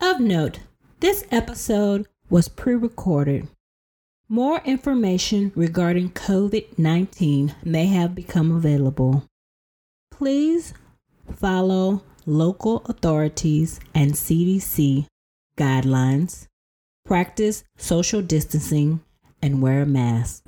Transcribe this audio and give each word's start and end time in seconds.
Of 0.00 0.20
note, 0.20 0.60
this 1.00 1.24
episode 1.32 2.06
was 2.30 2.48
pre 2.48 2.74
recorded. 2.74 3.48
More 4.28 4.60
information 4.64 5.50
regarding 5.56 6.10
COVID 6.10 6.78
19 6.78 7.56
may 7.64 7.86
have 7.86 8.14
become 8.14 8.52
available. 8.52 9.24
Please 10.12 10.72
follow 11.34 12.04
local 12.26 12.84
authorities 12.84 13.80
and 13.92 14.12
CDC 14.12 15.06
guidelines, 15.56 16.46
practice 17.04 17.64
social 17.76 18.22
distancing, 18.22 19.00
and 19.42 19.60
wear 19.60 19.82
a 19.82 19.86
mask. 19.86 20.47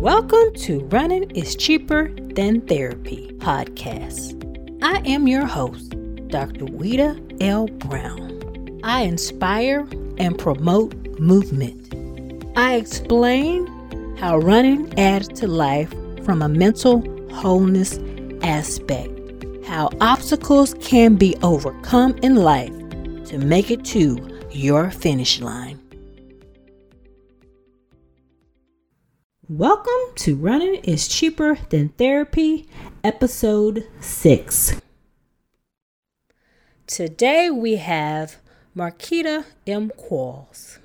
Welcome 0.00 0.54
to 0.54 0.80
Running 0.86 1.30
is 1.32 1.54
Cheaper 1.54 2.08
Than 2.34 2.62
Therapy 2.62 3.34
podcast. 3.36 4.32
I 4.82 5.00
am 5.06 5.28
your 5.28 5.44
host, 5.44 5.90
Dr. 6.28 6.64
Wita 6.64 7.42
L. 7.42 7.66
Brown. 7.66 8.80
I 8.82 9.02
inspire 9.02 9.86
and 10.16 10.38
promote 10.38 10.94
movement. 11.20 11.92
I 12.56 12.76
explain 12.76 13.66
how 14.16 14.38
running 14.38 14.98
adds 14.98 15.28
to 15.40 15.46
life 15.46 15.92
from 16.24 16.40
a 16.40 16.48
mental 16.48 17.02
wholeness 17.30 17.98
aspect, 18.42 19.12
how 19.66 19.90
obstacles 20.00 20.72
can 20.80 21.16
be 21.16 21.36
overcome 21.42 22.16
in 22.22 22.36
life 22.36 22.72
to 23.26 23.36
make 23.36 23.70
it 23.70 23.84
to 23.84 24.16
your 24.50 24.90
finish 24.92 25.42
line. 25.42 25.78
Welcome 29.50 30.14
to 30.14 30.36
Running 30.36 30.76
is 30.84 31.08
Cheaper 31.08 31.58
Than 31.70 31.88
Therapy, 31.88 32.68
Episode 33.02 33.84
6. 34.00 34.80
Today 36.86 37.50
we 37.50 37.74
have 37.74 38.36
Marquita 38.76 39.46
M. 39.66 39.90
Qualls. 39.98 40.78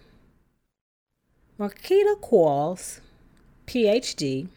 Marquita 1.59 2.19
Qualls, 2.19 3.01
PhD, 3.67 4.47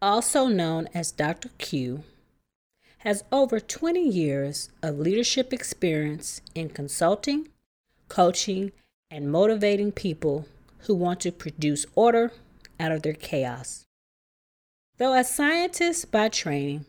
also 0.00 0.46
known 0.46 0.88
as 0.94 1.12
Dr. 1.12 1.50
Q, 1.58 2.04
has 3.00 3.24
over 3.30 3.60
20 3.60 4.00
years 4.08 4.70
of 4.82 4.98
leadership 4.98 5.52
experience 5.52 6.40
in 6.54 6.70
consulting, 6.70 7.48
coaching, 8.08 8.72
and 9.10 9.30
motivating 9.30 9.92
people 9.92 10.46
who 10.86 10.94
want 10.94 11.20
to 11.20 11.30
produce 11.30 11.84
order 11.94 12.32
out 12.78 12.92
of 12.92 13.02
their 13.02 13.12
chaos. 13.14 13.86
Though 14.98 15.14
a 15.14 15.24
scientist 15.24 16.10
by 16.10 16.28
training, 16.28 16.86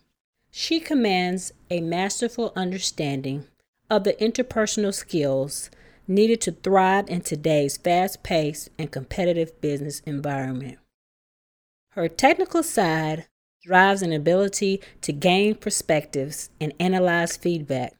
she 0.52 0.80
commands 0.80 1.52
a 1.70 1.82
masterful 1.82 2.52
understanding 2.56 3.46
of 3.90 4.04
the 4.04 4.14
interpersonal 4.14 4.94
skills 4.94 5.70
needed 6.08 6.42
to 6.42 6.52
thrive 6.52 7.08
in 7.08 7.22
today's 7.22 7.78
fast 7.78 8.24
paced 8.24 8.70
and 8.80 8.92
competitive 8.92 9.62
business 9.62 10.02
environment. 10.06 10.80
Her 11.92 12.08
technical 12.08 12.64
side 12.64 13.28
drives 13.64 14.02
an 14.02 14.14
ability 14.14 14.82
to 15.02 15.12
gain 15.12 15.56
perspectives 15.56 16.50
and 16.60 16.74
analyze 16.80 17.38
feedback, 17.38 17.94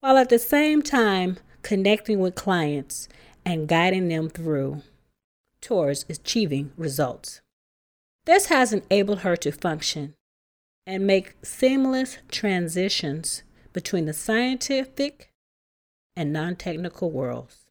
while 0.00 0.16
at 0.16 0.30
the 0.30 0.38
same 0.38 0.82
time 0.82 1.38
connecting 1.62 2.18
with 2.18 2.34
clients 2.34 3.08
and 3.44 3.68
guiding 3.68 4.08
them 4.08 4.28
through 4.28 4.82
towards 5.60 6.04
achieving 6.08 6.72
results. 6.76 7.40
This 8.26 8.46
has 8.46 8.72
enabled 8.72 9.20
her 9.20 9.36
to 9.36 9.52
function 9.52 10.14
and 10.86 11.06
make 11.06 11.34
seamless 11.42 12.18
transitions 12.30 13.42
between 13.72 14.06
the 14.06 14.12
scientific 14.12 15.30
and 16.16 16.32
non 16.32 16.56
technical 16.56 17.10
worlds. 17.10 17.66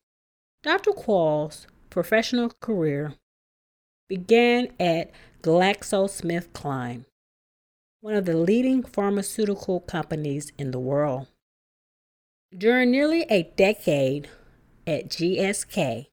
Dr. 0.63 0.91
Qualls' 0.91 1.67
professional 1.89 2.51
career 2.61 3.13
began 4.07 4.69
at 4.79 5.11
GlaxoSmithKline, 5.41 7.05
one 8.01 8.15
of 8.15 8.25
the 8.25 8.37
leading 8.37 8.83
pharmaceutical 8.83 9.79
companies 9.81 10.51
in 10.57 10.71
the 10.71 10.79
world. 10.79 11.27
During 12.57 12.91
nearly 12.91 13.25
a 13.29 13.51
decade 13.55 14.29
at 14.85 15.09
GSK, 15.09 16.07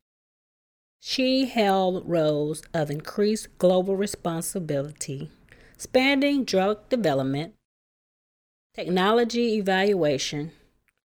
she 1.07 1.45
held 1.45 2.09
roles 2.09 2.63
of 2.73 2.91
increased 2.91 3.47
global 3.59 3.95
responsibility, 3.95 5.31
spanning 5.77 6.45
drug 6.45 6.89
development, 6.89 7.53
technology 8.73 9.57
evaluation, 9.57 10.51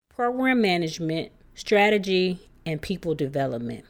program 0.09 0.59
management, 0.59 1.31
strategy, 1.53 2.39
and 2.65 2.81
people 2.81 3.13
development. 3.13 3.85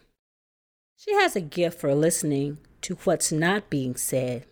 She 0.97 1.13
has 1.13 1.33
a 1.33 1.39
gift 1.39 1.79
for 1.79 1.95
listening 1.95 2.57
to 2.81 2.95
what's 3.05 3.31
not 3.31 3.69
being 3.69 3.95
said 3.95 4.43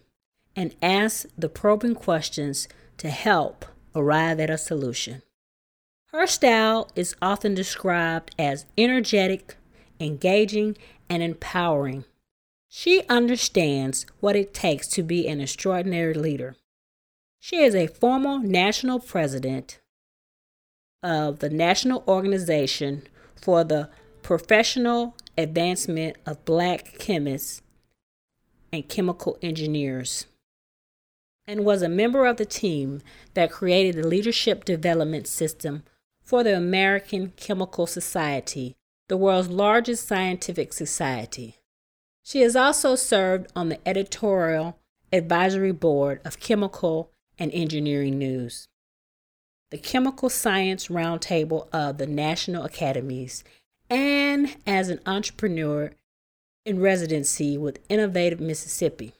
and 0.55 0.73
asks 0.81 1.25
the 1.37 1.49
probing 1.49 1.95
questions 1.95 2.69
to 2.99 3.09
help 3.09 3.65
arrive 3.93 4.39
at 4.39 4.49
a 4.49 4.57
solution. 4.57 5.23
Her 6.13 6.25
style 6.25 6.89
is 6.95 7.17
often 7.21 7.53
described 7.53 8.33
as 8.39 8.65
energetic, 8.77 9.57
engaging, 9.99 10.77
and 11.09 11.21
empowering. 11.23 12.05
She 12.67 13.03
understands 13.07 14.05
what 14.19 14.35
it 14.35 14.53
takes 14.53 14.87
to 14.89 15.03
be 15.03 15.27
an 15.27 15.39
extraordinary 15.39 16.13
leader. 16.13 16.55
She 17.39 17.57
is 17.57 17.75
a 17.75 17.87
former 17.87 18.39
national 18.39 18.99
president 18.99 19.79
of 21.03 21.39
the 21.39 21.49
National 21.49 22.03
Organization 22.07 23.03
for 23.35 23.63
the 23.63 23.89
Professional 24.21 25.15
Advancement 25.37 26.15
of 26.25 26.45
Black 26.45 26.97
Chemists 26.97 27.61
and 28.71 28.87
Chemical 28.87 29.37
Engineers, 29.41 30.25
and 31.45 31.65
was 31.65 31.81
a 31.81 31.89
member 31.89 32.25
of 32.25 32.37
the 32.37 32.45
team 32.45 33.01
that 33.33 33.51
created 33.51 34.01
the 34.01 34.07
Leadership 34.07 34.65
Development 34.65 35.27
System 35.27 35.83
for 36.23 36.43
the 36.43 36.55
American 36.55 37.33
Chemical 37.35 37.85
Society 37.85 38.75
the 39.09 39.17
world's 39.17 39.49
largest 39.49 40.07
scientific 40.07 40.73
society. 40.73 41.57
She 42.23 42.41
has 42.41 42.55
also 42.55 42.95
served 42.95 43.51
on 43.55 43.69
the 43.69 43.87
editorial 43.87 44.79
advisory 45.11 45.73
board 45.73 46.21
of 46.23 46.39
Chemical 46.39 47.11
and 47.37 47.51
Engineering 47.53 48.17
News, 48.17 48.67
the 49.71 49.77
Chemical 49.77 50.29
Science 50.29 50.87
Roundtable 50.87 51.67
of 51.73 51.97
the 51.97 52.07
National 52.07 52.63
Academies, 52.63 53.43
and 53.89 54.55
as 54.65 54.89
an 54.89 54.99
entrepreneur 55.05 55.91
in 56.65 56.79
residency 56.79 57.57
with 57.57 57.79
Innovative 57.89 58.39
Mississippi. 58.39 59.13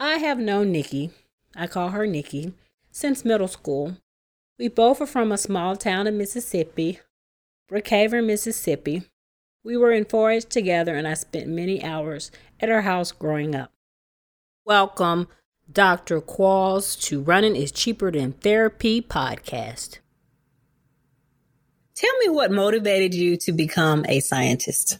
I 0.00 0.14
have 0.16 0.38
known 0.38 0.72
Nikki, 0.72 1.10
I 1.54 1.66
call 1.66 1.90
her 1.90 2.06
Nikki, 2.06 2.54
since 2.90 3.24
middle 3.24 3.48
school. 3.48 3.96
We 4.58 4.68
both 4.68 5.00
are 5.00 5.06
from 5.06 5.30
a 5.30 5.38
small 5.38 5.76
town 5.76 6.06
in 6.06 6.18
Mississippi 6.18 6.98
Brookhaven, 7.70 8.26
Mississippi. 8.26 9.04
We 9.62 9.76
were 9.76 9.92
in 9.92 10.04
4 10.04 10.40
together, 10.40 10.96
and 10.96 11.06
I 11.06 11.14
spent 11.14 11.46
many 11.46 11.84
hours 11.84 12.32
at 12.58 12.68
her 12.68 12.82
house 12.82 13.12
growing 13.12 13.54
up. 13.54 13.70
Welcome, 14.64 15.28
Dr. 15.70 16.20
Qualls, 16.20 17.00
to 17.02 17.22
Running 17.22 17.54
is 17.54 17.70
Cheaper 17.70 18.10
Than 18.10 18.32
Therapy 18.32 19.00
podcast. 19.00 20.00
Tell 21.94 22.18
me 22.18 22.30
what 22.30 22.50
motivated 22.50 23.14
you 23.14 23.36
to 23.36 23.52
become 23.52 24.04
a 24.08 24.18
scientist. 24.18 24.98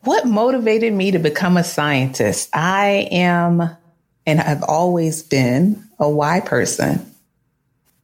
What 0.00 0.26
motivated 0.26 0.92
me 0.92 1.12
to 1.12 1.20
become 1.20 1.56
a 1.56 1.62
scientist? 1.62 2.48
I 2.52 3.08
am 3.12 3.76
and 4.26 4.40
have 4.40 4.64
always 4.64 5.22
been 5.22 5.84
a 6.00 6.10
why 6.10 6.40
person. 6.40 7.14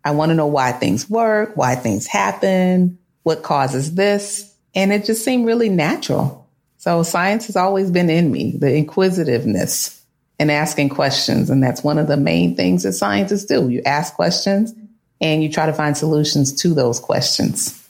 I 0.05 0.11
want 0.13 0.31
to 0.31 0.35
know 0.35 0.47
why 0.47 0.73
things 0.73 1.09
work, 1.09 1.57
why 1.57 1.75
things 1.75 2.07
happen, 2.07 2.99
what 3.23 3.43
causes 3.43 3.95
this. 3.95 4.53
And 4.75 4.93
it 4.93 5.05
just 5.05 5.25
seemed 5.25 5.47
really 5.47 5.69
natural. 5.69 6.47
So 6.77 7.03
science 7.03 7.47
has 7.47 7.57
always 7.57 7.91
been 7.91 8.11
in 8.11 8.31
me, 8.31 8.57
the 8.59 8.75
inquisitiveness 8.75 10.03
and 10.39 10.51
asking 10.51 10.91
questions. 10.91 11.49
And 11.49 11.63
that's 11.63 11.83
one 11.83 11.99
of 11.99 12.09
the 12.09 12.17
main 12.17 12.57
things 12.57 12.83
that 12.83 12.93
scientists 12.93 13.47
do. 13.47 13.69
You 13.69 13.83
ask 13.87 14.15
questions 14.15 14.75
and 15.21 15.43
you 15.43 15.51
try 15.51 15.67
to 15.67 15.73
find 15.73 15.97
solutions 15.97 16.53
to 16.63 16.75
those 16.75 17.01
questions. 17.01 17.89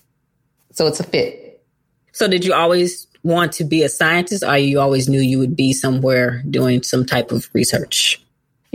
So 0.73 0.87
it's 0.87 1.01
a 1.01 1.05
fit. 1.05 1.63
So 2.13 2.29
did 2.29 2.45
you 2.45 2.55
always 2.55 3.09
want 3.25 3.53
to 3.55 3.65
be 3.65 3.83
a 3.83 3.89
scientist 3.89 4.45
or 4.45 4.57
you 4.57 4.79
always 4.79 5.09
knew 5.09 5.21
you 5.21 5.39
would 5.39 5.57
be 5.57 5.73
somewhere 5.73 6.45
doing 6.49 6.83
some 6.83 7.05
type 7.05 7.33
of 7.33 7.49
research? 7.53 8.24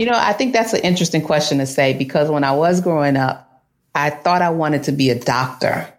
You 0.00 0.06
know, 0.06 0.16
I 0.16 0.32
think 0.32 0.54
that's 0.54 0.72
an 0.72 0.80
interesting 0.80 1.20
question 1.20 1.58
to 1.58 1.66
say 1.66 1.92
because 1.92 2.30
when 2.30 2.42
I 2.42 2.52
was 2.52 2.80
growing 2.80 3.18
up, 3.18 3.62
I 3.94 4.08
thought 4.08 4.40
I 4.40 4.48
wanted 4.48 4.84
to 4.84 4.92
be 4.92 5.10
a 5.10 5.14
doctor, 5.14 5.92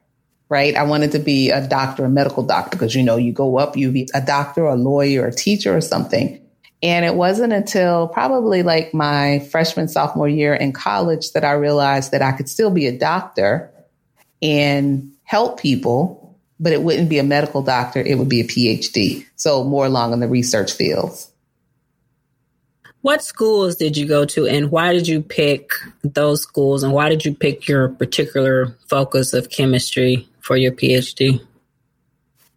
right? 0.50 0.76
I 0.76 0.82
wanted 0.86 1.12
to 1.12 1.20
be 1.20 1.52
a 1.52 1.68
doctor, 1.68 2.06
a 2.06 2.10
medical 2.10 2.42
doctor, 2.42 2.72
because, 2.72 2.96
you 2.96 3.04
know, 3.04 3.18
you 3.18 3.32
go 3.32 3.60
up, 3.60 3.78
you 3.78 3.92
be 3.92 4.10
a 4.16 4.22
doctor, 4.22 4.66
a 4.66 4.76
lawyer, 4.76 5.28
a 5.28 5.32
teacher 5.32 5.78
or 5.78 5.82
something. 5.82 6.44
And 6.82 7.06
it 7.06 7.14
wasn't 7.14 7.54
until 7.54 8.08
probably 8.08 8.64
like 8.64 8.92
my 8.92 9.48
freshman, 9.52 9.88
sophomore 9.88 10.28
year 10.28 10.56
in 10.56 10.74
college 10.74 11.34
that 11.34 11.46
I 11.46 11.52
realized 11.52 12.12
that 12.12 12.24
I 12.24 12.32
could 12.32 12.50
still 12.50 12.72
be 12.72 12.88
a 12.88 12.98
doctor 12.98 13.72
and 14.42 15.12
help 15.22 15.60
people, 15.60 16.40
but 16.60 16.74
it 16.74 16.82
wouldn't 16.82 17.08
be 17.08 17.20
a 17.20 17.24
medical 17.24 17.62
doctor. 17.62 18.00
It 18.00 18.18
would 18.18 18.30
be 18.30 18.42
a 18.42 18.46
PhD. 18.46 19.28
So 19.36 19.64
more 19.64 19.86
along 19.86 20.14
in 20.14 20.22
the 20.22 20.28
research 20.28 20.72
fields. 20.72 21.31
What 23.02 23.24
schools 23.24 23.76
did 23.76 23.98
you 23.98 24.08
go 24.08 24.26
to 24.26 24.48
and 24.48 24.70
why 24.70 24.94
did 24.94 25.08
you 25.08 25.22
pick 25.22 25.72
those 26.04 26.44
schools 26.44 26.84
and 26.84 26.94
why 26.94 27.10
did 27.10 27.26
you 27.26 27.34
pick 27.34 27.68
your 27.68 27.90
particular 27.90 28.78
focus 28.88 29.34
of 29.34 29.50
chemistry 29.50 30.28
for 30.40 30.56
your 30.56 30.72
PhD? 30.72 31.42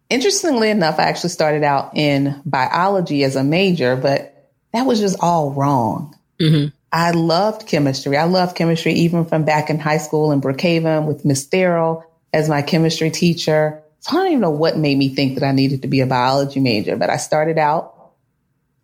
Interestingly 0.09 0.69
enough, 0.69 0.99
I 0.99 1.03
actually 1.03 1.31
started 1.31 1.63
out 1.63 1.97
in 1.97 2.39
biology 2.45 3.23
as 3.23 3.35
a 3.35 3.43
major, 3.43 3.95
but 3.95 4.51
that 4.71 4.85
was 4.85 4.99
just 4.99 5.17
all 5.19 5.51
wrong. 5.51 6.15
Mm-hmm. 6.39 6.67
I 6.91 7.11
loved 7.11 7.67
chemistry. 7.67 8.15
I 8.15 8.25
loved 8.25 8.55
chemistry 8.55 8.93
even 8.93 9.25
from 9.25 9.45
back 9.45 9.71
in 9.71 9.79
high 9.79 9.97
school 9.97 10.31
in 10.31 10.41
Brookhaven 10.41 11.07
with 11.07 11.25
Miss 11.25 11.47
Therill 11.47 12.03
as 12.33 12.47
my 12.49 12.61
chemistry 12.61 13.09
teacher. 13.09 13.81
So 13.99 14.11
I 14.11 14.21
don't 14.21 14.27
even 14.27 14.41
know 14.41 14.51
what 14.51 14.77
made 14.77 14.97
me 14.97 15.09
think 15.09 15.39
that 15.39 15.45
I 15.45 15.51
needed 15.51 15.81
to 15.81 15.87
be 15.87 16.01
a 16.01 16.05
biology 16.05 16.59
major, 16.59 16.95
but 16.95 17.09
I 17.09 17.17
started 17.17 17.57
out 17.57 17.94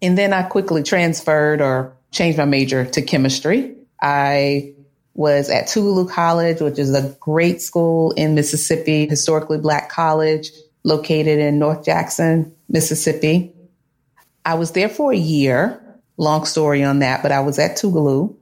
and 0.01 0.17
then 0.17 0.33
I 0.33 0.43
quickly 0.43 0.83
transferred 0.83 1.61
or 1.61 1.95
changed 2.11 2.37
my 2.37 2.45
major 2.45 2.85
to 2.85 3.01
chemistry. 3.01 3.75
I 4.01 4.73
was 5.13 5.49
at 5.49 5.67
Tougaloo 5.67 6.09
College, 6.09 6.61
which 6.61 6.79
is 6.79 6.93
a 6.93 7.15
great 7.19 7.61
school 7.61 8.11
in 8.11 8.35
Mississippi, 8.35 9.07
historically 9.07 9.57
black 9.57 9.89
college 9.89 10.51
located 10.83 11.39
in 11.39 11.59
North 11.59 11.85
Jackson, 11.85 12.53
Mississippi. 12.69 13.53
I 14.45 14.55
was 14.55 14.71
there 14.71 14.89
for 14.89 15.11
a 15.11 15.17
year. 15.17 15.77
Long 16.17 16.45
story 16.45 16.83
on 16.83 16.99
that, 16.99 17.21
but 17.21 17.31
I 17.31 17.39
was 17.41 17.59
at 17.59 17.77
Tougaloo. 17.77 18.35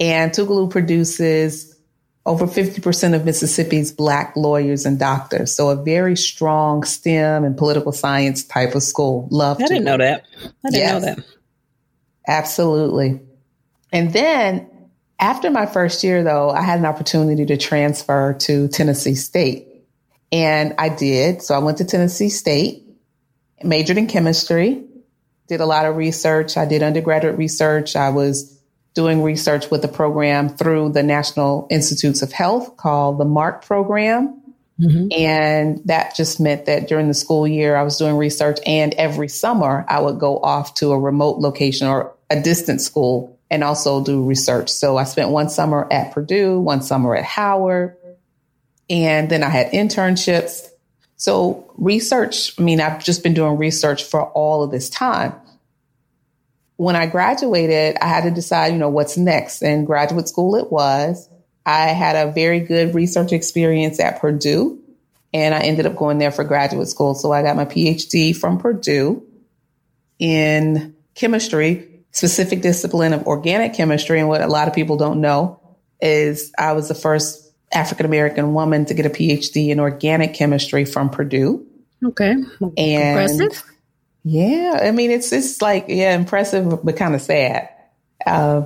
And 0.00 0.32
Tougaloo 0.32 0.70
produces 0.70 1.71
over 2.24 2.46
50% 2.46 3.14
of 3.14 3.24
Mississippi's 3.24 3.92
black 3.92 4.34
lawyers 4.36 4.86
and 4.86 4.98
doctors. 4.98 5.54
So 5.54 5.70
a 5.70 5.76
very 5.76 6.16
strong 6.16 6.84
STEM 6.84 7.44
and 7.44 7.56
political 7.56 7.90
science 7.90 8.44
type 8.44 8.74
of 8.74 8.82
school. 8.82 9.26
Love 9.30 9.60
I 9.60 9.66
didn't 9.66 9.84
know 9.84 9.96
that. 9.96 10.24
I 10.64 10.70
didn't 10.70 10.74
yes, 10.74 10.92
know 10.92 11.14
that. 11.14 11.24
Absolutely. 12.28 13.20
And 13.92 14.12
then 14.12 14.68
after 15.18 15.50
my 15.50 15.66
first 15.66 16.04
year 16.04 16.22
though, 16.22 16.50
I 16.50 16.62
had 16.62 16.78
an 16.78 16.86
opportunity 16.86 17.44
to 17.46 17.56
transfer 17.56 18.34
to 18.34 18.68
Tennessee 18.68 19.16
State. 19.16 19.68
And 20.30 20.74
I 20.78 20.88
did. 20.88 21.42
So 21.42 21.54
I 21.54 21.58
went 21.58 21.78
to 21.78 21.84
Tennessee 21.84 22.30
State, 22.30 22.84
majored 23.62 23.98
in 23.98 24.06
chemistry, 24.06 24.84
did 25.48 25.60
a 25.60 25.66
lot 25.66 25.86
of 25.86 25.96
research. 25.96 26.56
I 26.56 26.64
did 26.64 26.82
undergraduate 26.82 27.36
research. 27.36 27.96
I 27.96 28.10
was 28.10 28.61
doing 28.94 29.22
research 29.22 29.70
with 29.70 29.84
a 29.84 29.88
program 29.88 30.48
through 30.48 30.90
the 30.90 31.02
National 31.02 31.66
Institutes 31.70 32.22
of 32.22 32.32
Health 32.32 32.76
called 32.76 33.18
the 33.18 33.24
MARC 33.24 33.64
program. 33.64 34.40
Mm-hmm. 34.80 35.08
And 35.12 35.80
that 35.84 36.14
just 36.16 36.40
meant 36.40 36.66
that 36.66 36.88
during 36.88 37.08
the 37.08 37.14
school 37.14 37.46
year, 37.46 37.76
I 37.76 37.82
was 37.82 37.98
doing 37.98 38.16
research, 38.16 38.58
and 38.66 38.94
every 38.94 39.28
summer 39.28 39.84
I 39.88 40.00
would 40.00 40.18
go 40.18 40.38
off 40.38 40.74
to 40.74 40.92
a 40.92 40.98
remote 40.98 41.38
location 41.38 41.86
or 41.86 42.14
a 42.30 42.40
distant 42.40 42.80
school 42.80 43.38
and 43.50 43.62
also 43.62 44.02
do 44.02 44.24
research. 44.24 44.70
So 44.70 44.96
I 44.96 45.04
spent 45.04 45.28
one 45.28 45.50
summer 45.50 45.86
at 45.90 46.12
Purdue, 46.12 46.58
one 46.58 46.82
summer 46.82 47.14
at 47.14 47.24
Howard, 47.24 47.96
and 48.88 49.30
then 49.30 49.42
I 49.42 49.50
had 49.50 49.72
internships. 49.72 50.66
So 51.16 51.70
research, 51.76 52.58
I 52.58 52.62
mean, 52.62 52.80
I've 52.80 53.04
just 53.04 53.22
been 53.22 53.34
doing 53.34 53.58
research 53.58 54.04
for 54.04 54.30
all 54.30 54.62
of 54.64 54.70
this 54.70 54.88
time 54.90 55.34
when 56.82 56.96
I 56.96 57.06
graduated, 57.06 57.96
I 58.02 58.08
had 58.08 58.24
to 58.24 58.32
decide, 58.32 58.72
you 58.72 58.78
know, 58.78 58.88
what's 58.88 59.16
next. 59.16 59.62
And 59.62 59.86
graduate 59.86 60.28
school 60.28 60.56
it 60.56 60.72
was. 60.72 61.28
I 61.64 61.90
had 61.90 62.16
a 62.16 62.32
very 62.32 62.58
good 62.58 62.92
research 62.92 63.30
experience 63.30 64.00
at 64.00 64.20
Purdue, 64.20 64.82
and 65.32 65.54
I 65.54 65.60
ended 65.60 65.86
up 65.86 65.94
going 65.94 66.18
there 66.18 66.32
for 66.32 66.42
graduate 66.42 66.88
school. 66.88 67.14
So 67.14 67.30
I 67.30 67.42
got 67.42 67.54
my 67.54 67.66
PhD 67.66 68.34
from 68.34 68.58
Purdue 68.58 69.24
in 70.18 70.96
chemistry, 71.14 71.88
specific 72.10 72.62
discipline 72.62 73.12
of 73.12 73.28
organic 73.28 73.74
chemistry. 73.74 74.18
And 74.18 74.28
what 74.28 74.42
a 74.42 74.48
lot 74.48 74.66
of 74.66 74.74
people 74.74 74.96
don't 74.96 75.20
know 75.20 75.60
is 76.00 76.52
I 76.58 76.72
was 76.72 76.88
the 76.88 76.96
first 76.96 77.48
African 77.72 78.06
American 78.06 78.54
woman 78.54 78.86
to 78.86 78.94
get 78.94 79.06
a 79.06 79.10
PhD 79.10 79.68
in 79.68 79.78
organic 79.78 80.34
chemistry 80.34 80.84
from 80.84 81.10
Purdue. 81.10 81.64
Okay. 82.04 82.32
And 82.32 82.76
Impressive. 82.76 83.71
Yeah, 84.24 84.80
I 84.82 84.90
mean 84.92 85.10
it's 85.10 85.32
it's 85.32 85.60
like 85.60 85.86
yeah, 85.88 86.14
impressive 86.14 86.84
but 86.84 86.96
kind 86.96 87.14
of 87.14 87.22
sad. 87.22 87.68
Uh, 88.24 88.64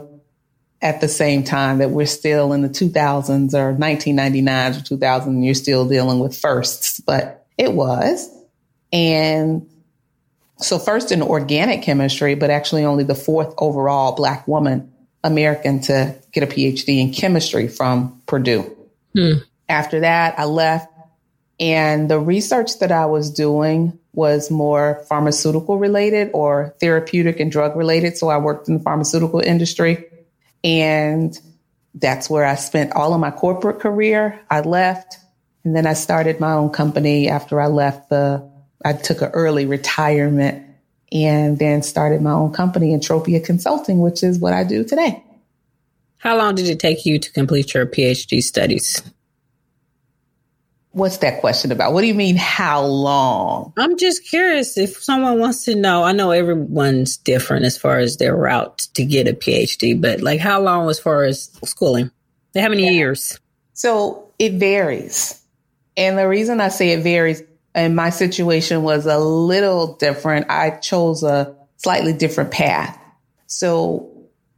at 0.83 1.01
the 1.01 1.09
same 1.09 1.43
time 1.43 1.79
that 1.79 1.91
we're 1.91 2.07
still 2.07 2.53
in 2.53 2.61
the 2.61 2.69
2000s 2.69 3.55
or 3.55 3.75
1999s 3.75 4.81
or 4.81 4.85
2000, 4.85 5.43
you're 5.43 5.55
still 5.55 5.89
dealing 5.89 6.21
with 6.21 6.37
firsts, 6.37 7.01
but 7.01 7.47
it 7.57 7.73
was. 7.73 8.29
And 8.93 9.67
so 10.59 10.79
first 10.79 11.13
in 11.13 11.23
organic 11.23 11.83
chemistry, 11.83 12.35
but 12.35 12.51
actually 12.51 12.85
only 12.85 13.05
the 13.05 13.15
fourth 13.15 13.55
overall 13.59 14.15
black 14.15 14.47
woman 14.47 14.93
American 15.25 15.81
to 15.81 16.15
get 16.33 16.43
a 16.43 16.47
PhD 16.47 17.01
in 17.01 17.13
chemistry 17.13 17.69
from 17.69 18.21
Purdue. 18.27 18.75
Hmm. 19.15 19.39
After 19.69 20.01
that, 20.01 20.39
I 20.39 20.45
left 20.45 20.89
and 21.59 22.11
the 22.11 22.19
research 22.19 22.79
that 22.81 22.93
I 22.93 23.07
was 23.07 23.31
doing 23.31 23.99
was 24.13 24.51
more 24.51 25.05
pharmaceutical 25.09 25.79
related 25.79 26.31
or 26.35 26.75
therapeutic 26.81 27.41
and 27.41 27.51
drug 27.51 27.77
related. 27.77 28.17
So 28.17 28.29
I 28.29 28.39
worked 28.39 28.69
in 28.69 28.79
the 28.79 28.83
pharmaceutical 28.83 29.41
industry. 29.41 30.05
And 30.65 31.39
that's 31.95 32.29
where 32.29 32.45
I 32.45 32.57
spent 32.57 32.93
all 32.93 33.15
of 33.15 33.21
my 33.21 33.31
corporate 33.31 33.81
career. 33.81 34.39
I 34.51 34.61
left 34.61 35.19
and 35.65 35.75
then 35.75 35.87
I 35.87 35.95
started 35.95 36.41
my 36.41 36.53
own 36.53 36.71
company 36.71 37.29
after 37.29 37.61
I 37.61 37.67
left 37.67 38.11
the, 38.11 38.49
I 38.85 38.93
took 38.93 39.23
an 39.23 39.31
early 39.33 39.67
retirement 39.67 40.65
and 41.13 41.59
then 41.59 41.83
started 41.83 42.21
my 42.21 42.33
own 42.33 42.53
company, 42.53 42.95
Entropia 42.95 43.45
Consulting, 43.45 44.01
which 44.01 44.23
is 44.23 44.39
what 44.39 44.53
I 44.53 44.65
do 44.65 44.85
today. 44.85 45.23
How 46.19 46.37
long 46.37 46.55
did 46.55 46.69
it 46.69 46.81
take 46.81 47.07
you 47.07 47.19
to 47.19 47.33
complete 47.33 47.75
your 47.75 47.87
PhD 47.87 48.43
studies? 48.43 49.03
What's 50.97 51.19
that 51.19 51.43
question 51.43 51.73
about? 51.73 51.93
What 51.93 52.01
do 52.01 52.07
you 52.07 52.15
mean, 52.15 52.37
how 52.37 52.83
long? 52.83 53.75
I'm 53.77 53.99
just 53.99 54.27
curious 54.27 54.79
if 54.79 55.03
someone 55.03 55.39
wants 55.39 55.67
to 55.67 55.75
know. 55.75 56.03
I 56.03 56.13
know 56.13 56.31
everyone's 56.31 57.19
different 57.19 57.67
as 57.67 57.77
far 57.77 57.99
as 57.99 58.17
their 58.17 58.35
route 58.35 58.79
to 58.95 59.05
get 59.05 59.29
a 59.29 59.35
PhD, 59.35 60.01
but 60.01 60.23
like 60.23 60.41
how 60.41 60.59
long 60.59 60.89
as 60.89 60.99
far 60.99 61.25
as 61.25 61.51
schooling? 61.67 62.11
How 62.55 62.71
many 62.71 62.85
yeah. 62.85 62.93
years? 62.93 63.39
So 63.75 64.33
it 64.39 64.55
varies. 64.55 65.39
And 65.99 66.17
the 66.17 66.27
reason 66.27 66.63
I 66.63 66.69
say 66.69 66.93
it 66.93 67.03
varies, 67.03 67.43
and 67.75 67.95
my 67.95 68.09
situation 68.09 68.83
was 68.83 69.05
a 69.05 69.19
little 69.19 69.97
different. 69.97 70.47
I 70.49 70.71
chose 70.71 71.23
a 71.23 71.55
slightly 71.77 72.15
different 72.15 72.53
path. 72.53 72.99
So 73.49 74.11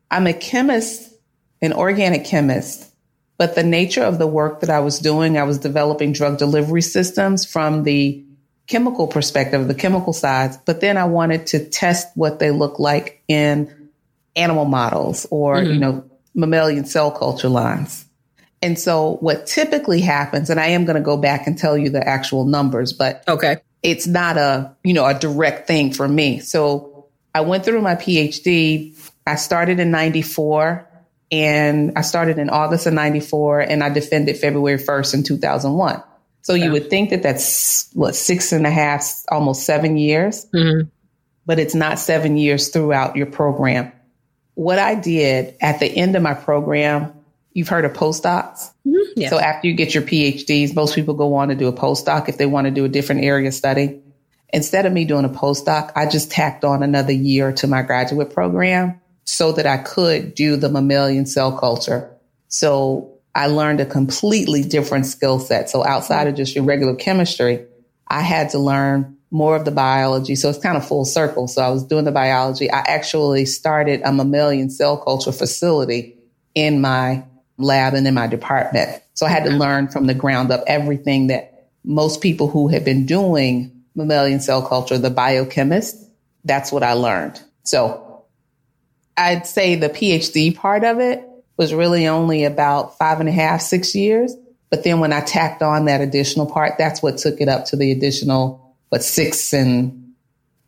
I'm 0.08 0.28
a 0.28 0.34
chemist, 0.34 1.12
an 1.60 1.72
organic 1.72 2.26
chemist 2.26 2.87
but 3.38 3.54
the 3.54 3.62
nature 3.62 4.02
of 4.02 4.18
the 4.18 4.26
work 4.26 4.60
that 4.60 4.70
I 4.70 4.80
was 4.80 4.98
doing, 4.98 5.38
I 5.38 5.44
was 5.44 5.58
developing 5.58 6.12
drug 6.12 6.38
delivery 6.38 6.82
systems 6.82 7.44
from 7.44 7.84
the 7.84 8.24
chemical 8.66 9.06
perspective, 9.06 9.66
the 9.68 9.74
chemical 9.74 10.12
sides. 10.12 10.58
But 10.58 10.80
then 10.80 10.96
I 10.96 11.04
wanted 11.04 11.46
to 11.48 11.64
test 11.64 12.08
what 12.16 12.40
they 12.40 12.50
look 12.50 12.78
like 12.78 13.22
in 13.28 13.90
animal 14.36 14.64
models 14.64 15.26
or, 15.30 15.56
mm-hmm. 15.56 15.72
you 15.72 15.78
know, 15.78 16.04
mammalian 16.34 16.84
cell 16.84 17.10
culture 17.10 17.48
lines. 17.48 18.04
And 18.60 18.78
so 18.78 19.18
what 19.20 19.46
typically 19.46 20.00
happens, 20.00 20.50
and 20.50 20.58
I 20.58 20.68
am 20.68 20.84
going 20.84 20.96
to 20.96 21.02
go 21.02 21.16
back 21.16 21.46
and 21.46 21.56
tell 21.56 21.78
you 21.78 21.90
the 21.90 22.06
actual 22.06 22.44
numbers, 22.44 22.92
but 22.92 23.22
okay. 23.28 23.58
it's 23.84 24.08
not 24.08 24.36
a, 24.36 24.74
you 24.82 24.94
know, 24.94 25.06
a 25.06 25.14
direct 25.14 25.68
thing 25.68 25.92
for 25.92 26.08
me. 26.08 26.40
So 26.40 27.06
I 27.34 27.42
went 27.42 27.64
through 27.64 27.82
my 27.82 27.94
PhD. 27.94 28.98
I 29.26 29.36
started 29.36 29.78
in 29.78 29.92
94 29.92 30.87
and 31.30 31.92
I 31.96 32.02
started 32.02 32.38
in 32.38 32.48
August 32.48 32.86
of 32.86 32.94
94 32.94 33.60
and 33.60 33.84
I 33.84 33.90
defended 33.90 34.36
February 34.38 34.78
1st 34.78 35.14
in 35.14 35.22
2001. 35.24 36.02
So 36.42 36.54
you 36.54 36.72
would 36.72 36.88
think 36.88 37.10
that 37.10 37.22
that's 37.22 37.90
what, 37.92 38.16
six 38.16 38.52
and 38.52 38.66
a 38.66 38.70
half, 38.70 39.22
almost 39.30 39.64
seven 39.64 39.98
years, 39.98 40.46
mm-hmm. 40.46 40.88
but 41.44 41.58
it's 41.58 41.74
not 41.74 41.98
seven 41.98 42.38
years 42.38 42.68
throughout 42.68 43.16
your 43.16 43.26
program. 43.26 43.92
What 44.54 44.78
I 44.78 44.94
did 44.94 45.56
at 45.60 45.78
the 45.78 45.86
end 45.86 46.16
of 46.16 46.22
my 46.22 46.32
program, 46.32 47.12
you've 47.52 47.68
heard 47.68 47.84
of 47.84 47.92
postdocs. 47.92 48.72
Mm-hmm. 48.86 49.20
Yeah. 49.20 49.28
So 49.28 49.38
after 49.38 49.68
you 49.68 49.74
get 49.74 49.92
your 49.92 50.02
PhDs, 50.02 50.74
most 50.74 50.94
people 50.94 51.12
go 51.12 51.34
on 51.34 51.48
to 51.48 51.54
do 51.54 51.68
a 51.68 51.72
postdoc 51.72 52.30
if 52.30 52.38
they 52.38 52.46
want 52.46 52.64
to 52.64 52.70
do 52.70 52.86
a 52.86 52.88
different 52.88 53.24
area 53.24 53.48
of 53.48 53.54
study. 53.54 54.00
Instead 54.50 54.86
of 54.86 54.92
me 54.94 55.04
doing 55.04 55.26
a 55.26 55.28
postdoc, 55.28 55.92
I 55.94 56.08
just 56.08 56.30
tacked 56.30 56.64
on 56.64 56.82
another 56.82 57.12
year 57.12 57.52
to 57.52 57.66
my 57.66 57.82
graduate 57.82 58.32
program 58.32 58.98
so 59.28 59.52
that 59.52 59.66
I 59.66 59.76
could 59.76 60.34
do 60.34 60.56
the 60.56 60.70
mammalian 60.70 61.26
cell 61.26 61.52
culture. 61.52 62.10
So 62.48 63.12
I 63.34 63.48
learned 63.48 63.78
a 63.78 63.84
completely 63.84 64.62
different 64.62 65.04
skill 65.04 65.38
set. 65.38 65.68
So 65.68 65.84
outside 65.84 66.28
of 66.28 66.34
just 66.34 66.54
your 66.54 66.64
regular 66.64 66.94
chemistry, 66.94 67.66
I 68.06 68.22
had 68.22 68.48
to 68.50 68.58
learn 68.58 69.18
more 69.30 69.54
of 69.54 69.66
the 69.66 69.70
biology. 69.70 70.34
So 70.34 70.48
it's 70.48 70.58
kind 70.58 70.78
of 70.78 70.88
full 70.88 71.04
circle. 71.04 71.46
So 71.46 71.60
I 71.60 71.68
was 71.68 71.84
doing 71.84 72.06
the 72.06 72.10
biology. 72.10 72.70
I 72.70 72.78
actually 72.78 73.44
started 73.44 74.00
a 74.02 74.12
mammalian 74.12 74.70
cell 74.70 74.96
culture 74.96 75.30
facility 75.30 76.16
in 76.54 76.80
my 76.80 77.22
lab 77.58 77.92
and 77.92 78.08
in 78.08 78.14
my 78.14 78.28
department. 78.28 79.02
So 79.12 79.26
I 79.26 79.28
had 79.28 79.44
to 79.44 79.50
learn 79.50 79.88
from 79.88 80.06
the 80.06 80.14
ground 80.14 80.50
up 80.50 80.64
everything 80.66 81.26
that 81.26 81.68
most 81.84 82.22
people 82.22 82.48
who 82.48 82.68
had 82.68 82.82
been 82.82 83.04
doing 83.04 83.82
mammalian 83.94 84.40
cell 84.40 84.66
culture, 84.66 84.96
the 84.96 85.10
biochemist, 85.10 86.02
that's 86.46 86.72
what 86.72 86.82
I 86.82 86.94
learned. 86.94 87.42
So 87.64 88.07
I'd 89.18 89.46
say 89.46 89.74
the 89.74 89.88
PhD 89.88 90.54
part 90.54 90.84
of 90.84 91.00
it 91.00 91.22
was 91.56 91.74
really 91.74 92.06
only 92.06 92.44
about 92.44 92.96
five 92.96 93.20
and 93.20 93.28
a 93.28 93.32
half, 93.32 93.60
six 93.60 93.94
years. 93.94 94.34
But 94.70 94.84
then 94.84 95.00
when 95.00 95.12
I 95.12 95.20
tacked 95.20 95.60
on 95.62 95.86
that 95.86 96.00
additional 96.00 96.46
part, 96.46 96.74
that's 96.78 97.02
what 97.02 97.18
took 97.18 97.40
it 97.40 97.48
up 97.48 97.66
to 97.66 97.76
the 97.76 97.90
additional, 97.90 98.74
what, 98.90 99.02
six 99.02 99.52
and 99.52 100.14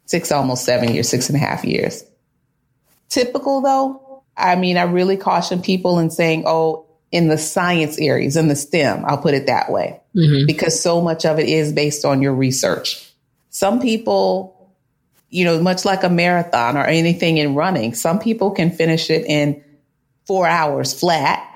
six, 0.07 0.33
almost 0.33 0.65
seven 0.65 0.93
years, 0.93 1.09
six 1.09 1.29
and 1.29 1.37
a 1.37 1.39
half 1.39 1.65
years. 1.65 2.03
Typical 3.09 3.61
though, 3.61 4.23
I 4.37 4.57
mean, 4.57 4.77
I 4.77 4.83
really 4.83 5.17
caution 5.17 5.63
people 5.63 5.99
in 5.99 6.11
saying, 6.11 6.45
oh, 6.47 6.87
in 7.13 7.29
the 7.29 7.39
science 7.39 7.99
areas, 7.99 8.37
in 8.37 8.49
the 8.49 8.57
STEM, 8.57 9.05
I'll 9.05 9.19
put 9.19 9.35
it 9.35 9.47
that 9.47 9.71
way, 9.71 10.01
mm-hmm. 10.15 10.47
because 10.47 10.81
so 10.81 11.01
much 11.01 11.27
of 11.27 11.39
it 11.39 11.49
is 11.49 11.73
based 11.73 12.05
on 12.05 12.23
your 12.23 12.33
research. 12.33 13.07
Some 13.51 13.81
people, 13.81 14.60
you 15.31 15.45
know, 15.45 15.61
much 15.63 15.85
like 15.85 16.03
a 16.03 16.09
marathon 16.09 16.77
or 16.77 16.85
anything 16.85 17.39
in 17.39 17.55
running, 17.55 17.95
some 17.95 18.19
people 18.19 18.51
can 18.51 18.71
finish 18.71 19.11
it 19.11 19.25
in 19.27 19.63
four 20.27 20.47
hours 20.47 20.99
flat. 20.99 21.47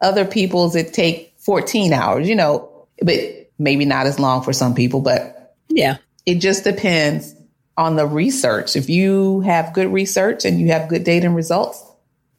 Other 0.00 0.24
people's 0.24 0.76
it 0.76 0.92
take 0.92 1.34
14 1.38 1.92
hours, 1.92 2.28
you 2.28 2.36
know, 2.36 2.86
but 3.02 3.50
maybe 3.58 3.84
not 3.84 4.06
as 4.06 4.18
long 4.18 4.42
for 4.42 4.52
some 4.52 4.74
people, 4.74 5.00
but 5.00 5.54
yeah, 5.68 5.96
it 6.26 6.36
just 6.36 6.64
depends 6.64 7.34
on 7.76 7.96
the 7.96 8.06
research. 8.06 8.76
If 8.76 8.88
you 8.88 9.40
have 9.40 9.72
good 9.72 9.92
research 9.92 10.44
and 10.44 10.60
you 10.60 10.68
have 10.68 10.88
good 10.88 11.04
data 11.04 11.26
and 11.26 11.34
results, 11.34 11.82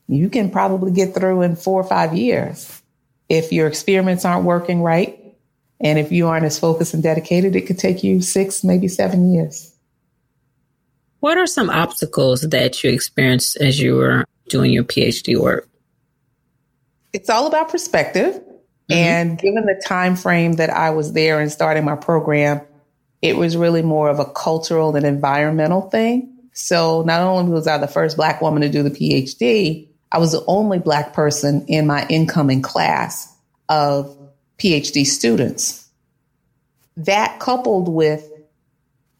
you 0.07 0.29
can 0.29 0.51
probably 0.51 0.91
get 0.91 1.13
through 1.13 1.41
in 1.41 1.55
four 1.55 1.81
or 1.81 1.87
five 1.87 2.13
years. 2.13 2.81
If 3.27 3.51
your 3.51 3.67
experiments 3.67 4.23
aren't 4.23 4.45
working 4.45 4.81
right, 4.81 5.19
and 5.79 5.99
if 5.99 6.11
you 6.11 6.27
aren't 6.27 6.45
as 6.45 6.59
focused 6.59 6.93
and 6.93 7.03
dedicated, 7.03 7.55
it 7.55 7.61
could 7.61 7.79
take 7.79 8.03
you 8.03 8.21
six, 8.21 8.63
maybe 8.63 8.87
seven 8.87 9.33
years. 9.33 9.74
What 11.25 11.39
are 11.39 11.47
some 11.47 11.71
obstacles 11.71 12.41
that 12.41 12.83
you 12.83 12.91
experienced 12.91 13.57
as 13.57 13.79
you 13.79 13.95
were 13.95 14.25
doing 14.47 14.71
your 14.71 14.83
PhD 14.83 15.35
work? 15.35 15.67
It's 17.13 17.31
all 17.31 17.47
about 17.47 17.69
perspective. 17.69 18.35
Mm-hmm. 18.35 18.93
And 18.93 19.39
given 19.39 19.65
the 19.65 19.81
time 19.83 20.17
frame 20.17 20.53
that 20.57 20.69
I 20.69 20.91
was 20.91 21.13
there 21.13 21.39
and 21.39 21.51
starting 21.51 21.83
my 21.83 21.95
program, 21.95 22.61
it 23.23 23.37
was 23.37 23.57
really 23.57 23.81
more 23.81 24.07
of 24.07 24.19
a 24.19 24.25
cultural 24.25 24.95
and 24.95 25.03
environmental 25.03 25.89
thing. 25.89 26.31
So 26.53 27.01
not 27.01 27.21
only 27.21 27.51
was 27.51 27.65
I 27.65 27.79
the 27.79 27.87
first 27.87 28.17
black 28.17 28.39
woman 28.39 28.61
to 28.61 28.69
do 28.69 28.83
the 28.83 28.91
PhD, 28.91 29.87
I 30.11 30.19
was 30.19 30.33
the 30.33 30.45
only 30.45 30.77
black 30.77 31.13
person 31.13 31.65
in 31.67 31.87
my 31.87 32.05
incoming 32.07 32.61
class 32.61 33.35
of 33.67 34.15
PhD 34.59 35.07
students. 35.07 35.89
That 36.97 37.39
coupled 37.39 37.89
with 37.89 38.31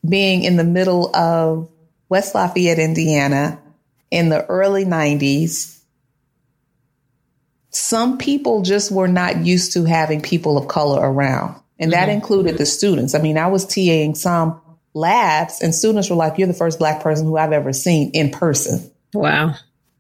being 0.08 0.44
in 0.44 0.58
the 0.58 0.64
middle 0.64 1.10
of 1.16 1.72
West 2.10 2.36
Lafayette, 2.36 2.80
Indiana 2.80 3.60
in 4.12 4.30
the 4.30 4.46
early 4.46 4.86
90s, 4.86 5.80
some 7.70 8.18
people 8.18 8.62
just 8.62 8.92
were 8.92 9.08
not 9.08 9.46
used 9.46 9.74
to 9.74 9.84
having 9.84 10.22
people 10.22 10.58
of 10.58 10.68
color 10.68 11.02
around. 11.02 11.62
And 11.78 11.92
that 11.92 12.08
mm-hmm. 12.08 12.16
included 12.16 12.58
the 12.58 12.66
students. 12.66 13.16
I 13.16 13.20
mean, 13.20 13.38
I 13.38 13.48
was 13.48 13.66
TAing 13.66 14.16
some 14.16 14.62
labs 14.94 15.62
and 15.62 15.76
students 15.76 16.10
were 16.10 16.16
like, 16.16 16.38
you're 16.38 16.48
the 16.48 16.54
first 16.54 16.80
black 16.80 17.04
person 17.04 17.26
who 17.26 17.38
I've 17.38 17.52
ever 17.52 17.74
seen 17.74 18.12
in 18.12 18.32
person. 18.32 18.90
Wow. 19.14 19.56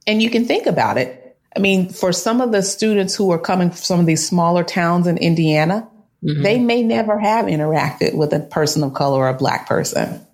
And 0.08 0.22
you 0.22 0.30
can 0.30 0.46
think 0.46 0.68
about 0.68 0.98
it. 0.98 1.38
I 1.56 1.60
mean, 1.60 1.90
for 1.90 2.14
some 2.14 2.42
of 2.42 2.52
the 2.52 2.62
students 2.62 3.16
who 3.16 3.32
are 3.32 3.40
coming 3.40 3.70
from 3.70 3.78
some 3.78 4.00
of 4.00 4.06
these 4.06 4.26
smaller 4.26 4.64
towns 4.64 5.08
in 5.08 5.18
Indiana, 5.18 5.90
mm-hmm. 6.24 6.44
they 6.44 6.60
may 6.60 6.84
never 6.84 7.20
have 7.20 7.46
interacted 7.46 8.14
with 8.14 8.34
a 8.34 8.40
person 8.40 8.84
of 8.84 8.94
color 8.94 9.20
or 9.20 9.30
a 9.30 9.34
black 9.34 9.68
person. 9.68 10.26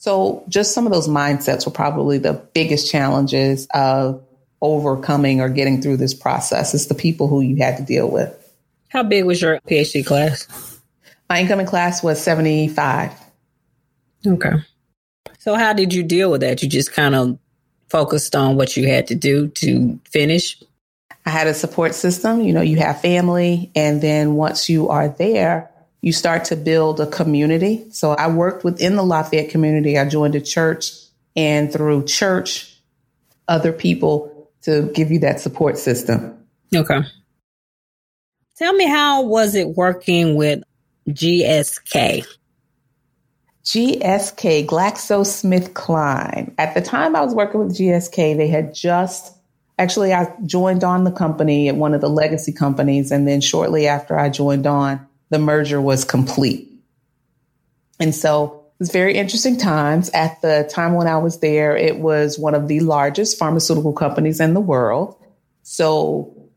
So 0.00 0.42
just 0.48 0.72
some 0.72 0.86
of 0.86 0.92
those 0.92 1.08
mindsets 1.08 1.66
were 1.66 1.72
probably 1.72 2.16
the 2.16 2.32
biggest 2.32 2.90
challenges 2.90 3.68
of 3.74 4.24
overcoming 4.62 5.42
or 5.42 5.50
getting 5.50 5.82
through 5.82 5.98
this 5.98 6.14
process. 6.14 6.72
It's 6.72 6.86
the 6.86 6.94
people 6.94 7.28
who 7.28 7.42
you 7.42 7.56
had 7.56 7.76
to 7.76 7.82
deal 7.82 8.10
with. 8.10 8.34
How 8.88 9.02
big 9.02 9.26
was 9.26 9.42
your 9.42 9.60
PhD 9.68 10.04
class? 10.04 10.48
My 11.28 11.40
incoming 11.40 11.66
class 11.66 12.02
was 12.02 12.18
75. 12.20 13.12
Okay. 14.26 14.52
So 15.38 15.54
how 15.54 15.74
did 15.74 15.92
you 15.92 16.02
deal 16.02 16.30
with 16.30 16.40
that? 16.40 16.62
You 16.62 16.68
just 16.70 16.92
kind 16.94 17.14
of 17.14 17.38
focused 17.90 18.34
on 18.34 18.56
what 18.56 18.78
you 18.78 18.88
had 18.88 19.06
to 19.08 19.14
do 19.14 19.48
to 19.48 20.00
finish? 20.06 20.62
I 21.26 21.30
had 21.30 21.46
a 21.46 21.54
support 21.54 21.94
system. 21.94 22.40
You 22.40 22.54
know, 22.54 22.62
you 22.62 22.78
have 22.78 23.02
family, 23.02 23.70
and 23.76 24.00
then 24.00 24.34
once 24.34 24.70
you 24.70 24.88
are 24.88 25.10
there, 25.10 25.69
you 26.02 26.12
start 26.12 26.46
to 26.46 26.56
build 26.56 27.00
a 27.00 27.06
community. 27.06 27.86
So 27.90 28.12
I 28.12 28.28
worked 28.28 28.64
within 28.64 28.96
the 28.96 29.02
Lafayette 29.02 29.50
community. 29.50 29.98
I 29.98 30.08
joined 30.08 30.34
a 30.34 30.40
church, 30.40 30.92
and 31.36 31.72
through 31.72 32.06
church, 32.06 32.76
other 33.48 33.72
people 33.72 34.50
to 34.62 34.90
give 34.94 35.10
you 35.10 35.18
that 35.20 35.40
support 35.40 35.78
system. 35.78 36.36
Okay. 36.74 37.00
Tell 38.56 38.72
me 38.74 38.86
how 38.86 39.22
was 39.22 39.54
it 39.54 39.68
working 39.68 40.36
with 40.36 40.62
GSK? 41.08 42.26
GSK, 43.64 44.66
GlaxoSmithKline. 44.66 46.54
At 46.58 46.74
the 46.74 46.80
time 46.80 47.14
I 47.14 47.22
was 47.22 47.34
working 47.34 47.60
with 47.60 47.76
GSK, 47.76 48.36
they 48.36 48.48
had 48.48 48.74
just 48.74 49.34
actually 49.78 50.12
I 50.12 50.34
joined 50.44 50.84
on 50.84 51.04
the 51.04 51.10
company 51.10 51.68
at 51.68 51.76
one 51.76 51.94
of 51.94 52.00
the 52.00 52.08
legacy 52.08 52.52
companies, 52.52 53.10
and 53.10 53.26
then 53.26 53.40
shortly 53.40 53.86
after 53.86 54.18
I 54.18 54.28
joined 54.28 54.66
on, 54.66 55.06
the 55.30 55.38
merger 55.38 55.80
was 55.80 56.04
complete. 56.04 56.68
And 57.98 58.14
so 58.14 58.64
it 58.66 58.80
was 58.80 58.92
very 58.92 59.14
interesting 59.14 59.58
times. 59.58 60.10
At 60.10 60.40
the 60.42 60.68
time 60.70 60.94
when 60.94 61.06
I 61.06 61.18
was 61.18 61.40
there, 61.40 61.76
it 61.76 61.98
was 61.98 62.38
one 62.38 62.54
of 62.54 62.68
the 62.68 62.80
largest 62.80 63.38
pharmaceutical 63.38 63.92
companies 63.92 64.40
in 64.40 64.54
the 64.54 64.60
world. 64.60 65.16
So 65.62 66.50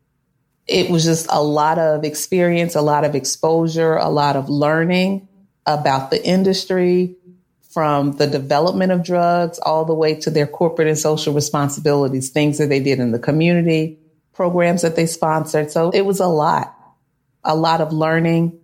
it 0.66 0.90
was 0.90 1.04
just 1.04 1.26
a 1.28 1.42
lot 1.42 1.78
of 1.78 2.04
experience, 2.04 2.74
a 2.74 2.80
lot 2.80 3.04
of 3.04 3.14
exposure, 3.14 3.96
a 3.96 4.08
lot 4.08 4.36
of 4.36 4.48
learning 4.48 5.28
about 5.66 6.10
the 6.10 6.24
industry 6.24 7.16
from 7.70 8.12
the 8.12 8.26
development 8.26 8.92
of 8.92 9.02
drugs 9.02 9.58
all 9.58 9.84
the 9.84 9.94
way 9.94 10.14
to 10.14 10.30
their 10.30 10.46
corporate 10.46 10.88
and 10.88 10.98
social 10.98 11.34
responsibilities, 11.34 12.30
things 12.30 12.58
that 12.58 12.68
they 12.68 12.80
did 12.80 13.00
in 13.00 13.10
the 13.10 13.18
community, 13.18 13.98
programs 14.32 14.82
that 14.82 14.96
they 14.96 15.06
sponsored. 15.06 15.70
So 15.70 15.90
it 15.90 16.02
was 16.02 16.20
a 16.20 16.26
lot, 16.26 16.74
a 17.42 17.56
lot 17.56 17.80
of 17.80 17.92
learning, 17.92 18.58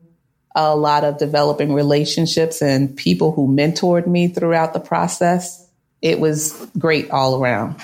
a 0.54 0.74
lot 0.74 1.04
of 1.04 1.18
developing 1.18 1.72
relationships 1.72 2.60
and 2.60 2.96
people 2.96 3.32
who 3.32 3.48
mentored 3.48 4.06
me 4.06 4.28
throughout 4.28 4.72
the 4.72 4.80
process. 4.80 5.68
It 6.02 6.18
was 6.18 6.52
great 6.78 7.10
all 7.10 7.40
around. 7.40 7.80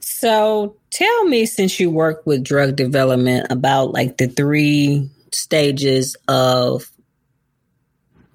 So 0.00 0.76
tell 0.90 1.24
me, 1.24 1.46
since 1.46 1.78
you 1.78 1.90
work 1.90 2.26
with 2.26 2.42
drug 2.42 2.76
development, 2.76 3.46
about 3.50 3.92
like 3.92 4.16
the 4.16 4.28
three 4.28 5.10
stages 5.32 6.16
of 6.28 6.90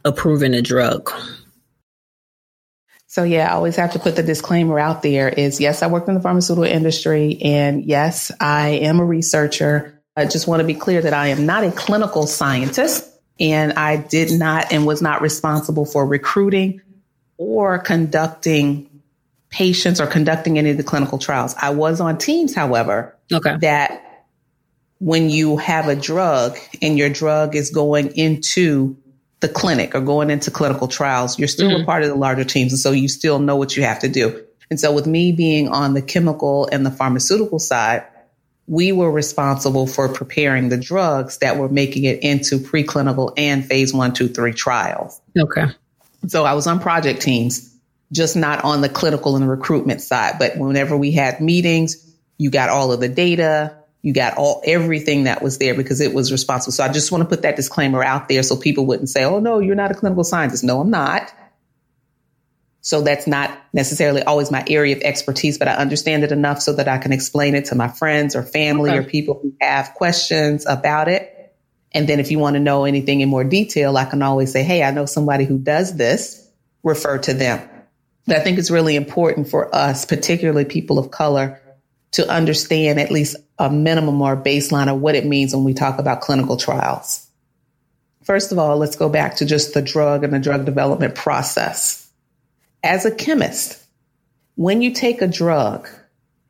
approving 0.05 0.53
a 0.53 0.61
drug? 0.61 1.11
So 3.07 3.23
yeah, 3.23 3.49
I 3.51 3.55
always 3.55 3.75
have 3.77 3.93
to 3.93 3.99
put 3.99 4.15
the 4.15 4.23
disclaimer 4.23 4.79
out 4.79 5.01
there 5.01 5.27
is 5.27 5.59
yes, 5.59 5.81
I 5.81 5.87
work 5.87 6.07
in 6.07 6.13
the 6.13 6.21
pharmaceutical 6.21 6.65
industry 6.65 7.39
and 7.41 7.83
yes, 7.83 8.31
I 8.39 8.69
am 8.69 8.99
a 8.99 9.05
researcher. 9.05 10.01
I 10.15 10.25
just 10.25 10.47
want 10.47 10.59
to 10.59 10.67
be 10.67 10.75
clear 10.75 11.01
that 11.01 11.13
I 11.13 11.27
am 11.27 11.45
not 11.45 11.63
a 11.63 11.71
clinical 11.71 12.27
scientist 12.27 13.07
and 13.39 13.73
I 13.73 13.97
did 13.97 14.31
not 14.31 14.71
and 14.71 14.85
was 14.85 15.01
not 15.01 15.21
responsible 15.21 15.85
for 15.85 16.05
recruiting 16.05 16.81
or 17.37 17.79
conducting 17.79 18.89
patients 19.49 20.01
or 20.01 20.07
conducting 20.07 20.57
any 20.57 20.71
of 20.71 20.77
the 20.77 20.83
clinical 20.83 21.17
trials. 21.17 21.55
I 21.59 21.69
was 21.69 22.01
on 22.01 22.17
teams, 22.17 22.53
however, 22.53 23.15
okay. 23.31 23.57
that 23.61 24.25
when 24.99 25.29
you 25.29 25.57
have 25.57 25.87
a 25.87 25.95
drug 25.95 26.57
and 26.81 26.97
your 26.97 27.09
drug 27.09 27.55
is 27.55 27.69
going 27.69 28.15
into 28.17 28.97
the 29.39 29.47
clinic 29.47 29.93
or 29.93 30.01
going 30.01 30.29
into 30.29 30.49
clinical 30.49 30.87
trials, 30.87 31.37
you're 31.37 31.47
still 31.47 31.69
mm-hmm. 31.69 31.83
a 31.83 31.85
part 31.85 32.03
of 32.03 32.09
the 32.09 32.15
larger 32.15 32.43
teams. 32.43 32.73
And 32.73 32.79
so 32.79 32.91
you 32.91 33.07
still 33.07 33.39
know 33.39 33.55
what 33.55 33.77
you 33.77 33.83
have 33.83 33.99
to 33.99 34.09
do. 34.09 34.43
And 34.69 34.79
so 34.79 34.91
with 34.91 35.05
me 35.05 35.31
being 35.31 35.69
on 35.69 35.93
the 35.93 36.01
chemical 36.01 36.67
and 36.71 36.85
the 36.85 36.91
pharmaceutical 36.91 37.59
side, 37.59 38.05
we 38.67 38.91
were 38.91 39.09
responsible 39.09 39.87
for 39.87 40.09
preparing 40.09 40.69
the 40.69 40.77
drugs 40.77 41.37
that 41.37 41.57
were 41.57 41.69
making 41.69 42.03
it 42.03 42.21
into 42.21 42.59
preclinical 42.59 43.33
and 43.37 43.65
phase 43.65 43.93
one, 43.93 44.13
two, 44.13 44.27
three 44.27 44.53
trials. 44.53 45.21
Okay. 45.37 45.65
So 46.27 46.43
I 46.43 46.53
was 46.53 46.67
on 46.67 46.79
project 46.79 47.21
teams, 47.21 47.73
just 48.11 48.35
not 48.35 48.65
on 48.65 48.81
the 48.81 48.89
clinical 48.89 49.35
and 49.35 49.43
the 49.43 49.49
recruitment 49.49 50.01
side. 50.01 50.35
But 50.37 50.57
whenever 50.57 50.97
we 50.97 51.11
had 51.11 51.39
meetings, 51.39 52.03
you 52.37 52.49
got 52.51 52.69
all 52.69 52.91
of 52.91 52.99
the 52.99 53.07
data, 53.07 53.77
you 54.01 54.13
got 54.13 54.37
all 54.37 54.61
everything 54.65 55.23
that 55.23 55.41
was 55.41 55.57
there 55.57 55.73
because 55.73 56.01
it 56.01 56.13
was 56.13 56.31
responsible. 56.31 56.73
So 56.73 56.83
I 56.83 56.89
just 56.89 57.11
want 57.11 57.23
to 57.23 57.27
put 57.27 57.43
that 57.43 57.55
disclaimer 57.55 58.03
out 58.03 58.27
there 58.27 58.43
so 58.43 58.57
people 58.57 58.85
wouldn't 58.85 59.09
say, 59.09 59.23
"Oh 59.23 59.39
no, 59.39 59.59
you're 59.59 59.75
not 59.75 59.91
a 59.91 59.95
clinical 59.95 60.23
scientist." 60.23 60.63
No, 60.63 60.79
I'm 60.79 60.89
not. 60.91 61.33
So 62.87 63.01
that's 63.01 63.27
not 63.27 63.51
necessarily 63.73 64.23
always 64.23 64.49
my 64.49 64.63
area 64.65 64.95
of 64.95 65.01
expertise, 65.01 65.57
but 65.57 65.67
I 65.67 65.73
understand 65.73 66.23
it 66.23 66.31
enough 66.31 66.61
so 66.61 66.71
that 66.71 66.87
I 66.87 66.99
can 66.99 67.11
explain 67.11 67.53
it 67.53 67.65
to 67.65 67.75
my 67.75 67.89
friends 67.89 68.33
or 68.33 68.43
family 68.43 68.91
okay. 68.91 68.99
or 68.99 69.03
people 69.03 69.37
who 69.43 69.53
have 69.59 69.93
questions 69.93 70.65
about 70.65 71.09
it. 71.09 71.53
And 71.91 72.07
then 72.07 72.21
if 72.21 72.31
you 72.31 72.39
want 72.39 72.53
to 72.53 72.61
know 72.61 72.85
anything 72.85 73.19
in 73.19 73.27
more 73.27 73.43
detail, 73.43 73.97
I 73.97 74.05
can 74.05 74.21
always 74.21 74.53
say, 74.53 74.63
Hey, 74.63 74.83
I 74.83 74.91
know 74.91 75.05
somebody 75.05 75.43
who 75.43 75.57
does 75.57 75.97
this, 75.97 76.49
refer 76.81 77.17
to 77.17 77.33
them. 77.33 77.67
But 78.25 78.37
I 78.37 78.39
think 78.39 78.57
it's 78.57 78.71
really 78.71 78.95
important 78.95 79.49
for 79.49 79.75
us, 79.75 80.05
particularly 80.05 80.63
people 80.63 80.97
of 80.97 81.11
color, 81.11 81.61
to 82.11 82.25
understand 82.29 83.01
at 83.01 83.11
least 83.11 83.35
a 83.59 83.69
minimum 83.69 84.21
or 84.21 84.31
a 84.31 84.41
baseline 84.41 84.87
of 84.87 85.01
what 85.01 85.15
it 85.15 85.25
means 85.25 85.53
when 85.53 85.65
we 85.65 85.73
talk 85.73 85.99
about 85.99 86.21
clinical 86.21 86.55
trials. 86.55 87.27
First 88.23 88.53
of 88.53 88.59
all, 88.59 88.77
let's 88.77 88.95
go 88.95 89.09
back 89.09 89.35
to 89.37 89.45
just 89.45 89.73
the 89.73 89.81
drug 89.81 90.23
and 90.23 90.31
the 90.31 90.39
drug 90.39 90.63
development 90.63 91.15
process 91.15 92.06
as 92.83 93.05
a 93.05 93.11
chemist, 93.13 93.83
when 94.55 94.81
you 94.81 94.91
take 94.93 95.21
a 95.21 95.27
drug 95.27 95.87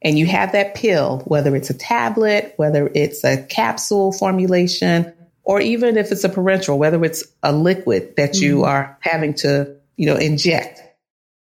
and 0.02 0.18
you 0.18 0.26
have 0.26 0.52
that 0.52 0.76
pill, 0.76 1.22
whether 1.26 1.56
it's 1.56 1.70
a 1.70 1.74
tablet, 1.74 2.54
whether 2.58 2.90
it's 2.94 3.24
a 3.24 3.44
capsule 3.44 4.12
formulation, 4.12 5.14
or 5.44 5.62
even 5.62 5.98
if 5.98 6.12
it's 6.12 6.24
a 6.24 6.30
parenteral, 6.30 6.78
whether 6.78 7.04
it's 7.04 7.24
a 7.44 7.52
liquid 7.52 8.16
that 8.18 8.32
mm-hmm. 8.32 8.44
you 8.44 8.64
are 8.64 8.98
having 9.02 9.34
to, 9.34 9.76
you 9.96 10.06
know, 10.06 10.16
inject, 10.16 10.82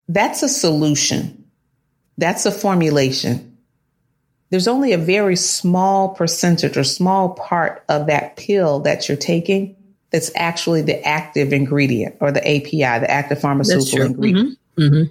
that's 0.08 0.42
a 0.42 0.48
solution. 0.48 1.44
That's 2.18 2.46
a 2.46 2.52
formulation. 2.52 3.58
There's 4.50 4.68
only 4.68 4.92
a 4.92 4.98
very 4.98 5.36
small 5.36 6.10
percentage 6.10 6.76
or 6.76 6.84
small 6.84 7.30
part 7.30 7.84
of 7.88 8.06
that 8.06 8.36
pill 8.36 8.80
that 8.80 9.08
you're 9.08 9.18
taking 9.18 9.76
that's 10.10 10.30
actually 10.36 10.82
the 10.82 11.02
active 11.06 11.52
ingredient 11.52 12.16
or 12.20 12.30
the 12.30 12.40
API, 12.40 13.00
the 13.00 13.10
active 13.10 13.40
pharmaceutical 13.40 14.06
ingredient. 14.06 14.50
Mm-hmm. 14.50 14.54
Mm-hmm. 14.78 15.10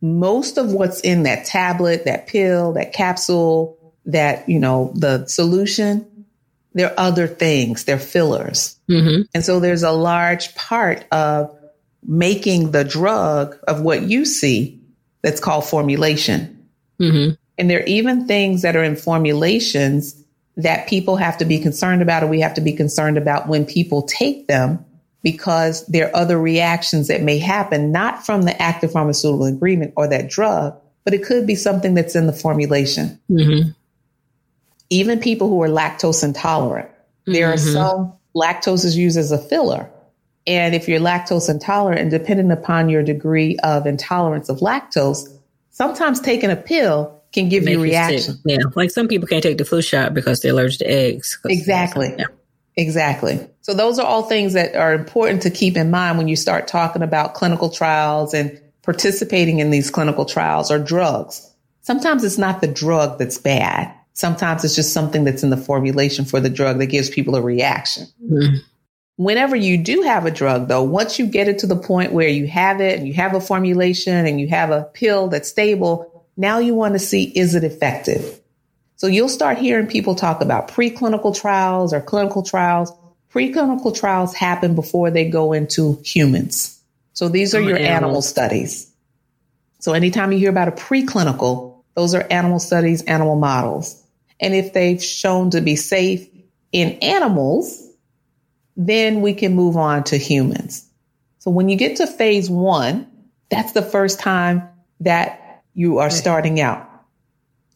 Most 0.00 0.58
of 0.58 0.72
what's 0.72 1.00
in 1.00 1.24
that 1.24 1.46
tablet, 1.46 2.04
that 2.04 2.26
pill, 2.26 2.74
that 2.74 2.92
capsule, 2.92 3.94
that, 4.06 4.48
you 4.48 4.58
know, 4.58 4.92
the 4.94 5.26
solution, 5.26 6.26
they're 6.74 6.94
other 6.98 7.26
things, 7.26 7.84
they're 7.84 7.98
fillers. 7.98 8.78
Mm-hmm. 8.88 9.22
And 9.34 9.44
so 9.44 9.60
there's 9.60 9.82
a 9.82 9.90
large 9.90 10.54
part 10.54 11.04
of 11.10 11.56
making 12.06 12.70
the 12.70 12.84
drug 12.84 13.58
of 13.66 13.80
what 13.80 14.02
you 14.02 14.24
see 14.24 14.80
that's 15.22 15.40
called 15.40 15.64
formulation. 15.64 16.68
Mm-hmm. 17.00 17.34
And 17.58 17.70
there 17.70 17.80
are 17.80 17.86
even 17.86 18.26
things 18.26 18.62
that 18.62 18.76
are 18.76 18.84
in 18.84 18.96
formulations 18.96 20.22
that 20.56 20.88
people 20.88 21.16
have 21.16 21.38
to 21.38 21.44
be 21.44 21.58
concerned 21.58 22.00
about, 22.00 22.22
or 22.22 22.28
we 22.28 22.40
have 22.40 22.54
to 22.54 22.60
be 22.60 22.72
concerned 22.72 23.18
about 23.18 23.48
when 23.48 23.66
people 23.66 24.02
take 24.02 24.46
them 24.46 24.84
because 25.26 25.84
there 25.86 26.06
are 26.06 26.14
other 26.14 26.38
reactions 26.38 27.08
that 27.08 27.20
may 27.20 27.36
happen, 27.36 27.90
not 27.90 28.24
from 28.24 28.42
the 28.42 28.62
active 28.62 28.92
pharmaceutical 28.92 29.44
ingredient 29.44 29.92
or 29.96 30.06
that 30.06 30.30
drug, 30.30 30.80
but 31.02 31.14
it 31.14 31.24
could 31.24 31.48
be 31.48 31.56
something 31.56 31.94
that's 31.94 32.14
in 32.14 32.28
the 32.28 32.32
formulation. 32.32 33.18
Mm-hmm. 33.28 33.70
Even 34.88 35.18
people 35.18 35.48
who 35.48 35.60
are 35.64 35.68
lactose 35.68 36.22
intolerant, 36.22 36.88
mm-hmm. 36.88 37.32
there 37.32 37.50
are 37.50 37.56
mm-hmm. 37.56 37.72
some 37.72 38.12
lactose 38.36 38.84
is 38.84 38.96
used 38.96 39.18
as 39.18 39.32
a 39.32 39.38
filler. 39.38 39.90
And 40.46 40.76
if 40.76 40.86
you're 40.86 41.00
lactose 41.00 41.50
intolerant 41.50 42.00
and 42.00 42.08
depending 42.08 42.52
upon 42.52 42.88
your 42.88 43.02
degree 43.02 43.58
of 43.64 43.84
intolerance 43.84 44.48
of 44.48 44.58
lactose, 44.58 45.28
sometimes 45.70 46.20
taking 46.20 46.52
a 46.52 46.56
pill 46.56 47.20
can 47.32 47.48
give 47.48 47.68
you 47.68 47.82
reaction. 47.82 48.36
yeah. 48.44 48.58
Like 48.76 48.92
some 48.92 49.08
people 49.08 49.26
can't 49.26 49.42
take 49.42 49.58
the 49.58 49.64
flu 49.64 49.82
shot 49.82 50.14
because 50.14 50.38
they're 50.38 50.52
allergic 50.52 50.78
to 50.78 50.88
eggs. 50.88 51.36
Exactly. 51.46 52.14
Yeah. 52.16 52.26
Exactly. 52.76 53.40
So 53.62 53.72
those 53.72 53.98
are 53.98 54.06
all 54.06 54.24
things 54.24 54.52
that 54.52 54.76
are 54.76 54.92
important 54.92 55.42
to 55.42 55.50
keep 55.50 55.76
in 55.76 55.90
mind 55.90 56.18
when 56.18 56.28
you 56.28 56.36
start 56.36 56.68
talking 56.68 57.02
about 57.02 57.34
clinical 57.34 57.70
trials 57.70 58.34
and 58.34 58.60
participating 58.82 59.58
in 59.58 59.70
these 59.70 59.90
clinical 59.90 60.24
trials 60.24 60.70
or 60.70 60.78
drugs. 60.78 61.50
Sometimes 61.82 62.22
it's 62.22 62.38
not 62.38 62.60
the 62.60 62.66
drug 62.66 63.18
that's 63.18 63.38
bad. 63.38 63.92
Sometimes 64.12 64.64
it's 64.64 64.74
just 64.74 64.92
something 64.92 65.24
that's 65.24 65.42
in 65.42 65.50
the 65.50 65.56
formulation 65.56 66.24
for 66.24 66.40
the 66.40 66.50
drug 66.50 66.78
that 66.78 66.86
gives 66.86 67.10
people 67.10 67.34
a 67.34 67.42
reaction. 67.42 68.06
Mm-hmm. 68.22 68.56
Whenever 69.16 69.56
you 69.56 69.78
do 69.78 70.02
have 70.02 70.26
a 70.26 70.30
drug, 70.30 70.68
though, 70.68 70.82
once 70.82 71.18
you 71.18 71.26
get 71.26 71.48
it 71.48 71.58
to 71.60 71.66
the 71.66 71.76
point 71.76 72.12
where 72.12 72.28
you 72.28 72.46
have 72.46 72.80
it 72.80 72.98
and 72.98 73.08
you 73.08 73.14
have 73.14 73.34
a 73.34 73.40
formulation 73.40 74.26
and 74.26 74.38
you 74.38 74.48
have 74.48 74.70
a 74.70 74.84
pill 74.92 75.28
that's 75.28 75.48
stable, 75.48 76.26
now 76.36 76.58
you 76.58 76.74
want 76.74 76.94
to 76.94 76.98
see 76.98 77.24
is 77.24 77.54
it 77.54 77.64
effective? 77.64 78.40
So 78.96 79.06
you'll 79.06 79.28
start 79.28 79.58
hearing 79.58 79.86
people 79.86 80.14
talk 80.14 80.40
about 80.40 80.68
preclinical 80.68 81.38
trials 81.38 81.92
or 81.92 82.00
clinical 82.00 82.42
trials. 82.42 82.92
Preclinical 83.32 83.94
trials 83.94 84.34
happen 84.34 84.74
before 84.74 85.10
they 85.10 85.28
go 85.28 85.52
into 85.52 86.00
humans. 86.02 86.80
So 87.12 87.28
these 87.28 87.54
are 87.54 87.58
oh, 87.58 87.66
your 87.66 87.76
animals. 87.76 87.96
animal 87.96 88.22
studies. 88.22 88.92
So 89.80 89.92
anytime 89.92 90.32
you 90.32 90.38
hear 90.38 90.50
about 90.50 90.68
a 90.68 90.72
preclinical, 90.72 91.82
those 91.94 92.14
are 92.14 92.26
animal 92.30 92.58
studies, 92.58 93.02
animal 93.02 93.36
models. 93.36 94.02
And 94.40 94.54
if 94.54 94.72
they've 94.72 95.02
shown 95.02 95.50
to 95.50 95.60
be 95.60 95.76
safe 95.76 96.28
in 96.72 96.92
animals, 97.00 97.82
then 98.76 99.20
we 99.22 99.34
can 99.34 99.54
move 99.54 99.76
on 99.76 100.04
to 100.04 100.16
humans. 100.16 100.88
So 101.38 101.50
when 101.50 101.68
you 101.68 101.76
get 101.76 101.96
to 101.96 102.06
phase 102.06 102.50
one, 102.50 103.06
that's 103.50 103.72
the 103.72 103.82
first 103.82 104.20
time 104.20 104.68
that 105.00 105.62
you 105.74 105.98
are 105.98 106.10
starting 106.10 106.60
out. 106.60 106.85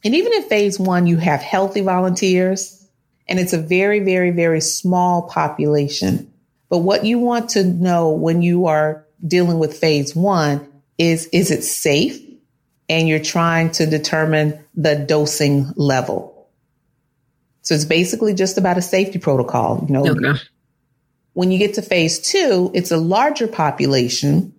And 0.04 0.14
even 0.14 0.32
in 0.32 0.42
phase 0.44 0.78
one, 0.78 1.06
you 1.06 1.16
have 1.18 1.40
healthy 1.40 1.82
volunteers 1.82 2.80
and 3.28 3.38
it's 3.38 3.52
a 3.52 3.58
very, 3.58 4.00
very, 4.00 4.32
very 4.32 4.60
small 4.60 5.28
population. 5.28 6.32
But 6.68 6.78
what 6.78 7.04
you 7.04 7.18
want 7.18 7.50
to 7.50 7.64
know 7.64 8.10
when 8.10 8.42
you 8.42 8.66
are 8.66 9.06
dealing 9.26 9.58
with 9.58 9.76
phase 9.76 10.16
one 10.16 10.66
is, 10.98 11.26
is 11.26 11.50
it 11.50 11.62
safe? 11.62 12.20
And 12.88 13.08
you're 13.08 13.20
trying 13.20 13.70
to 13.72 13.86
determine 13.86 14.64
the 14.74 14.96
dosing 14.96 15.72
level. 15.76 16.48
So 17.62 17.74
it's 17.74 17.84
basically 17.84 18.34
just 18.34 18.58
about 18.58 18.78
a 18.78 18.82
safety 18.82 19.18
protocol. 19.18 19.84
You 19.86 19.92
know, 19.92 20.06
okay. 20.08 20.40
when 21.34 21.52
you 21.52 21.58
get 21.58 21.74
to 21.74 21.82
phase 21.82 22.18
two, 22.18 22.72
it's 22.74 22.90
a 22.90 22.96
larger 22.96 23.46
population. 23.46 24.52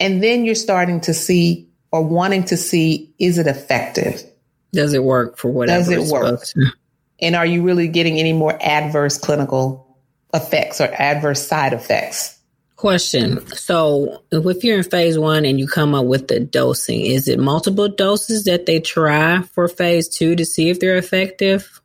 And 0.00 0.22
then 0.22 0.44
you're 0.44 0.54
starting 0.54 1.00
to 1.02 1.14
see 1.14 1.70
or 1.90 2.02
wanting 2.02 2.44
to 2.44 2.56
see, 2.58 3.14
is 3.18 3.38
it 3.38 3.46
effective? 3.46 4.22
Does 4.72 4.92
it 4.94 5.02
work 5.02 5.38
for 5.38 5.50
whatever? 5.50 5.94
Does 5.94 6.10
it 6.10 6.12
work? 6.12 6.42
And 7.20 7.34
are 7.34 7.46
you 7.46 7.62
really 7.64 7.88
getting 7.88 8.18
any 8.18 8.32
more 8.32 8.56
adverse 8.62 9.18
clinical 9.18 9.98
effects 10.32 10.80
or 10.80 10.84
adverse 10.84 11.44
side 11.44 11.72
effects? 11.72 12.38
Question. 12.76 13.44
So, 13.48 14.22
if 14.30 14.62
you're 14.62 14.78
in 14.78 14.84
phase 14.84 15.18
one 15.18 15.44
and 15.44 15.58
you 15.58 15.66
come 15.66 15.96
up 15.96 16.06
with 16.06 16.28
the 16.28 16.38
dosing, 16.38 17.00
is 17.00 17.26
it 17.26 17.40
multiple 17.40 17.88
doses 17.88 18.44
that 18.44 18.66
they 18.66 18.78
try 18.78 19.42
for 19.42 19.66
phase 19.66 20.06
two 20.06 20.36
to 20.36 20.44
see 20.44 20.70
if 20.70 20.78
they're 20.78 20.96
effective? 20.96 21.80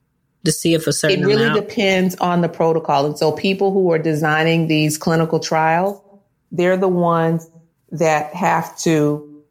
To 0.46 0.52
see 0.52 0.76
if 0.76 0.86
a 0.86 0.94
certain 0.94 1.24
It 1.24 1.26
really 1.26 1.46
amount? 1.46 1.68
depends 1.68 2.14
on 2.18 2.42
the 2.42 2.50
protocol. 2.50 3.08
And 3.08 3.18
so, 3.18 3.32
people 3.32 3.74
who 3.74 3.92
are 3.92 3.98
designing 3.98 4.68
these 4.68 5.00
clinical 5.00 5.40
trials, 5.40 6.00
they're 6.52 6.78
the 6.78 6.88
ones 6.88 7.50
that 7.92 8.36
have 8.36 8.78
to, 8.82 9.44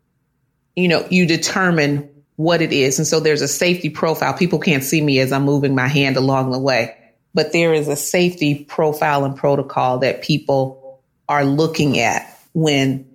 you 0.76 0.86
know, 0.86 1.04
you 1.10 1.26
determine 1.26 2.08
what 2.36 2.62
it 2.62 2.72
is. 2.72 2.98
And 2.98 3.06
so 3.06 3.20
there's 3.20 3.42
a 3.42 3.48
safety 3.48 3.90
profile. 3.90 4.34
People 4.34 4.58
can't 4.58 4.82
see 4.82 5.00
me 5.00 5.18
as 5.20 5.32
I'm 5.32 5.44
moving 5.44 5.74
my 5.74 5.88
hand 5.88 6.16
along 6.16 6.50
the 6.50 6.58
way, 6.58 6.96
but 7.34 7.52
there 7.52 7.72
is 7.74 7.88
a 7.88 7.96
safety 7.96 8.64
profile 8.64 9.24
and 9.24 9.36
protocol 9.36 9.98
that 9.98 10.22
people 10.22 11.02
are 11.28 11.44
looking 11.44 11.98
at 11.98 12.38
when 12.52 13.06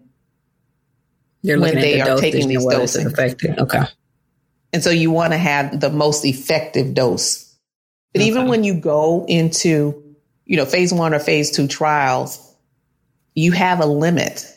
They're 1.43 1.59
when 1.59 1.75
they 1.75 2.01
the 2.01 2.11
are 2.11 2.17
taking 2.17 2.47
these 2.47 2.65
doses. 2.65 3.05
Effective. 3.05 3.57
Okay. 3.57 3.81
And 4.73 4.83
so 4.83 4.89
you 4.89 5.11
want 5.11 5.33
to 5.33 5.37
have 5.37 5.79
the 5.79 5.89
most 5.89 6.25
effective 6.25 6.93
dose. 6.93 7.55
But 8.13 8.21
okay. 8.21 8.29
even 8.29 8.47
when 8.47 8.63
you 8.63 8.79
go 8.79 9.25
into, 9.27 10.15
you 10.45 10.57
know, 10.57 10.65
phase 10.65 10.93
one 10.93 11.13
or 11.13 11.19
phase 11.19 11.51
two 11.51 11.67
trials, 11.67 12.43
you 13.33 13.51
have 13.51 13.79
a 13.79 13.85
limit 13.85 14.56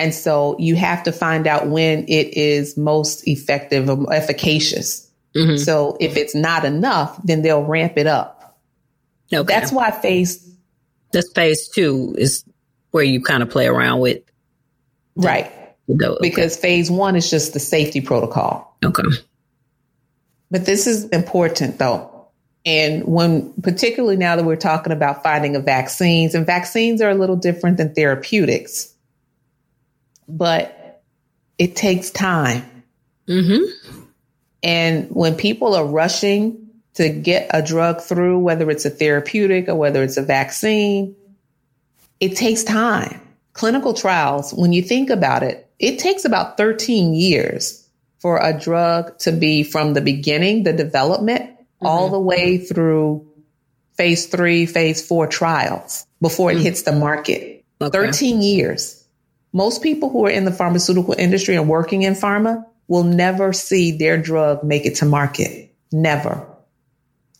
and 0.00 0.14
so 0.14 0.56
you 0.58 0.76
have 0.76 1.02
to 1.02 1.12
find 1.12 1.46
out 1.46 1.66
when 1.66 2.04
it 2.08 2.34
is 2.34 2.76
most 2.78 3.28
effective 3.28 3.90
or 3.90 4.12
efficacious. 4.12 5.06
Mm-hmm. 5.36 5.58
So 5.58 5.98
if 6.00 6.16
it's 6.16 6.34
not 6.34 6.64
enough, 6.64 7.20
then 7.22 7.42
they'll 7.42 7.62
ramp 7.62 7.92
it 7.96 8.06
up. 8.06 8.58
Okay. 9.32 9.46
That's 9.46 9.70
why 9.70 9.90
phase 9.90 10.56
this 11.12 11.30
phase 11.32 11.68
two 11.68 12.14
is 12.16 12.44
where 12.92 13.04
you 13.04 13.22
kind 13.22 13.42
of 13.42 13.50
play 13.50 13.66
around 13.66 14.00
with 14.00 14.22
right. 15.16 15.52
okay. 15.88 16.16
Because 16.22 16.56
phase 16.56 16.90
one 16.90 17.14
is 17.14 17.28
just 17.28 17.52
the 17.52 17.60
safety 17.60 18.00
protocol. 18.00 18.78
Okay. 18.82 19.02
But 20.50 20.64
this 20.64 20.86
is 20.86 21.08
important 21.10 21.78
though. 21.78 22.06
And 22.64 23.04
when, 23.04 23.52
particularly 23.62 24.16
now 24.16 24.36
that 24.36 24.44
we're 24.44 24.56
talking 24.56 24.92
about 24.92 25.22
finding 25.22 25.56
a 25.56 25.60
vaccines, 25.60 26.34
and 26.34 26.44
vaccines 26.44 27.00
are 27.00 27.10
a 27.10 27.14
little 27.14 27.36
different 27.36 27.76
than 27.76 27.94
therapeutics 27.94 28.94
but 30.36 31.02
it 31.58 31.76
takes 31.76 32.10
time. 32.10 32.64
Mm-hmm. 33.28 34.00
And 34.62 35.08
when 35.10 35.36
people 35.36 35.74
are 35.74 35.84
rushing 35.84 36.70
to 36.94 37.08
get 37.08 37.50
a 37.50 37.62
drug 37.62 38.00
through, 38.00 38.38
whether 38.38 38.70
it's 38.70 38.84
a 38.84 38.90
therapeutic 38.90 39.68
or 39.68 39.74
whether 39.74 40.02
it's 40.02 40.16
a 40.16 40.22
vaccine, 40.22 41.16
it 42.18 42.36
takes 42.36 42.62
time. 42.62 43.20
Clinical 43.52 43.94
trials, 43.94 44.52
when 44.52 44.72
you 44.72 44.82
think 44.82 45.10
about 45.10 45.42
it, 45.42 45.68
it 45.78 45.98
takes 45.98 46.24
about 46.24 46.56
13 46.56 47.14
years 47.14 47.88
for 48.18 48.38
a 48.38 48.58
drug 48.58 49.18
to 49.20 49.32
be 49.32 49.62
from 49.62 49.94
the 49.94 50.00
beginning, 50.00 50.62
the 50.62 50.72
development, 50.72 51.42
mm-hmm. 51.42 51.86
all 51.86 52.10
the 52.10 52.20
way 52.20 52.58
through 52.58 53.26
phase 53.94 54.26
three, 54.26 54.66
phase 54.66 55.06
four 55.06 55.26
trials 55.26 56.06
before 56.20 56.50
it 56.50 56.54
mm-hmm. 56.54 56.64
hits 56.64 56.82
the 56.82 56.92
market. 56.92 57.64
Okay. 57.80 57.90
13 57.90 58.42
years. 58.42 58.99
Most 59.52 59.82
people 59.82 60.10
who 60.10 60.26
are 60.26 60.30
in 60.30 60.44
the 60.44 60.52
pharmaceutical 60.52 61.14
industry 61.18 61.56
and 61.56 61.68
working 61.68 62.02
in 62.02 62.14
pharma 62.14 62.64
will 62.88 63.04
never 63.04 63.52
see 63.52 63.96
their 63.96 64.16
drug 64.16 64.62
make 64.64 64.86
it 64.86 64.96
to 64.96 65.04
market. 65.04 65.74
Never. 65.92 66.46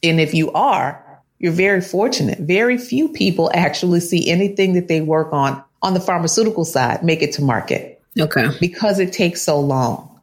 And 0.03 0.21
if 0.21 0.35
you 0.35 0.51
are, 0.53 1.05
you're 1.39 1.53
very 1.53 1.81
fortunate. 1.81 2.39
Very 2.39 2.79
few 2.79 3.09
people 3.09 3.51
actually 3.55 4.01
see 4.01 4.29
anything 4.29 4.75
that 4.75 4.89
they 4.89 5.01
work 5.01 5.33
on 5.33 5.63
on 5.83 5.95
the 5.95 6.01
pharmaceutical 6.01 6.65
side 6.65 7.03
make 7.03 7.23
it 7.23 7.33
to 7.33 7.43
market. 7.43 8.03
Okay. 8.19 8.49
Because 8.61 8.99
it 8.99 9.13
takes 9.13 9.43
so 9.43 9.61
long. 9.61 10.21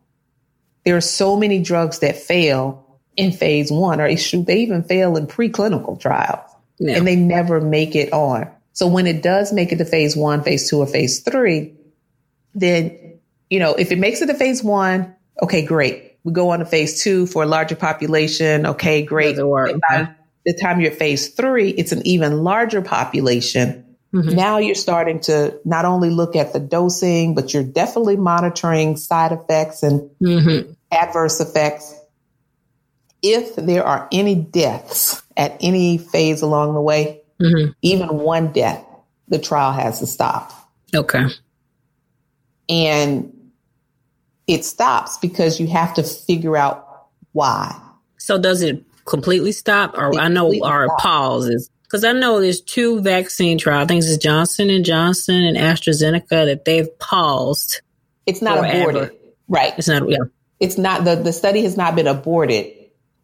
There 0.85 0.95
are 0.95 1.01
so 1.01 1.35
many 1.35 1.61
drugs 1.61 1.99
that 1.99 2.15
fail 2.15 2.99
in 3.15 3.31
phase 3.31 3.71
one, 3.71 3.99
or 3.99 4.07
they 4.07 4.57
even 4.59 4.83
fail 4.83 5.17
in 5.17 5.27
preclinical 5.27 5.99
trials, 5.99 6.49
yeah. 6.77 6.95
and 6.95 7.07
they 7.07 7.15
never 7.15 7.59
make 7.59 7.95
it 7.95 8.13
on. 8.13 8.49
So 8.77 8.85
when 8.85 9.07
it 9.07 9.23
does 9.23 9.51
make 9.51 9.71
it 9.71 9.77
to 9.77 9.85
phase 9.85 10.15
one, 10.15 10.43
phase 10.43 10.69
two, 10.69 10.77
or 10.77 10.85
phase 10.85 11.21
three, 11.21 11.73
then, 12.53 13.17
you 13.49 13.57
know, 13.57 13.73
if 13.73 13.91
it 13.91 13.97
makes 13.97 14.21
it 14.21 14.27
to 14.27 14.35
phase 14.35 14.63
one, 14.63 15.15
okay, 15.41 15.65
great. 15.65 16.19
We 16.23 16.31
go 16.31 16.51
on 16.51 16.59
to 16.59 16.65
phase 16.65 17.01
two 17.01 17.25
for 17.25 17.41
a 17.41 17.47
larger 17.47 17.75
population. 17.75 18.67
Okay, 18.67 19.01
great. 19.01 19.35
By 19.35 20.13
the 20.45 20.53
time 20.61 20.79
you're 20.79 20.91
at 20.91 20.99
phase 20.99 21.29
three, 21.29 21.71
it's 21.71 21.91
an 21.91 22.05
even 22.05 22.43
larger 22.43 22.83
population. 22.83 23.83
Mm-hmm. 24.13 24.35
Now 24.35 24.59
you're 24.59 24.75
starting 24.75 25.21
to 25.21 25.59
not 25.65 25.85
only 25.85 26.11
look 26.11 26.35
at 26.35 26.53
the 26.53 26.59
dosing, 26.59 27.33
but 27.33 27.55
you're 27.55 27.63
definitely 27.63 28.15
monitoring 28.15 28.95
side 28.95 29.31
effects 29.31 29.81
and 29.81 30.11
mm-hmm. 30.21 30.71
adverse 30.91 31.39
effects. 31.39 31.99
If 33.23 33.55
there 33.55 33.83
are 33.83 34.07
any 34.11 34.35
deaths 34.35 35.23
at 35.35 35.57
any 35.61 35.97
phase 35.97 36.43
along 36.43 36.75
the 36.75 36.81
way, 36.81 37.23
mm-hmm. 37.41 37.71
even 37.81 38.19
one 38.19 38.51
death, 38.51 38.85
the 39.27 39.39
trial 39.39 39.71
has 39.71 39.99
to 39.99 40.07
stop. 40.07 40.51
Okay. 40.95 41.25
And 42.69 43.33
it 44.47 44.65
stops 44.65 45.17
because 45.17 45.59
you 45.59 45.67
have 45.67 45.93
to 45.95 46.03
figure 46.03 46.55
out 46.55 47.07
why. 47.33 47.79
So 48.17 48.37
does 48.37 48.61
it 48.61 48.83
completely 49.05 49.51
stop 49.51 49.97
or 49.97 50.11
it 50.13 50.19
I 50.19 50.27
know 50.27 50.53
or 50.61 50.95
pauses? 50.97 51.69
Because 51.83 52.03
I 52.03 52.11
know 52.11 52.41
there's 52.41 52.61
two 52.61 53.01
vaccine 53.01 53.57
trials. 53.57 53.85
I 53.85 53.87
think 53.87 54.03
it's 54.03 54.17
Johnson 54.17 54.69
and 54.69 54.83
Johnson 54.83 55.43
and 55.43 55.55
AstraZeneca 55.55 56.45
that 56.45 56.65
they've 56.65 56.97
paused. 56.99 57.81
It's 58.25 58.41
not 58.41 58.57
aborted. 58.57 59.11
Right. 59.47 59.73
It's 59.77 59.87
not 59.87 60.09
yeah. 60.09 60.17
It's 60.59 60.77
not 60.77 61.05
the, 61.05 61.15
the 61.15 61.31
study 61.31 61.63
has 61.63 61.77
not 61.77 61.95
been 61.95 62.07
aborted. 62.07 62.73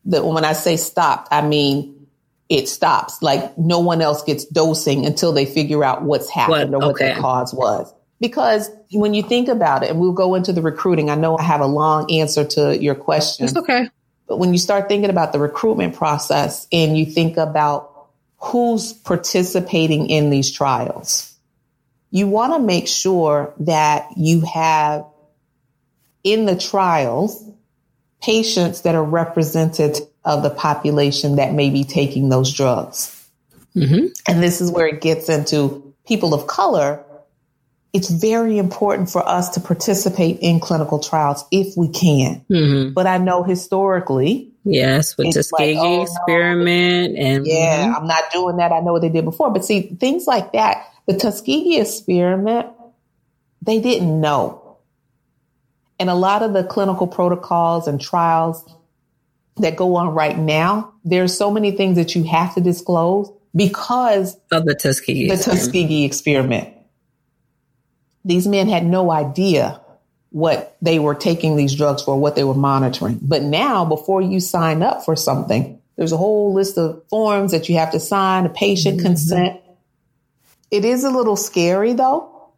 The, 0.06 0.24
when 0.24 0.46
I 0.46 0.54
say 0.54 0.78
stopped, 0.78 1.30
I 1.32 1.42
mean 1.42 2.03
it 2.50 2.68
stops. 2.70 3.22
Like 3.22 3.58
no 3.58 3.80
one 3.80 4.02
else 4.02 4.24
gets 4.24 4.46
dosing 4.46 5.06
until 5.06 5.32
they 5.32 5.46
figure 5.46 5.84
out 5.84 6.04
what's 6.04 6.30
happened 6.30 6.72
what? 6.72 6.84
or 6.84 6.88
what 6.88 6.96
okay. 6.96 7.14
the 7.14 7.22
cause 7.22 7.54
was. 7.54 7.94
Because 8.20 8.70
when 8.92 9.14
you 9.14 9.24
think 9.24 9.50
about 9.50 9.84
it, 9.84 9.90
and 9.90 10.00
we'll 10.00 10.14
go 10.14 10.36
into 10.36 10.54
the 10.54 10.62
recruiting, 10.62 11.10
I 11.10 11.16
know 11.16 11.38
I 11.38 11.44
have 11.44 11.62
a 11.62 11.66
long 11.66 12.10
answer 12.12 12.46
to 12.46 12.82
your 12.82 12.96
question. 12.96 13.46
It's 13.46 13.58
okay. 13.58 13.90
But 14.28 14.38
when 14.38 14.54
you 14.54 14.60
start 14.60 14.88
thinking 14.88 15.10
about 15.10 15.34
the 15.34 15.40
recruitment 15.40 15.96
process 15.96 16.68
and 16.72 16.98
you 16.98 17.06
think 17.06 17.38
about 17.38 18.08
who's 18.38 18.94
participating 18.94 20.10
in 20.10 20.30
these 20.30 20.52
trials, 20.52 21.36
you 22.12 22.28
want 22.28 22.54
to 22.54 22.60
make 22.60 22.88
sure 22.88 23.54
that 23.60 24.08
you 24.16 24.42
have 24.42 25.06
in 26.24 26.46
the 26.46 26.56
trials 26.56 27.44
patients 28.22 28.82
that 28.82 28.96
are 28.96 29.04
represented 29.04 29.98
of 30.26 30.44
the 30.44 30.50
population 30.50 31.36
that 31.36 31.54
may 31.54 31.70
be 31.70 31.84
taking 31.84 32.30
those 32.30 32.54
drugs. 32.54 33.28
Mm-hmm. 33.76 34.08
And 34.28 34.44
this 34.44 34.62
is 34.62 34.72
where 34.72 34.88
it 34.88 35.02
gets 35.02 35.30
into 35.30 35.94
people 36.08 36.34
of 36.34 36.48
color. 36.48 37.04
It's 37.92 38.10
very 38.10 38.58
important 38.58 39.10
for 39.10 39.28
us 39.28 39.50
to 39.50 39.60
participate 39.60 40.40
in 40.42 40.60
clinical 40.60 41.00
trials 41.00 41.44
if 41.52 41.76
we 41.78 41.90
can. 41.90 42.46
Mm-hmm. 42.50 42.94
But 42.94 43.08
I 43.08 43.18
know 43.18 43.44
historically, 43.44 44.54
Yes, 44.66 45.18
with 45.18 45.28
the 45.28 45.34
Tuskegee 45.40 45.76
like, 45.76 45.84
oh, 45.84 46.04
experiment 46.04 47.16
no. 47.16 47.22
and 47.22 47.46
yeah, 47.46 47.86
mm-hmm. 47.86 47.96
I'm 47.96 48.08
not 48.08 48.32
doing 48.32 48.58
that. 48.58 48.72
I 48.72 48.80
know 48.80 48.94
what 48.94 49.02
they 49.02 49.10
did 49.10 49.26
before, 49.26 49.52
but 49.52 49.66
see 49.66 49.82
things 50.00 50.26
like 50.26 50.54
that. 50.54 50.88
The 51.06 51.18
Tuskegee 51.18 51.80
experiment, 51.80 52.70
they 53.62 53.82
didn't 53.82 54.22
know, 54.22 54.78
and 56.00 56.10
a 56.10 56.16
lot 56.16 56.44
of 56.44 56.54
the 56.54 56.64
clinical 56.64 57.08
protocols 57.08 57.88
and 57.88 58.00
trials 58.00 58.64
that 59.58 59.76
go 59.76 59.96
on 59.96 60.10
right 60.10 60.38
now, 60.38 60.94
there 61.04 61.24
are 61.24 61.28
so 61.28 61.52
many 61.52 61.72
things 61.72 61.98
that 61.98 62.16
you 62.16 62.24
have 62.24 62.56
to 62.56 62.62
disclose 62.62 63.32
because 63.56 64.36
of 64.52 64.66
the 64.66 64.76
Tuskegee 64.76 65.28
the 65.28 65.34
experiment. 65.34 65.62
Tuskegee 65.62 66.06
experiment. 66.06 66.70
These 68.26 68.48
men 68.48 68.68
had 68.68 68.86
no 68.86 69.12
idea 69.12 69.80
what 70.30 70.76
they 70.82 70.98
were 70.98 71.14
taking 71.14 71.56
these 71.56 71.76
drugs 71.76 72.02
for, 72.02 72.20
what 72.20 72.36
they 72.36 72.44
were 72.44 72.56
monitoring. 72.56 73.20
But 73.22 73.44
now, 73.44 73.86
before 73.86 74.22
you 74.22 74.40
sign 74.40 74.82
up 74.82 75.06
for 75.06 75.16
something, 75.16 75.80
there's 75.96 76.12
a 76.12 76.18
whole 76.18 76.54
list 76.54 76.78
of 76.78 77.04
forms 77.10 77.52
that 77.52 77.70
you 77.70 77.78
have 77.78 77.92
to 77.92 78.00
sign, 78.00 78.46
a 78.46 78.50
patient 78.50 78.98
mm-hmm. 78.98 79.06
consent. 79.06 79.62
It 80.72 80.86
is 80.86 81.04
a 81.04 81.12
little 81.12 81.36
scary 81.36 81.94
though 81.94 82.50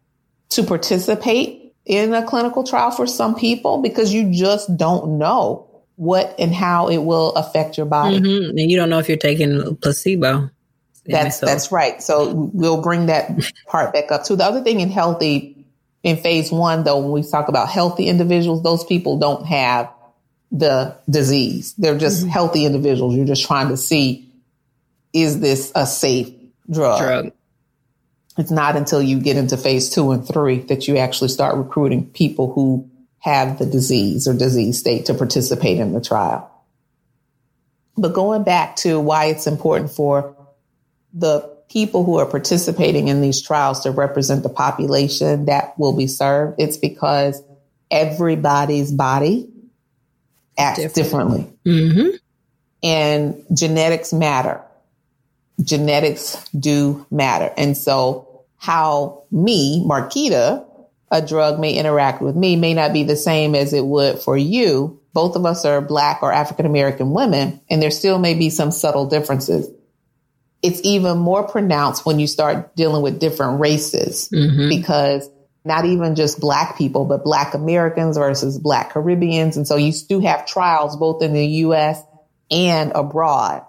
to 0.51 0.63
participate 0.63 1.73
in 1.85 2.13
a 2.13 2.25
clinical 2.25 2.63
trial 2.63 2.91
for 2.91 3.05
some 3.05 3.35
people 3.35 3.81
because 3.81 4.13
you 4.13 4.31
just 4.31 4.75
don't 4.77 5.17
know 5.17 5.67
what 5.95 6.35
and 6.39 6.53
how 6.53 6.89
it 6.89 6.97
will 6.97 7.31
affect 7.33 7.77
your 7.77 7.85
body. 7.85 8.19
Mm-hmm. 8.19 8.57
And 8.57 8.71
you 8.71 8.77
don't 8.77 8.89
know 8.89 8.99
if 8.99 9.07
you're 9.07 9.17
taking 9.17 9.75
placebo. 9.77 10.49
That's 11.05 11.39
that's 11.39 11.71
right. 11.71 12.01
So 12.01 12.49
we'll 12.53 12.81
bring 12.81 13.05
that 13.05 13.29
part 13.67 13.93
back 13.93 14.11
up 14.11 14.25
too. 14.25 14.35
The 14.35 14.43
other 14.43 14.61
thing 14.61 14.79
in 14.79 14.89
healthy 14.89 15.55
in 16.05 16.17
phase 16.17 16.51
one, 16.51 16.83
though, 16.83 16.99
when 16.99 17.11
we 17.11 17.23
talk 17.23 17.47
about 17.47 17.67
healthy 17.67 18.07
individuals, 18.07 18.61
those 18.61 18.83
people 18.83 19.17
don't 19.17 19.43
have 19.45 19.91
the 20.51 20.95
disease. 21.09 21.73
They're 21.79 21.97
just 21.97 22.21
mm-hmm. 22.21 22.29
healthy 22.29 22.65
individuals. 22.65 23.15
You're 23.15 23.25
just 23.25 23.45
trying 23.45 23.69
to 23.69 23.77
see, 23.77 24.29
is 25.13 25.39
this 25.39 25.71
a 25.73 25.87
safe 25.87 26.31
drug? 26.69 27.01
drug? 27.01 27.31
It's 28.37 28.51
not 28.51 28.75
until 28.75 29.01
you 29.01 29.19
get 29.19 29.35
into 29.35 29.57
phase 29.57 29.89
two 29.89 30.11
and 30.11 30.27
three 30.27 30.59
that 30.59 30.87
you 30.87 30.97
actually 30.97 31.29
start 31.29 31.55
recruiting 31.55 32.07
people 32.09 32.53
who 32.53 32.87
have 33.25 33.57
the 33.57 33.65
disease 33.65 34.27
or 34.27 34.35
disease 34.35 34.77
state 34.77 35.07
to 35.07 35.13
participate 35.15 35.79
in 35.79 35.93
the 35.93 35.99
trial. 35.99 36.47
But 37.97 38.13
going 38.13 38.43
back 38.43 38.75
to 38.77 38.99
why 38.99 39.25
it's 39.25 39.47
important 39.47 39.89
for 39.89 40.37
the 41.11 41.39
people 41.67 42.03
who 42.03 42.19
are 42.19 42.27
participating 42.27 43.07
in 43.07 43.21
these 43.21 43.41
trials 43.41 43.79
to 43.79 43.89
represent 43.89 44.43
the 44.43 44.49
population 44.49 45.45
that 45.45 45.77
will 45.79 45.97
be 45.97 46.05
served, 46.05 46.61
it's 46.61 46.77
because 46.77 47.41
everybody's 47.89 48.91
body 48.91 49.49
acts 50.55 50.93
differently. 50.93 51.51
Mm-hmm. 51.65 52.17
And 52.83 53.43
genetics 53.55 54.13
matter. 54.13 54.61
Genetics 55.63 56.47
do 56.49 57.07
matter. 57.09 57.51
And 57.57 57.75
so 57.75 58.43
how 58.57 59.23
me, 59.31 59.83
Marquita, 59.83 60.64
a 61.11 61.25
drug 61.25 61.59
may 61.59 61.73
interact 61.73 62.21
with 62.21 62.35
me 62.35 62.55
may 62.55 62.73
not 62.73 62.93
be 62.93 63.03
the 63.03 63.15
same 63.15 63.55
as 63.55 63.73
it 63.73 63.85
would 63.85 64.19
for 64.19 64.37
you. 64.37 64.99
Both 65.13 65.35
of 65.35 65.45
us 65.45 65.65
are 65.65 65.79
black 65.81 66.23
or 66.23 66.31
African 66.31 66.65
American 66.65 67.11
women, 67.11 67.61
and 67.69 67.81
there 67.81 67.91
still 67.91 68.19
may 68.19 68.33
be 68.33 68.49
some 68.49 68.71
subtle 68.71 69.05
differences 69.07 69.69
it's 70.65 70.81
even 70.83 71.19
more 71.19 71.47
pronounced 71.47 72.07
when 72.07 72.17
you 72.17 72.25
start 72.25 72.75
dealing 72.75 73.03
with 73.03 73.19
different 73.19 73.59
races 73.59 74.29
mm-hmm. 74.33 74.67
because 74.67 75.29
not 75.63 75.85
even 75.85 76.15
just 76.15 76.39
black 76.39 76.75
people, 76.75 77.05
but 77.05 77.23
black 77.23 77.53
Americans 77.53 78.17
versus 78.17 78.57
black 78.57 78.91
Caribbeans. 78.91 79.57
And 79.57 79.67
so 79.67 79.75
you 79.75 79.93
do 80.09 80.19
have 80.21 80.47
trials 80.47 80.97
both 80.97 81.21
in 81.21 81.33
the 81.33 81.45
US 81.45 82.01
and 82.49 82.91
abroad. 82.95 83.63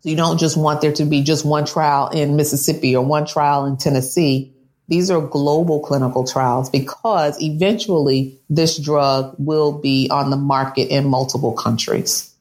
So 0.00 0.08
you 0.08 0.14
don't 0.14 0.38
just 0.38 0.56
want 0.56 0.82
there 0.82 0.92
to 0.92 1.04
be 1.04 1.24
just 1.24 1.44
one 1.44 1.66
trial 1.66 2.08
in 2.10 2.36
Mississippi 2.36 2.94
or 2.94 3.04
one 3.04 3.26
trial 3.26 3.64
in 3.66 3.76
Tennessee. 3.76 4.53
These 4.88 5.10
are 5.10 5.20
global 5.20 5.80
clinical 5.80 6.26
trials 6.26 6.68
because 6.68 7.40
eventually 7.40 8.38
this 8.50 8.78
drug 8.78 9.34
will 9.38 9.72
be 9.72 10.08
on 10.10 10.30
the 10.30 10.36
market 10.36 10.88
in 10.88 11.08
multiple 11.08 11.52
countries. 11.52 12.34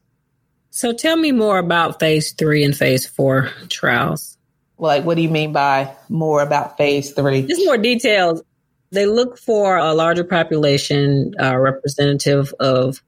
So 0.69 0.91
tell 0.91 1.15
me 1.15 1.31
more 1.31 1.57
about 1.57 1.99
phase 1.99 2.33
three 2.33 2.63
and 2.63 2.75
phase 2.75 3.05
four 3.05 3.49
trials. 3.69 4.37
Like, 4.77 5.05
what 5.05 5.15
do 5.15 5.21
you 5.21 5.29
mean 5.29 5.53
by 5.53 5.95
more 6.09 6.41
about 6.41 6.77
phase 6.77 7.11
three? 7.11 7.43
Just 7.43 7.63
more 7.63 7.77
details. 7.77 8.41
They 8.91 9.05
look 9.05 9.37
for 9.37 9.77
a 9.77 9.93
larger 9.93 10.23
population 10.23 11.33
uh, 11.39 11.57
representative 11.57 12.53
of 12.59 13.01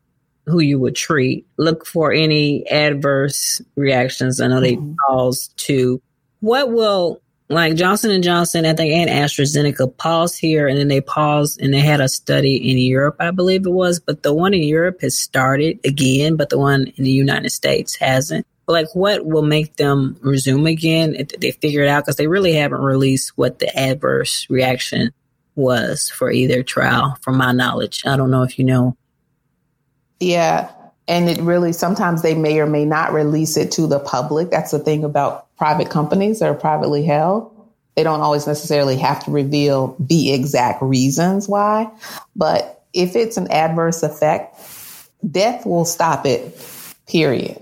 who 0.45 0.60
you 0.60 0.80
would 0.80 0.95
treat. 0.95 1.45
Look 1.58 1.86
for 1.86 2.13
any 2.13 2.65
adverse 2.67 3.62
reactions. 3.76 4.39
I 4.39 4.48
know 4.48 4.62
they 4.62 4.76
mm-hmm. 4.76 4.93
cause 5.08 5.50
to. 5.58 6.02
What 6.39 6.71
will 6.71 7.21
like 7.49 7.75
Johnson 7.75 8.12
and 8.12 8.23
Johnson, 8.23 8.65
I 8.65 8.73
think, 8.73 8.91
and 8.91 9.10
AstraZeneca 9.10 9.95
paused 9.97 10.39
here, 10.39 10.67
and 10.67 10.77
then 10.77 10.88
they 10.88 11.01
paused, 11.01 11.62
and 11.62 11.73
they 11.73 11.79
had 11.79 12.01
a 12.01 12.10
study 12.10 12.55
in 12.55 12.77
Europe, 12.77 13.17
I 13.19 13.31
believe 13.31 13.65
it 13.65 13.71
was. 13.71 13.99
But 13.99 14.23
the 14.23 14.34
one 14.34 14.53
in 14.53 14.63
Europe 14.63 15.01
has 15.01 15.17
started 15.17 15.79
again, 15.86 16.38
but 16.38 16.49
the 16.49 16.58
one 16.58 16.88
in 16.95 17.03
the 17.03 17.12
United 17.12 17.51
States 17.51 17.95
hasn't. 17.95 18.47
Like, 18.67 18.88
what 18.95 19.27
will 19.27 19.43
make 19.43 19.75
them 19.75 20.17
resume 20.21 20.65
again? 20.65 21.13
If 21.13 21.29
they 21.39 21.51
figure 21.51 21.84
it 21.84 21.88
out 21.88 22.03
because 22.03 22.15
they 22.15 22.25
really 22.25 22.53
haven't 22.53 22.81
released 22.81 23.34
what 23.36 23.60
the 23.60 23.77
adverse 23.77 24.47
reaction 24.49 25.12
was 25.53 26.10
for 26.10 26.31
either 26.31 26.63
trial, 26.63 27.15
from 27.21 27.38
my 27.38 27.51
knowledge. 27.51 28.03
I 28.08 28.17
don't 28.17 28.31
know 28.31 28.41
if 28.41 28.58
you 28.58 28.65
know. 28.65 28.97
Yeah. 30.19 30.71
And 31.08 31.30
it 31.30 31.39
really, 31.39 31.72
sometimes 31.72 32.22
they 32.22 32.34
may 32.34 32.60
or 32.60 32.65
may 32.65 32.86
not 32.86 33.13
release 33.13 33.58
it 33.58 33.72
to 33.74 33.86
the 33.86 34.00
public. 34.00 34.50
That's 34.50 34.72
the 34.72 34.80
thing 34.80 35.04
about 35.04 35.56
private 35.56 35.89
companies 35.89 36.39
that 36.39 36.50
are 36.50 36.56
privately 36.56 37.06
held. 37.06 37.52
They 37.96 38.04
don't 38.04 38.22
always 38.22 38.48
necessarily 38.48 38.98
have 38.98 39.24
to 39.26 39.32
reveal 39.32 39.96
the 40.00 40.34
exact 40.34 40.82
reasons 40.82 41.48
why. 41.48 41.91
But 42.36 42.84
if 42.91 43.15
it's 43.15 43.38
an 43.38 43.52
adverse 43.52 44.04
effect, 44.04 44.60
death 45.30 45.65
will 45.65 45.86
stop 45.86 46.26
it, 46.26 46.58
period. 47.08 47.62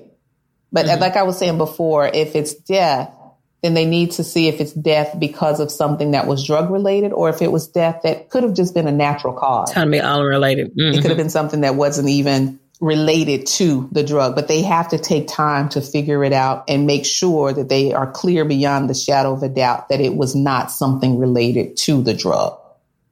But 0.72 0.86
mm-hmm. 0.86 1.02
like 1.02 1.16
I 1.18 1.24
was 1.24 1.38
saying 1.38 1.58
before, 1.58 2.08
if 2.08 2.36
it's 2.36 2.54
death, 2.54 3.14
then 3.62 3.74
they 3.74 3.86
need 3.86 4.12
to 4.12 4.24
see 4.24 4.48
if 4.48 4.60
it's 4.60 4.74
death 4.74 5.18
because 5.20 5.60
of 5.60 5.72
something 5.72 6.12
that 6.12 6.28
was 6.28 6.46
drug 6.46 6.70
related 6.70 7.14
or 7.14 7.30
if 7.30 7.42
it 7.42 7.52
was 7.52 7.68
death 7.68 8.02
that 8.04 8.30
could 8.30 8.44
have 8.44 8.54
just 8.54 8.74
been 8.74 8.88
a 8.88 8.92
natural 8.92 9.34
cause. 9.34 9.70
It's 9.70 9.80
to 9.80 9.86
be 9.86 10.00
all 10.00 10.24
related. 10.24 10.76
Mm-hmm. 10.76 10.98
It 10.98 11.02
could 11.02 11.12
have 11.12 11.18
been 11.18 11.30
something 11.30 11.62
that 11.62 11.76
wasn't 11.76 12.10
even 12.10 12.60
related 12.82 13.46
to 13.46 13.88
the 13.92 14.04
drug, 14.04 14.36
but 14.36 14.48
they 14.48 14.62
have 14.62 14.90
to 14.90 14.98
take 14.98 15.28
time 15.28 15.70
to 15.70 15.82
figure 15.82 16.24
it 16.24 16.34
out 16.34 16.66
and 16.68 16.86
make 16.86 17.06
sure 17.06 17.54
that 17.54 17.70
they 17.70 17.94
are 17.94 18.12
clear 18.12 18.44
beyond 18.46 18.90
the 18.90 18.94
shadow 18.94 19.34
of 19.34 19.44
a 19.44 19.50
doubt 19.50 19.90
that 19.90 20.02
it 20.02 20.16
was 20.16 20.36
not 20.36 20.72
something 20.72 21.18
related 21.18 21.78
to 21.78 22.02
the 22.02 22.14
drug. 22.14 22.58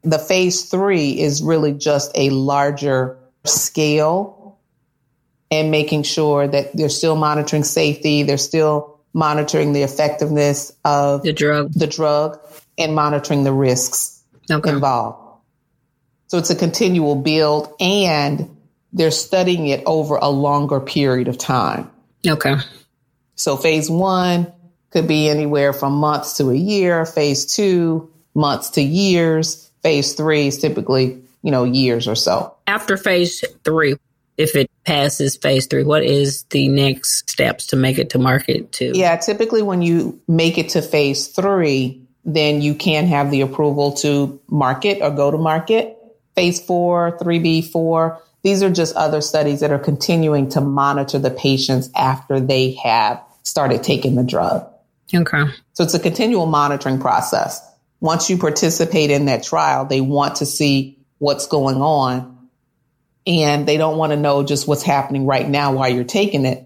The 0.04 0.20
phase 0.20 0.64
three 0.70 1.20
is 1.20 1.42
really 1.42 1.74
just 1.74 2.12
a 2.16 2.32
larger 2.32 3.18
scale 3.46 4.60
and 5.52 5.70
making 5.70 6.04
sure 6.04 6.48
that 6.48 6.76
they're 6.76 6.90
still 6.90 7.16
monitoring 7.16 7.64
safety. 7.64 8.24
They're 8.24 8.38
still 8.38 9.00
monitoring 9.14 9.74
the 9.74 9.84
effectiveness 9.84 10.72
of 10.84 11.24
the 11.24 11.34
drug, 11.34 11.74
the 11.74 11.88
drug 11.88 12.40
and 12.78 12.96
monitoring 12.96 13.44
the 13.44 13.54
risks 13.54 14.24
okay. 14.50 14.70
involved. 14.70 15.20
So 16.28 16.38
it's 16.38 16.50
a 16.50 16.56
continual 16.56 17.16
build 17.16 17.74
and 17.80 18.50
they're 18.94 19.12
studying 19.12 19.68
it 19.68 19.84
over 19.86 20.16
a 20.16 20.30
longer 20.30 20.80
period 20.80 21.28
of 21.28 21.38
time. 21.38 21.90
Okay. 22.28 22.56
So 23.36 23.58
phase 23.58 23.90
one 23.90 24.52
could 24.92 25.08
be 25.08 25.30
anywhere 25.30 25.74
from 25.74 25.94
months 25.94 26.38
to 26.38 26.50
a 26.50 26.56
year. 26.56 27.06
Phase 27.06 27.46
two, 27.46 28.12
months 28.34 28.72
to 28.72 28.82
years. 28.82 29.72
Phase 29.82 30.14
three 30.14 30.48
is 30.48 30.58
typically, 30.60 31.24
you 31.42 31.52
know, 31.52 31.64
years 31.64 32.08
or 32.08 32.16
so. 32.16 32.56
After 32.68 32.98
phase 32.98 33.44
three, 33.64 33.96
if 34.38 34.56
it 34.56 34.70
passes 34.86 35.38
phase 35.38 35.68
three, 35.68 35.84
what 35.84 36.04
is 36.04 36.44
the 36.50 36.68
next 36.68 37.30
steps 37.30 37.68
to 37.68 37.76
make 37.76 37.98
it 37.98 38.12
to 38.12 38.20
market 38.20 38.72
to? 38.74 38.98
Yeah, 38.98 39.16
typically 39.18 39.62
when 39.62 39.82
you 39.82 40.22
make 40.28 40.58
it 40.58 40.70
to 40.70 40.82
phase 40.82 41.28
three, 41.28 42.06
then 42.24 42.62
you 42.62 42.76
can 42.76 43.08
have 43.08 43.32
the 43.32 43.42
approval 43.42 43.94
to 43.94 44.40
market 44.48 45.00
or 45.02 45.12
go 45.12 45.32
to 45.32 45.38
market. 45.38 45.98
Phase 46.36 46.64
four, 46.64 47.18
3B4, 47.18 48.20
these 48.44 48.64
are 48.64 48.70
just 48.70 48.96
other 48.96 49.22
studies 49.22 49.60
that 49.60 49.72
are 49.72 49.80
continuing 49.80 50.50
to 50.50 50.62
monitor 50.62 51.20
the 51.20 51.30
patients 51.30 51.90
after 51.96 52.40
they 52.40 52.74
have 52.74 53.22
started 53.44 53.84
taking 53.84 54.16
the 54.16 54.24
drug. 54.24 54.68
Okay. 55.14 55.44
So 55.74 55.84
it's 55.84 55.94
a 55.94 56.00
continual 56.00 56.46
monitoring 56.46 57.00
process. 57.00 57.62
Once 58.00 58.30
you 58.30 58.38
participate 58.38 59.12
in 59.12 59.26
that 59.26 59.44
trial, 59.44 59.86
they 59.86 60.02
want 60.02 60.38
to 60.38 60.46
see 60.46 60.98
what's 61.20 61.48
going 61.48 61.82
on 61.82 62.50
and 63.28 63.68
they 63.68 63.78
don't 63.78 63.98
want 63.98 64.12
to 64.12 64.18
know 64.18 64.44
just 64.44 64.68
what's 64.68 64.84
happening 64.84 65.26
right 65.26 65.48
now 65.48 65.74
while 65.74 65.90
you're 65.90 66.04
taking 66.04 66.46
it. 66.46 66.66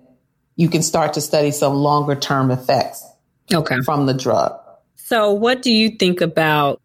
You 0.55 0.69
can 0.69 0.81
start 0.81 1.13
to 1.13 1.21
study 1.21 1.51
some 1.51 1.73
longer 1.73 2.15
term 2.15 2.51
effects 2.51 3.05
okay. 3.53 3.81
from 3.81 4.05
the 4.05 4.13
drug. 4.13 4.57
So, 4.95 5.33
what 5.33 5.61
do 5.61 5.71
you 5.71 5.89
think 5.89 6.21
about 6.21 6.81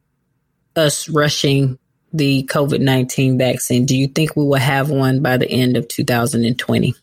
us 0.74 1.08
rushing 1.08 1.78
the 2.12 2.44
COVID 2.44 2.80
19 2.80 3.38
vaccine? 3.38 3.86
Do 3.86 3.96
you 3.96 4.08
think 4.08 4.36
we 4.36 4.44
will 4.44 4.54
have 4.54 4.90
one 4.90 5.20
by 5.20 5.36
the 5.36 5.50
end 5.50 5.76
of 5.76 5.88
2020? 5.88 6.94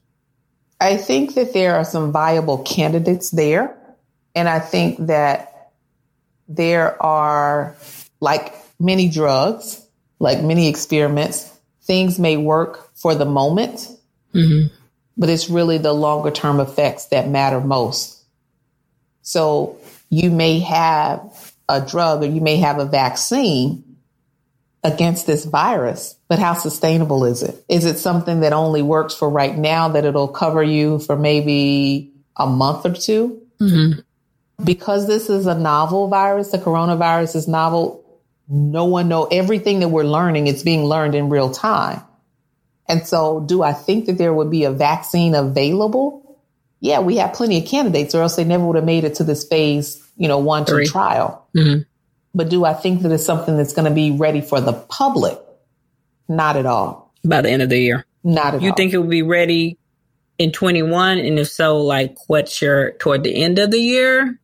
I 0.79 0.97
think 0.97 1.35
that 1.35 1.53
there 1.53 1.75
are 1.75 1.85
some 1.85 2.11
viable 2.11 2.59
candidates 2.59 3.31
there. 3.31 3.75
And 4.35 4.47
I 4.47 4.59
think 4.59 5.07
that 5.07 5.71
there 6.47 7.01
are, 7.01 7.75
like 8.19 8.53
many 8.79 9.09
drugs, 9.09 9.83
like 10.19 10.43
many 10.43 10.67
experiments, 10.67 11.51
things 11.83 12.19
may 12.19 12.37
work 12.37 12.95
for 12.95 13.15
the 13.15 13.25
moment, 13.25 13.89
mm-hmm. 14.33 14.73
but 15.17 15.29
it's 15.29 15.49
really 15.49 15.77
the 15.77 15.93
longer 15.93 16.29
term 16.29 16.59
effects 16.59 17.05
that 17.05 17.27
matter 17.27 17.59
most. 17.59 18.23
So 19.23 19.77
you 20.09 20.29
may 20.29 20.59
have 20.59 21.53
a 21.67 21.81
drug 21.81 22.23
or 22.23 22.27
you 22.27 22.41
may 22.41 22.57
have 22.57 22.79
a 22.79 22.85
vaccine 22.85 23.83
against 24.87 25.27
this 25.27 25.43
virus, 25.43 26.15
but 26.29 26.39
how 26.39 26.53
sustainable 26.53 27.25
is 27.25 27.43
it? 27.43 27.61
Is 27.67 27.83
it 27.83 27.97
something 27.97 28.39
that 28.39 28.53
only 28.53 28.81
works 28.81 29.13
for 29.13 29.29
right 29.29 29.55
now 29.55 29.89
that 29.89 30.05
it'll 30.05 30.29
cover 30.29 30.63
you 30.63 30.99
for 30.99 31.17
maybe 31.17 32.13
a 32.37 32.47
month 32.47 32.85
or 32.85 32.93
2 32.93 33.41
mm-hmm. 33.59 33.99
Because 34.63 35.05
this 35.05 35.29
is 35.29 35.45
a 35.45 35.53
novel 35.53 36.07
virus, 36.07 36.49
the 36.49 36.57
coronavirus 36.57 37.35
is 37.35 37.47
novel. 37.47 38.03
No 38.47 38.85
one 38.85 39.07
know 39.07 39.25
everything 39.25 39.81
that 39.81 39.89
we're 39.89 40.03
learning. 40.03 40.47
It's 40.47 40.63
being 40.63 40.83
learned 40.83 41.13
in 41.13 41.29
real 41.29 41.51
time. 41.51 42.01
And 42.87 43.05
so 43.05 43.41
do 43.41 43.61
I 43.61 43.73
think 43.73 44.05
that 44.05 44.17
there 44.17 44.33
would 44.33 44.49
be 44.49 44.63
a 44.63 44.71
vaccine 44.71 45.35
available? 45.35 46.39
Yeah, 46.79 47.01
we 47.01 47.17
have 47.17 47.33
plenty 47.33 47.59
of 47.59 47.67
candidates 47.67 48.15
or 48.15 48.23
else 48.23 48.35
they 48.35 48.45
never 48.45 48.65
would 48.65 48.77
have 48.77 48.85
made 48.85 49.03
it 49.03 49.15
to 49.15 49.23
this 49.23 49.45
phase, 49.47 50.01
you 50.15 50.27
know, 50.27 50.39
one, 50.39 50.65
two 50.65 50.85
trial. 50.85 51.47
Mm-hmm. 51.55 51.81
But 52.37 52.49
do 52.49 52.65
I 52.65 52.75
think 52.75 53.01
that 53.01 53.11
it's 53.11 53.25
something 53.25 53.57
that's 53.57 53.73
going 53.73 53.89
to 53.89 53.93
be 53.93 54.11
ready 54.11 54.41
for 54.41 54.61
the 54.61 54.73
public? 54.73 55.39
Not 56.29 56.55
at 56.55 56.67
all. 56.67 57.11
By 57.25 57.41
the 57.41 57.49
end 57.49 57.63
of 57.63 57.69
the 57.69 57.79
year? 57.79 58.05
Not 58.23 58.53
at 58.53 58.53
you 58.53 58.57
all. 58.59 58.63
You 58.65 58.73
think 58.77 58.93
it 58.93 58.99
will 58.99 59.07
be 59.07 59.23
ready 59.23 59.79
in 60.37 60.51
21? 60.51 61.17
And 61.17 61.39
if 61.39 61.47
so, 61.47 61.81
like 61.81 62.15
what's 62.27 62.61
your, 62.61 62.91
toward 62.99 63.23
the 63.23 63.35
end 63.35 63.57
of 63.57 63.71
the 63.71 63.79
year? 63.79 64.39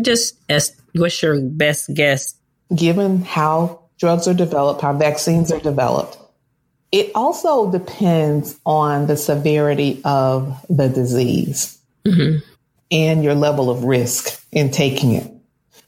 Just 0.00 0.38
as, 0.48 0.80
what's 0.94 1.20
your 1.20 1.40
best 1.40 1.92
guess? 1.92 2.36
Given 2.72 3.22
how 3.22 3.86
drugs 3.98 4.28
are 4.28 4.34
developed, 4.34 4.80
how 4.80 4.92
vaccines 4.92 5.50
are 5.50 5.58
developed, 5.58 6.16
it 6.92 7.10
also 7.16 7.72
depends 7.72 8.56
on 8.64 9.08
the 9.08 9.16
severity 9.16 10.00
of 10.04 10.64
the 10.70 10.88
disease 10.88 11.76
mm-hmm. 12.06 12.38
and 12.92 13.24
your 13.24 13.34
level 13.34 13.68
of 13.68 13.82
risk 13.82 14.40
in 14.52 14.70
taking 14.70 15.14
it. 15.14 15.28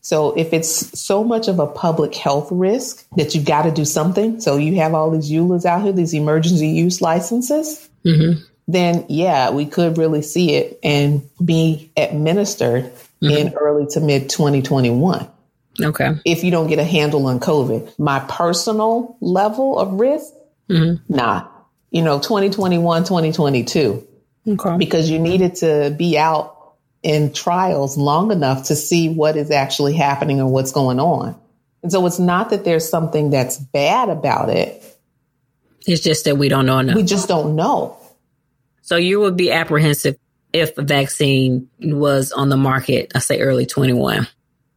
So 0.04 0.32
if 0.36 0.52
it's 0.52 1.00
so 1.00 1.24
much 1.24 1.48
of 1.48 1.58
a 1.58 1.66
public 1.66 2.14
health 2.14 2.48
risk 2.52 3.06
that 3.16 3.34
you've 3.34 3.46
got 3.46 3.62
to 3.62 3.70
do 3.70 3.86
something, 3.86 4.38
so 4.38 4.58
you 4.58 4.74
have 4.76 4.92
all 4.92 5.10
these 5.10 5.30
EULAs 5.30 5.64
out 5.64 5.82
here, 5.82 5.92
these 5.92 6.12
emergency 6.12 6.68
use 6.68 7.00
licenses, 7.00 7.88
mm-hmm. 8.04 8.38
then 8.68 9.06
yeah, 9.08 9.50
we 9.50 9.64
could 9.64 9.96
really 9.96 10.20
see 10.20 10.56
it 10.56 10.78
and 10.84 11.22
be 11.42 11.90
administered 11.96 12.84
mm-hmm. 13.22 13.30
in 13.30 13.54
early 13.54 13.86
to 13.92 14.00
mid 14.00 14.28
2021. 14.28 15.26
Okay. 15.80 16.10
If 16.26 16.44
you 16.44 16.50
don't 16.50 16.66
get 16.66 16.78
a 16.78 16.84
handle 16.84 17.26
on 17.26 17.40
COVID, 17.40 17.98
my 17.98 18.20
personal 18.28 19.16
level 19.22 19.78
of 19.78 19.94
risk, 19.94 20.34
mm-hmm. 20.68 21.14
nah, 21.14 21.48
you 21.90 22.02
know, 22.02 22.18
2021, 22.18 23.04
2022. 23.04 24.06
Okay. 24.46 24.76
Because 24.76 25.08
you 25.08 25.18
needed 25.18 25.54
to 25.56 25.94
be 25.96 26.18
out 26.18 26.53
in 27.04 27.32
trials 27.32 27.96
long 27.96 28.32
enough 28.32 28.64
to 28.64 28.74
see 28.74 29.10
what 29.10 29.36
is 29.36 29.50
actually 29.50 29.94
happening 29.94 30.40
and 30.40 30.50
what's 30.50 30.72
going 30.72 30.98
on. 30.98 31.38
And 31.82 31.92
so 31.92 32.04
it's 32.06 32.18
not 32.18 32.50
that 32.50 32.64
there's 32.64 32.88
something 32.88 33.28
that's 33.28 33.58
bad 33.58 34.08
about 34.08 34.48
it. 34.48 34.82
It's 35.86 36.02
just 36.02 36.24
that 36.24 36.38
we 36.38 36.48
don't 36.48 36.64
know 36.64 36.78
enough. 36.78 36.96
We 36.96 37.02
just 37.02 37.28
don't 37.28 37.56
know. 37.56 37.98
So 38.80 38.96
you 38.96 39.20
would 39.20 39.36
be 39.36 39.52
apprehensive 39.52 40.16
if 40.54 40.78
a 40.78 40.82
vaccine 40.82 41.68
was 41.78 42.32
on 42.32 42.48
the 42.48 42.56
market, 42.56 43.12
I 43.14 43.18
say 43.18 43.40
early 43.40 43.66
21 43.66 44.26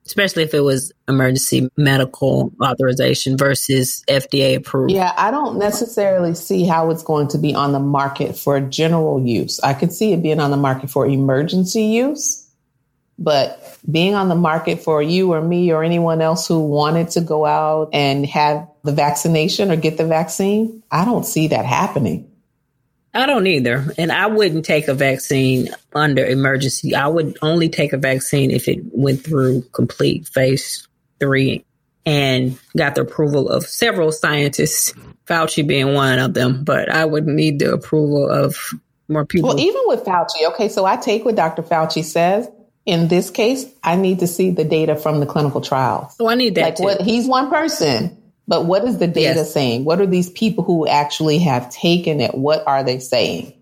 especially 0.08 0.44
if 0.44 0.54
it 0.54 0.62
was 0.62 0.94
emergency 1.10 1.70
medical 1.76 2.54
authorization 2.64 3.38
versus 3.38 4.04
FDA 4.08 4.56
approved. 4.56 4.92
Yeah, 4.92 5.14
I 5.18 5.32
don't 5.32 5.60
necessarily 5.60 6.34
see 6.34 6.66
how 6.66 6.90
it's 6.92 7.04
going 7.04 7.28
to 7.30 7.38
be 7.38 7.54
on 7.54 7.74
the 7.74 7.80
market 7.80 8.38
for 8.38 8.60
general 8.62 9.24
use. 9.26 9.60
I 9.60 9.74
could 9.74 9.92
see 9.92 10.14
it 10.14 10.24
being 10.24 10.40
on 10.40 10.52
the 10.52 10.58
market 10.58 10.90
for 10.90 11.06
emergency 11.06 11.84
use, 11.84 12.50
but 13.20 13.78
being 13.90 14.16
on 14.16 14.30
the 14.30 14.36
market 14.36 14.82
for 14.82 15.04
you 15.04 15.34
or 15.34 15.42
me 15.42 15.72
or 15.72 15.84
anyone 15.84 16.22
else 16.22 16.48
who 16.48 16.66
wanted 16.66 17.10
to 17.12 17.22
go 17.22 17.46
out 17.46 17.90
and 17.92 18.26
have 18.26 18.68
the 18.84 18.94
vaccination 18.94 19.72
or 19.72 19.76
get 19.76 19.98
the 19.98 20.06
vaccine, 20.06 20.84
I 20.90 21.04
don't 21.04 21.26
see 21.26 21.50
that 21.50 21.66
happening. 21.66 22.32
I 23.18 23.26
don't 23.26 23.48
either. 23.48 23.84
And 23.98 24.12
I 24.12 24.28
wouldn't 24.28 24.64
take 24.64 24.88
a 24.88 24.94
vaccine 24.94 25.70
under 25.92 26.24
emergency. 26.24 26.94
I 26.94 27.08
would 27.08 27.40
only 27.42 27.68
take 27.68 27.92
a 27.92 27.98
vaccine 27.98 28.52
if 28.52 28.68
it 28.68 28.78
went 28.92 29.24
through 29.24 29.64
complete 29.72 30.28
phase 30.28 30.88
three 31.20 31.66
and 32.06 32.60
got 32.78 32.94
the 32.94 33.02
approval 33.02 33.50
of 33.50 33.66
several 33.66 34.12
scientists, 34.12 34.94
Fauci 35.26 35.66
being 35.66 35.96
one 35.96 36.20
of 36.20 36.36
them. 36.36 36.64
But 36.64 36.92
I 36.92 37.06
would 37.06 37.26
need 37.26 37.58
the 37.58 37.74
approval 37.74 38.30
of 38.30 38.56
more 39.08 39.26
people. 39.26 39.50
Well, 39.50 39.60
even 39.60 39.82
with 39.86 40.04
Fauci, 40.04 40.48
okay, 40.50 40.70
so 40.70 40.86
I 40.86 40.98
take 40.98 41.26
what 41.26 41.36
Dr. 41.36 41.64
Fauci 41.64 42.04
says. 42.04 42.48
In 42.86 43.08
this 43.08 43.32
case, 43.32 43.66
I 43.84 43.96
need 43.96 44.20
to 44.20 44.28
see 44.28 44.52
the 44.52 44.64
data 44.64 44.96
from 44.96 45.20
the 45.20 45.26
clinical 45.26 45.60
trials. 45.60 46.16
So 46.18 46.30
I 46.30 46.36
need 46.36 46.54
that. 46.56 46.62
Like 46.62 46.76
too. 46.76 46.84
what 46.84 47.02
he's 47.02 47.28
one 47.28 47.50
person, 47.50 48.17
but 48.48 48.66
what 48.66 48.86
is 48.86 48.98
the 48.98 49.08
data 49.08 49.40
yes. 49.40 49.54
saying? 49.54 49.84
What 49.84 50.00
are 50.00 50.06
these 50.06 50.30
people 50.30 50.64
who 50.64 50.88
actually 50.88 51.40
have 51.40 51.70
taken 51.70 52.22
it? 52.22 52.34
What 52.34 52.66
are 52.66 52.84
they 52.84 53.00
saying? 53.00 53.54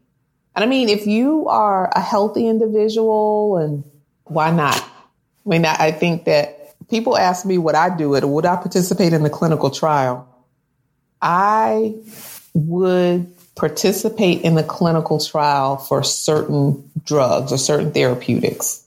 And 0.55 0.63
I 0.63 0.67
mean, 0.67 0.89
if 0.89 1.07
you 1.07 1.47
are 1.47 1.91
a 1.93 1.99
healthy 1.99 2.47
individual, 2.47 3.57
and 3.57 3.83
why 4.25 4.51
not? 4.51 4.77
I 4.77 5.49
mean, 5.49 5.65
I, 5.65 5.91
think 5.91 6.25
that 6.25 6.75
people 6.89 7.17
ask 7.17 7.45
me 7.45 7.57
would 7.57 7.75
I 7.75 7.95
do 7.95 8.15
it 8.15 8.23
or 8.23 8.27
would 8.27 8.45
I 8.45 8.55
participate 8.55 9.13
in 9.13 9.23
the 9.23 9.29
clinical 9.29 9.69
trial? 9.69 10.27
I 11.21 11.95
would 12.53 13.33
participate 13.55 14.41
in 14.41 14.55
the 14.55 14.63
clinical 14.63 15.19
trial 15.19 15.77
for 15.77 16.03
certain 16.03 16.89
drugs 17.05 17.51
or 17.51 17.57
certain 17.57 17.91
therapeutics. 17.91 18.85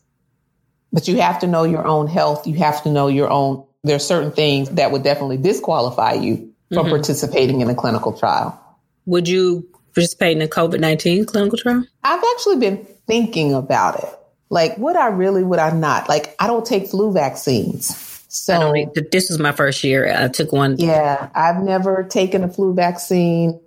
But 0.93 1.07
you 1.07 1.21
have 1.21 1.41
to 1.41 1.47
know 1.47 1.65
your 1.65 1.87
own 1.87 2.07
health. 2.07 2.47
You 2.47 2.55
have 2.57 2.83
to 2.85 2.91
know 2.91 3.09
your 3.09 3.29
own 3.29 3.65
there 3.85 3.97
are 3.97 4.01
certain 4.01 4.33
things 4.33 4.71
that 4.71 4.93
would 4.93 5.03
definitely 5.03 5.37
disqualify 5.37 6.15
you 6.15 6.53
from 6.73 6.87
mm-hmm. 6.87 6.91
participating 6.91 7.61
in 7.61 7.71
a 7.71 7.75
clinical 7.75 8.13
trial. 8.13 8.59
Would 9.07 9.29
you 9.29 9.69
participate 9.95 10.37
in 10.37 10.43
a 10.43 10.49
COVID 10.49 10.81
19 10.81 11.27
clinical 11.27 11.59
trial? 11.59 11.85
I've 12.05 12.23
actually 12.35 12.59
been 12.59 12.87
thinking 13.07 13.55
about 13.55 14.03
it. 14.03 14.11
Like, 14.51 14.79
would 14.79 14.97
I 14.97 15.09
really, 15.09 15.43
would 15.43 15.59
I 15.59 15.71
not? 15.71 16.09
Like, 16.09 16.35
I 16.39 16.47
don't 16.47 16.65
take 16.65 16.89
flu 16.89 17.13
vaccines. 17.13 18.05
So 18.29 18.75
this 19.11 19.31
was 19.31 19.39
my 19.39 19.53
first 19.53 19.83
year. 19.85 20.15
I 20.15 20.29
took 20.29 20.53
one. 20.53 20.77
Yeah, 20.79 21.31
I've 21.35 21.63
never 21.63 22.05
taken 22.05 22.45
a 22.45 22.49
flu 22.49 22.75
vaccine. 22.75 23.59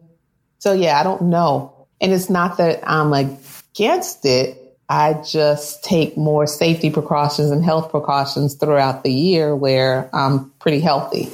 So 0.60 0.74
yeah, 0.74 1.00
I 1.00 1.04
don't 1.04 1.24
know. 1.24 1.88
And 2.00 2.12
it's 2.12 2.30
not 2.30 2.58
that 2.58 2.88
I'm 2.88 3.10
like 3.10 3.28
against 3.74 4.26
it. 4.26 4.61
I 4.92 5.14
just 5.24 5.86
take 5.86 6.18
more 6.18 6.46
safety 6.46 6.90
precautions 6.92 7.50
and 7.50 7.64
health 7.64 7.92
precautions 7.92 8.56
throughout 8.56 9.06
the 9.06 9.14
year 9.14 9.56
where 9.56 10.10
I'm 10.14 10.50
pretty 10.60 10.82
healthy. 10.82 11.30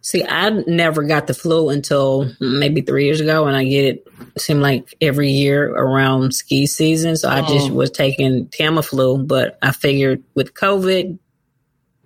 See, 0.00 0.24
I 0.24 0.50
never 0.50 1.02
got 1.02 1.26
the 1.26 1.34
flu 1.34 1.70
until 1.70 2.30
maybe 2.38 2.82
three 2.82 3.06
years 3.06 3.20
ago, 3.20 3.48
and 3.48 3.56
I 3.56 3.64
get 3.64 3.84
it. 3.84 4.06
it 4.36 4.40
seemed 4.40 4.62
like 4.62 4.94
every 5.00 5.28
year 5.28 5.74
around 5.74 6.34
ski 6.34 6.68
season. 6.68 7.16
So 7.16 7.28
I 7.28 7.40
oh. 7.40 7.48
just 7.48 7.72
oh. 7.72 7.74
was 7.74 7.90
taking 7.90 8.46
Tamiflu, 8.46 9.26
but 9.26 9.58
I 9.60 9.72
figured 9.72 10.22
with 10.36 10.54
COVID, 10.54 11.18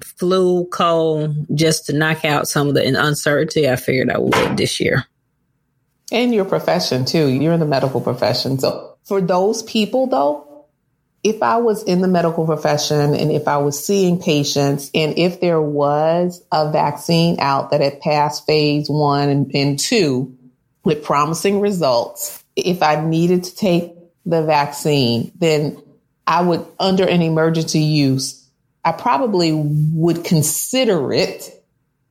flu, 0.02 0.64
cold, 0.72 1.36
just 1.54 1.84
to 1.86 1.92
knock 1.92 2.24
out 2.24 2.48
some 2.48 2.68
of 2.68 2.74
the 2.74 2.82
uncertainty, 2.82 3.68
I 3.68 3.76
figured 3.76 4.08
I 4.08 4.16
would 4.16 4.56
this 4.56 4.80
year. 4.80 5.04
And 6.10 6.34
your 6.34 6.46
profession 6.46 7.04
too. 7.04 7.26
You're 7.28 7.52
in 7.52 7.60
the 7.60 7.66
medical 7.66 8.00
profession. 8.00 8.58
So 8.58 8.96
for 9.04 9.20
those 9.20 9.62
people 9.62 10.06
though, 10.06 10.43
if 11.24 11.42
I 11.42 11.56
was 11.56 11.82
in 11.82 12.02
the 12.02 12.08
medical 12.08 12.44
profession 12.44 13.14
and 13.14 13.32
if 13.32 13.48
I 13.48 13.56
was 13.56 13.82
seeing 13.82 14.20
patients 14.20 14.90
and 14.94 15.18
if 15.18 15.40
there 15.40 15.60
was 15.60 16.44
a 16.52 16.70
vaccine 16.70 17.40
out 17.40 17.70
that 17.70 17.80
had 17.80 18.00
passed 18.00 18.46
phase 18.46 18.88
one 18.90 19.30
and, 19.30 19.50
and 19.54 19.78
two 19.78 20.36
with 20.84 21.02
promising 21.02 21.60
results, 21.60 22.44
if 22.54 22.82
I 22.82 23.02
needed 23.02 23.44
to 23.44 23.56
take 23.56 23.94
the 24.26 24.42
vaccine, 24.42 25.32
then 25.36 25.82
I 26.26 26.42
would, 26.42 26.64
under 26.78 27.08
an 27.08 27.22
emergency 27.22 27.80
use, 27.80 28.46
I 28.84 28.92
probably 28.92 29.52
would 29.54 30.24
consider 30.24 31.10
it 31.10 31.50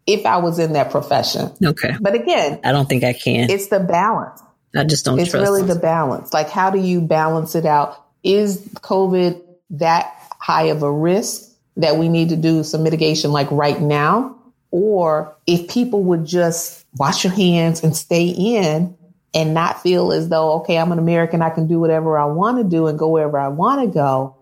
if 0.07 0.25
I 0.25 0.37
was 0.37 0.57
in 0.57 0.73
that 0.73 0.89
profession. 0.89 1.51
Okay. 1.63 1.95
But 2.01 2.15
again, 2.15 2.59
I 2.63 2.71
don't 2.71 2.89
think 2.89 3.03
I 3.03 3.13
can. 3.13 3.51
It's 3.51 3.67
the 3.67 3.79
balance. 3.79 4.41
I 4.75 4.83
just 4.85 5.05
don't 5.05 5.19
it's 5.19 5.35
really 5.35 5.61
the 5.61 5.75
balance. 5.75 6.33
Like, 6.33 6.49
how 6.49 6.71
do 6.71 6.79
you 6.79 6.99
balance 6.99 7.53
it 7.53 7.65
out? 7.65 8.02
Is 8.23 8.61
COVID 8.75 9.41
that 9.71 10.13
high 10.39 10.65
of 10.65 10.83
a 10.83 10.91
risk 10.91 11.49
that 11.77 11.97
we 11.97 12.09
need 12.09 12.29
to 12.29 12.35
do 12.35 12.63
some 12.63 12.83
mitigation 12.83 13.31
like 13.31 13.49
right 13.51 13.79
now? 13.79 14.37
Or 14.71 15.35
if 15.45 15.69
people 15.69 16.03
would 16.03 16.25
just 16.25 16.85
wash 16.97 17.23
your 17.23 17.33
hands 17.33 17.83
and 17.83 17.95
stay 17.95 18.27
in 18.27 18.97
and 19.33 19.53
not 19.53 19.81
feel 19.81 20.11
as 20.11 20.29
though, 20.29 20.53
okay, 20.61 20.77
I'm 20.77 20.91
an 20.91 20.99
American, 20.99 21.41
I 21.41 21.49
can 21.49 21.67
do 21.67 21.79
whatever 21.79 22.17
I 22.17 22.25
want 22.25 22.57
to 22.57 22.63
do 22.63 22.87
and 22.87 22.97
go 22.97 23.09
wherever 23.09 23.37
I 23.37 23.49
want 23.49 23.81
to 23.81 23.87
go, 23.87 24.35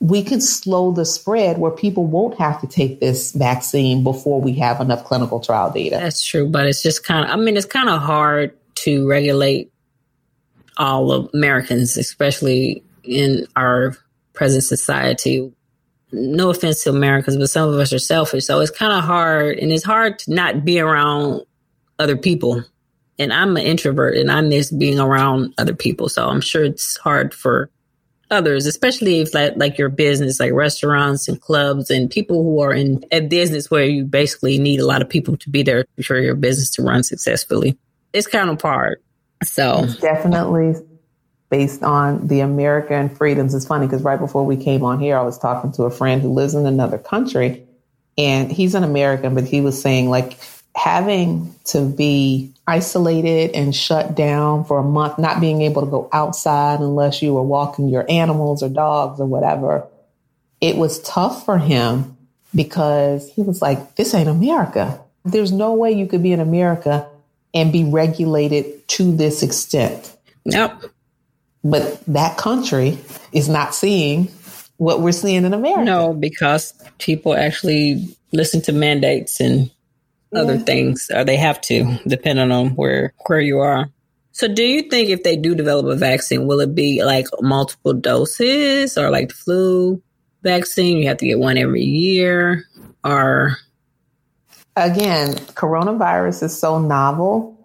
we 0.00 0.22
can 0.24 0.40
slow 0.40 0.90
the 0.90 1.04
spread 1.04 1.58
where 1.58 1.70
people 1.70 2.06
won't 2.06 2.36
have 2.38 2.60
to 2.60 2.66
take 2.66 2.98
this 2.98 3.32
vaccine 3.32 4.02
before 4.02 4.40
we 4.40 4.54
have 4.54 4.80
enough 4.80 5.04
clinical 5.04 5.38
trial 5.38 5.70
data. 5.70 5.96
That's 5.96 6.24
true, 6.24 6.48
but 6.48 6.66
it's 6.66 6.82
just 6.82 7.04
kind 7.04 7.24
of, 7.24 7.30
I 7.30 7.36
mean, 7.36 7.56
it's 7.56 7.66
kind 7.66 7.88
of 7.88 8.02
hard 8.02 8.56
to 8.76 9.08
regulate 9.08 9.70
all 10.76 11.12
of 11.12 11.30
Americans, 11.34 11.96
especially 11.96 12.82
in 13.04 13.46
our 13.56 13.96
present 14.32 14.64
society. 14.64 15.52
No 16.12 16.50
offense 16.50 16.84
to 16.84 16.90
Americans, 16.90 17.36
but 17.36 17.50
some 17.50 17.68
of 17.68 17.78
us 17.78 17.92
are 17.92 17.98
selfish. 17.98 18.44
So 18.44 18.60
it's 18.60 18.70
kind 18.70 18.92
of 18.92 19.04
hard, 19.04 19.58
and 19.58 19.72
it's 19.72 19.84
hard 19.84 20.18
to 20.20 20.34
not 20.34 20.64
be 20.64 20.78
around 20.78 21.42
other 21.98 22.16
people. 22.16 22.62
And 23.18 23.32
I'm 23.32 23.56
an 23.56 23.64
introvert, 23.64 24.16
and 24.16 24.30
I 24.30 24.40
miss 24.40 24.70
being 24.70 24.98
around 24.98 25.54
other 25.58 25.74
people. 25.74 26.08
So 26.08 26.28
I'm 26.28 26.40
sure 26.40 26.64
it's 26.64 26.96
hard 26.98 27.32
for 27.32 27.70
others, 28.30 28.66
especially 28.66 29.20
if 29.20 29.34
like, 29.34 29.52
like 29.56 29.78
your 29.78 29.90
business, 29.90 30.40
like 30.40 30.52
restaurants 30.52 31.28
and 31.28 31.40
clubs 31.40 31.90
and 31.90 32.10
people 32.10 32.42
who 32.42 32.60
are 32.60 32.72
in 32.72 33.04
a 33.12 33.20
business 33.20 33.70
where 33.70 33.84
you 33.84 34.04
basically 34.04 34.58
need 34.58 34.80
a 34.80 34.86
lot 34.86 35.02
of 35.02 35.08
people 35.08 35.36
to 35.36 35.50
be 35.50 35.62
there 35.62 35.84
for 36.02 36.18
your 36.18 36.34
business 36.34 36.70
to 36.70 36.82
run 36.82 37.02
successfully. 37.02 37.78
It's 38.12 38.26
kind 38.26 38.48
of 38.50 38.60
hard. 38.60 39.02
So 39.44 39.86
definitely 40.00 40.74
based 41.52 41.82
on 41.82 42.28
the 42.28 42.40
American 42.40 43.10
freedoms. 43.10 43.52
It's 43.52 43.66
funny 43.66 43.86
because 43.86 44.02
right 44.02 44.18
before 44.18 44.42
we 44.42 44.56
came 44.56 44.82
on 44.82 44.98
here, 45.00 45.18
I 45.18 45.20
was 45.22 45.38
talking 45.38 45.70
to 45.72 45.82
a 45.82 45.90
friend 45.90 46.22
who 46.22 46.32
lives 46.32 46.54
in 46.54 46.64
another 46.64 46.96
country 46.96 47.66
and 48.16 48.50
he's 48.50 48.74
an 48.74 48.84
American, 48.84 49.34
but 49.34 49.44
he 49.44 49.60
was 49.60 49.80
saying 49.80 50.08
like 50.08 50.38
having 50.74 51.54
to 51.66 51.86
be 51.86 52.54
isolated 52.66 53.50
and 53.50 53.76
shut 53.76 54.14
down 54.14 54.64
for 54.64 54.78
a 54.78 54.82
month, 54.82 55.18
not 55.18 55.42
being 55.42 55.60
able 55.60 55.82
to 55.82 55.90
go 55.90 56.08
outside 56.10 56.80
unless 56.80 57.20
you 57.20 57.34
were 57.34 57.42
walking 57.42 57.90
your 57.90 58.10
animals 58.10 58.62
or 58.62 58.70
dogs 58.70 59.20
or 59.20 59.26
whatever. 59.26 59.86
It 60.62 60.76
was 60.76 61.02
tough 61.02 61.44
for 61.44 61.58
him 61.58 62.16
because 62.54 63.30
he 63.30 63.42
was 63.42 63.60
like, 63.60 63.96
this 63.96 64.14
ain't 64.14 64.30
America. 64.30 64.98
There's 65.26 65.52
no 65.52 65.74
way 65.74 65.92
you 65.92 66.06
could 66.06 66.22
be 66.22 66.32
in 66.32 66.40
America 66.40 67.06
and 67.52 67.70
be 67.70 67.84
regulated 67.84 68.88
to 68.88 69.14
this 69.14 69.42
extent. 69.42 70.16
Nope. 70.46 70.91
But 71.64 72.02
that 72.06 72.36
country 72.36 72.98
is 73.32 73.48
not 73.48 73.74
seeing 73.74 74.28
what 74.78 75.00
we're 75.00 75.12
seeing 75.12 75.44
in 75.44 75.54
America. 75.54 75.84
No, 75.84 76.12
because 76.12 76.74
people 76.98 77.34
actually 77.36 78.16
listen 78.32 78.60
to 78.62 78.72
mandates 78.72 79.40
and 79.40 79.70
yeah. 80.32 80.40
other 80.40 80.58
things, 80.58 81.10
or 81.14 81.24
they 81.24 81.36
have 81.36 81.60
to, 81.62 81.98
depending 82.06 82.50
on 82.50 82.70
where 82.70 83.14
where 83.26 83.40
you 83.40 83.60
are. 83.60 83.90
So, 84.32 84.48
do 84.48 84.64
you 84.64 84.82
think 84.82 85.10
if 85.10 85.22
they 85.22 85.36
do 85.36 85.54
develop 85.54 85.86
a 85.86 85.94
vaccine, 85.94 86.46
will 86.46 86.60
it 86.60 86.74
be 86.74 87.04
like 87.04 87.26
multiple 87.40 87.92
doses, 87.92 88.98
or 88.98 89.10
like 89.10 89.28
the 89.28 89.34
flu 89.34 90.02
vaccine, 90.42 90.98
you 90.98 91.08
have 91.08 91.18
to 91.18 91.26
get 91.26 91.38
one 91.38 91.58
every 91.58 91.84
year, 91.84 92.64
or 93.04 93.58
again, 94.74 95.34
coronavirus 95.54 96.44
is 96.44 96.58
so 96.58 96.78
novel. 96.80 97.58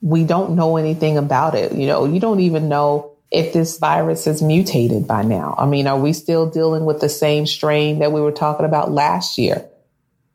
We 0.00 0.24
don't 0.24 0.56
know 0.56 0.76
anything 0.76 1.16
about 1.18 1.54
it. 1.54 1.72
You 1.72 1.86
know, 1.86 2.04
you 2.04 2.20
don't 2.20 2.40
even 2.40 2.68
know 2.68 3.13
if 3.30 3.52
this 3.52 3.78
virus 3.78 4.24
has 4.26 4.42
mutated 4.42 5.06
by 5.06 5.22
now. 5.22 5.54
I 5.58 5.66
mean, 5.66 5.86
are 5.86 5.98
we 5.98 6.12
still 6.12 6.48
dealing 6.48 6.84
with 6.84 7.00
the 7.00 7.08
same 7.08 7.46
strain 7.46 7.98
that 7.98 8.12
we 8.12 8.20
were 8.20 8.32
talking 8.32 8.66
about 8.66 8.92
last 8.92 9.38
year? 9.38 9.64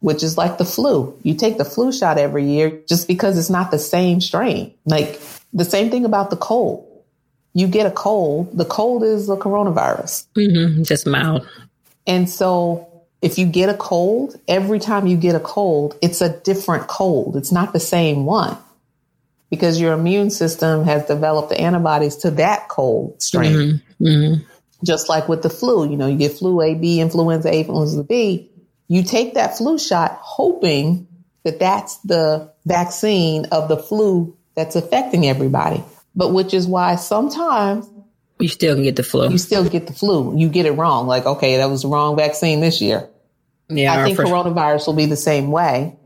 Which 0.01 0.23
is 0.23 0.37
like 0.37 0.57
the 0.57 0.65
flu. 0.65 1.17
You 1.23 1.33
take 1.33 1.57
the 1.57 1.65
flu 1.65 1.91
shot 1.91 2.17
every 2.17 2.45
year 2.45 2.81
just 2.87 3.07
because 3.07 3.37
it's 3.37 3.49
not 3.49 3.71
the 3.71 3.79
same 3.79 4.21
strain. 4.21 4.73
Like 4.85 5.19
the 5.53 5.65
same 5.65 5.89
thing 5.89 6.05
about 6.05 6.29
the 6.29 6.37
cold. 6.37 6.85
You 7.53 7.67
get 7.67 7.85
a 7.85 7.91
cold, 7.91 8.57
the 8.57 8.65
cold 8.65 9.03
is 9.03 9.29
a 9.29 9.35
coronavirus. 9.35 10.27
Mm-hmm, 10.37 10.83
just 10.83 11.07
mild. 11.07 11.47
And 12.05 12.29
so 12.29 12.87
if 13.21 13.37
you 13.37 13.45
get 13.45 13.69
a 13.69 13.73
cold, 13.73 14.39
every 14.47 14.79
time 14.79 15.07
you 15.07 15.17
get 15.17 15.35
a 15.35 15.39
cold, 15.39 15.97
it's 16.01 16.21
a 16.21 16.29
different 16.29 16.87
cold. 16.87 17.35
It's 17.35 17.51
not 17.51 17.73
the 17.73 17.79
same 17.79 18.25
one 18.25 18.57
because 19.49 19.79
your 19.79 19.93
immune 19.93 20.29
system 20.29 20.85
has 20.85 21.05
developed 21.05 21.49
the 21.49 21.59
antibodies 21.59 22.17
to 22.17 22.31
that 22.31 22.69
cold 22.69 23.21
strain. 23.21 23.53
Mm-hmm. 23.99 24.05
Mm-hmm. 24.05 24.43
Just 24.83 25.09
like 25.09 25.27
with 25.27 25.41
the 25.41 25.49
flu, 25.49 25.89
you 25.89 25.97
know, 25.97 26.07
you 26.07 26.17
get 26.17 26.33
flu 26.33 26.61
A, 26.61 26.73
B, 26.75 27.01
influenza 27.01 27.49
A, 27.49 27.59
influenza 27.59 28.03
B. 28.03 28.49
You 28.87 29.03
take 29.03 29.33
that 29.33 29.57
flu 29.57 29.77
shot 29.77 30.17
hoping 30.21 31.07
that 31.43 31.59
that's 31.59 31.97
the 31.97 32.53
vaccine 32.65 33.45
of 33.51 33.67
the 33.67 33.77
flu 33.77 34.37
that's 34.55 34.75
affecting 34.75 35.27
everybody. 35.27 35.83
But 36.15 36.33
which 36.33 36.53
is 36.53 36.65
why 36.65 36.95
sometimes 36.95 37.89
you 38.39 38.47
still 38.47 38.81
get 38.81 38.95
the 38.95 39.03
flu. 39.03 39.29
You 39.29 39.37
still 39.37 39.67
get 39.67 39.87
the 39.87 39.93
flu. 39.93 40.37
You 40.37 40.47
get 40.49 40.65
it 40.65 40.71
wrong. 40.71 41.07
Like, 41.07 41.25
okay, 41.25 41.57
that 41.57 41.69
was 41.69 41.81
the 41.81 41.89
wrong 41.89 42.15
vaccine 42.15 42.61
this 42.61 42.81
year. 42.81 43.09
Yeah. 43.67 43.93
I 43.93 44.03
think 44.03 44.17
coronavirus 44.17 44.87
will 44.87 44.93
be 44.93 45.05
the 45.05 45.17
same 45.17 45.51
way 45.51 45.97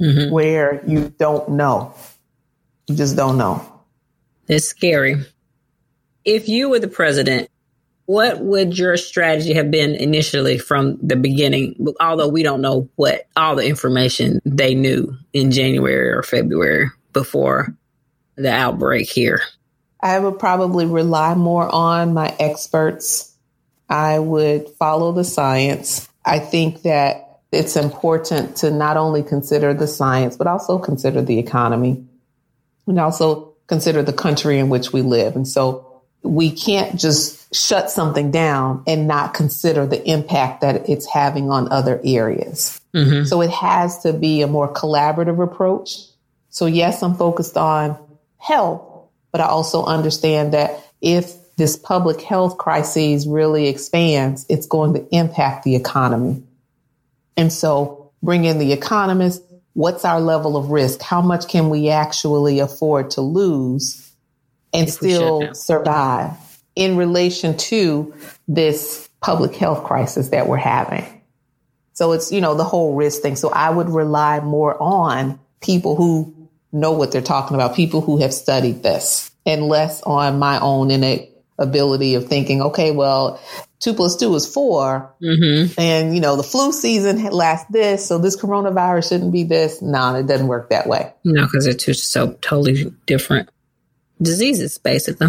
mm-hmm. 0.00 0.32
where 0.32 0.84
you 0.86 1.08
don't 1.16 1.50
know. 1.50 1.94
You 2.88 2.96
just 2.96 3.16
don't 3.16 3.36
know. 3.36 3.64
It's 4.48 4.66
scary. 4.66 5.16
If 6.24 6.48
you 6.48 6.70
were 6.70 6.78
the 6.78 6.88
president, 6.88 7.50
what 8.06 8.40
would 8.40 8.78
your 8.78 8.96
strategy 8.96 9.52
have 9.52 9.70
been 9.70 9.94
initially 9.94 10.56
from 10.56 10.98
the 11.02 11.16
beginning? 11.16 11.86
Although 12.00 12.28
we 12.28 12.42
don't 12.42 12.62
know 12.62 12.88
what 12.96 13.28
all 13.36 13.56
the 13.56 13.66
information 13.66 14.40
they 14.46 14.74
knew 14.74 15.14
in 15.34 15.50
January 15.50 16.10
or 16.10 16.22
February 16.22 16.86
before 17.12 17.76
the 18.36 18.50
outbreak 18.50 19.10
here. 19.10 19.42
I 20.00 20.18
would 20.18 20.38
probably 20.38 20.86
rely 20.86 21.34
more 21.34 21.68
on 21.68 22.14
my 22.14 22.34
experts. 22.40 23.36
I 23.90 24.18
would 24.18 24.68
follow 24.78 25.12
the 25.12 25.24
science. 25.24 26.08
I 26.24 26.38
think 26.38 26.82
that 26.82 27.40
it's 27.52 27.76
important 27.76 28.56
to 28.58 28.70
not 28.70 28.96
only 28.96 29.22
consider 29.22 29.74
the 29.74 29.86
science, 29.86 30.36
but 30.38 30.46
also 30.46 30.78
consider 30.78 31.20
the 31.20 31.38
economy 31.38 32.07
and 32.88 32.98
also 32.98 33.54
consider 33.66 34.02
the 34.02 34.12
country 34.12 34.58
in 34.58 34.68
which 34.68 34.92
we 34.92 35.02
live. 35.02 35.36
And 35.36 35.46
so 35.46 36.02
we 36.22 36.50
can't 36.50 36.98
just 36.98 37.54
shut 37.54 37.90
something 37.90 38.30
down 38.30 38.82
and 38.86 39.06
not 39.06 39.34
consider 39.34 39.86
the 39.86 40.02
impact 40.08 40.62
that 40.62 40.88
it's 40.88 41.06
having 41.06 41.50
on 41.50 41.70
other 41.70 42.00
areas. 42.02 42.80
Mm-hmm. 42.94 43.24
So 43.24 43.42
it 43.42 43.50
has 43.50 44.00
to 44.00 44.12
be 44.12 44.42
a 44.42 44.46
more 44.46 44.72
collaborative 44.72 45.42
approach. 45.42 45.98
So 46.50 46.66
yes, 46.66 47.02
I'm 47.02 47.14
focused 47.14 47.56
on 47.56 47.98
health, 48.38 49.08
but 49.30 49.40
I 49.40 49.46
also 49.46 49.84
understand 49.84 50.54
that 50.54 50.82
if 51.00 51.34
this 51.56 51.76
public 51.76 52.20
health 52.20 52.56
crisis 52.56 53.26
really 53.26 53.68
expands, 53.68 54.46
it's 54.48 54.66
going 54.66 54.94
to 54.94 55.06
impact 55.14 55.64
the 55.64 55.76
economy. 55.76 56.42
And 57.36 57.52
so 57.52 58.12
bring 58.22 58.44
in 58.44 58.58
the 58.58 58.72
economists. 58.72 59.44
What's 59.78 60.04
our 60.04 60.20
level 60.20 60.56
of 60.56 60.72
risk? 60.72 61.00
How 61.02 61.20
much 61.20 61.46
can 61.46 61.70
we 61.70 61.88
actually 61.88 62.58
afford 62.58 63.12
to 63.12 63.20
lose 63.20 64.10
and 64.74 64.90
still 64.90 65.54
survive 65.54 66.32
in 66.74 66.96
relation 66.96 67.56
to 67.58 68.12
this 68.48 69.08
public 69.20 69.54
health 69.54 69.84
crisis 69.84 70.30
that 70.30 70.48
we're 70.48 70.56
having? 70.56 71.04
So 71.92 72.10
it's, 72.10 72.32
you 72.32 72.40
know, 72.40 72.56
the 72.56 72.64
whole 72.64 72.96
risk 72.96 73.22
thing. 73.22 73.36
So 73.36 73.50
I 73.50 73.70
would 73.70 73.88
rely 73.88 74.40
more 74.40 74.76
on 74.82 75.38
people 75.60 75.94
who 75.94 76.48
know 76.72 76.90
what 76.90 77.12
they're 77.12 77.22
talking 77.22 77.54
about, 77.54 77.76
people 77.76 78.00
who 78.00 78.18
have 78.18 78.34
studied 78.34 78.82
this, 78.82 79.30
and 79.46 79.62
less 79.62 80.02
on 80.02 80.40
my 80.40 80.58
own 80.58 80.90
innate 80.90 81.30
ability 81.56 82.16
of 82.16 82.26
thinking, 82.26 82.62
okay, 82.62 82.90
well, 82.90 83.40
two 83.80 83.94
plus 83.94 84.16
two 84.16 84.34
is 84.34 84.52
4 84.52 85.14
mm-hmm. 85.22 85.80
and 85.80 86.14
you 86.14 86.20
know 86.20 86.36
the 86.36 86.42
flu 86.42 86.72
season 86.72 87.22
lasts 87.24 87.70
this, 87.70 88.06
so 88.06 88.18
this 88.18 88.36
coronavirus 88.36 89.08
shouldn't 89.08 89.32
be 89.32 89.44
this. 89.44 89.80
No, 89.82 90.14
it 90.14 90.26
doesn't 90.26 90.48
work 90.48 90.70
that 90.70 90.86
way. 90.86 91.12
No, 91.24 91.44
because 91.44 91.64
they're 91.64 91.74
two 91.74 91.94
so 91.94 92.32
totally 92.40 92.92
different 93.06 93.48
diseases, 94.20 94.78
basically. 94.78 95.28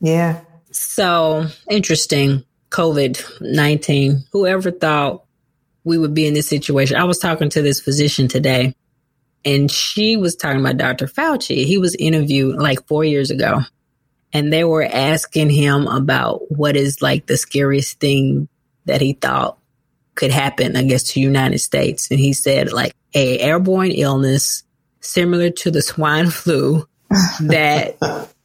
Yeah. 0.00 0.40
So 0.70 1.46
interesting. 1.68 2.44
COVID 2.70 3.40
nineteen. 3.40 4.24
Whoever 4.32 4.70
thought 4.70 5.24
we 5.82 5.98
would 5.98 6.14
be 6.14 6.26
in 6.26 6.34
this 6.34 6.48
situation? 6.48 6.96
I 6.96 7.04
was 7.04 7.18
talking 7.18 7.50
to 7.50 7.62
this 7.62 7.80
physician 7.80 8.28
today 8.28 8.74
and 9.44 9.70
she 9.70 10.16
was 10.16 10.36
talking 10.36 10.60
about 10.60 10.76
Dr. 10.76 11.06
Fauci. 11.06 11.64
He 11.64 11.78
was 11.78 11.94
interviewed 11.94 12.56
like 12.56 12.86
four 12.86 13.04
years 13.04 13.30
ago, 13.30 13.60
and 14.32 14.52
they 14.52 14.64
were 14.64 14.84
asking 14.84 15.50
him 15.50 15.86
about 15.86 16.50
what 16.50 16.76
is 16.76 17.02
like 17.02 17.26
the 17.26 17.36
scariest 17.36 17.98
thing 18.00 18.48
that 18.84 19.00
he 19.00 19.12
thought 19.12 19.58
could 20.14 20.30
happen, 20.30 20.76
I 20.76 20.84
guess, 20.84 21.04
to 21.12 21.20
United 21.20 21.58
States. 21.58 22.10
And 22.10 22.20
he 22.20 22.32
said 22.32 22.72
like 22.72 22.94
a 23.14 23.38
airborne 23.38 23.90
illness 23.90 24.62
similar 25.00 25.50
to 25.50 25.70
the 25.70 25.82
swine 25.82 26.30
flu 26.30 26.86
that 27.40 27.96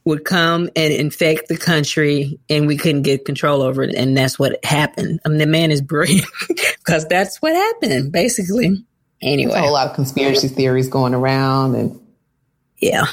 would 0.04 0.24
come 0.24 0.70
and 0.76 0.92
infect 0.92 1.48
the 1.48 1.56
country 1.56 2.38
and 2.48 2.66
we 2.66 2.76
couldn't 2.76 3.02
get 3.02 3.24
control 3.24 3.60
over 3.60 3.82
it. 3.82 3.94
And 3.94 4.16
that's 4.16 4.38
what 4.38 4.64
happened. 4.64 5.20
I 5.24 5.28
mean, 5.28 5.38
the 5.38 5.46
man 5.46 5.70
is 5.70 5.82
brilliant 5.82 6.26
because 6.48 7.06
that's 7.06 7.42
what 7.42 7.54
happened, 7.54 8.12
basically. 8.12 8.84
Anyway, 9.20 9.50
There's 9.50 9.60
a 9.60 9.62
whole 9.62 9.72
lot 9.72 9.88
of 9.88 9.94
conspiracy 9.94 10.48
theories 10.48 10.88
going 10.88 11.14
around, 11.14 11.74
and 11.74 12.00
yeah, 12.78 13.06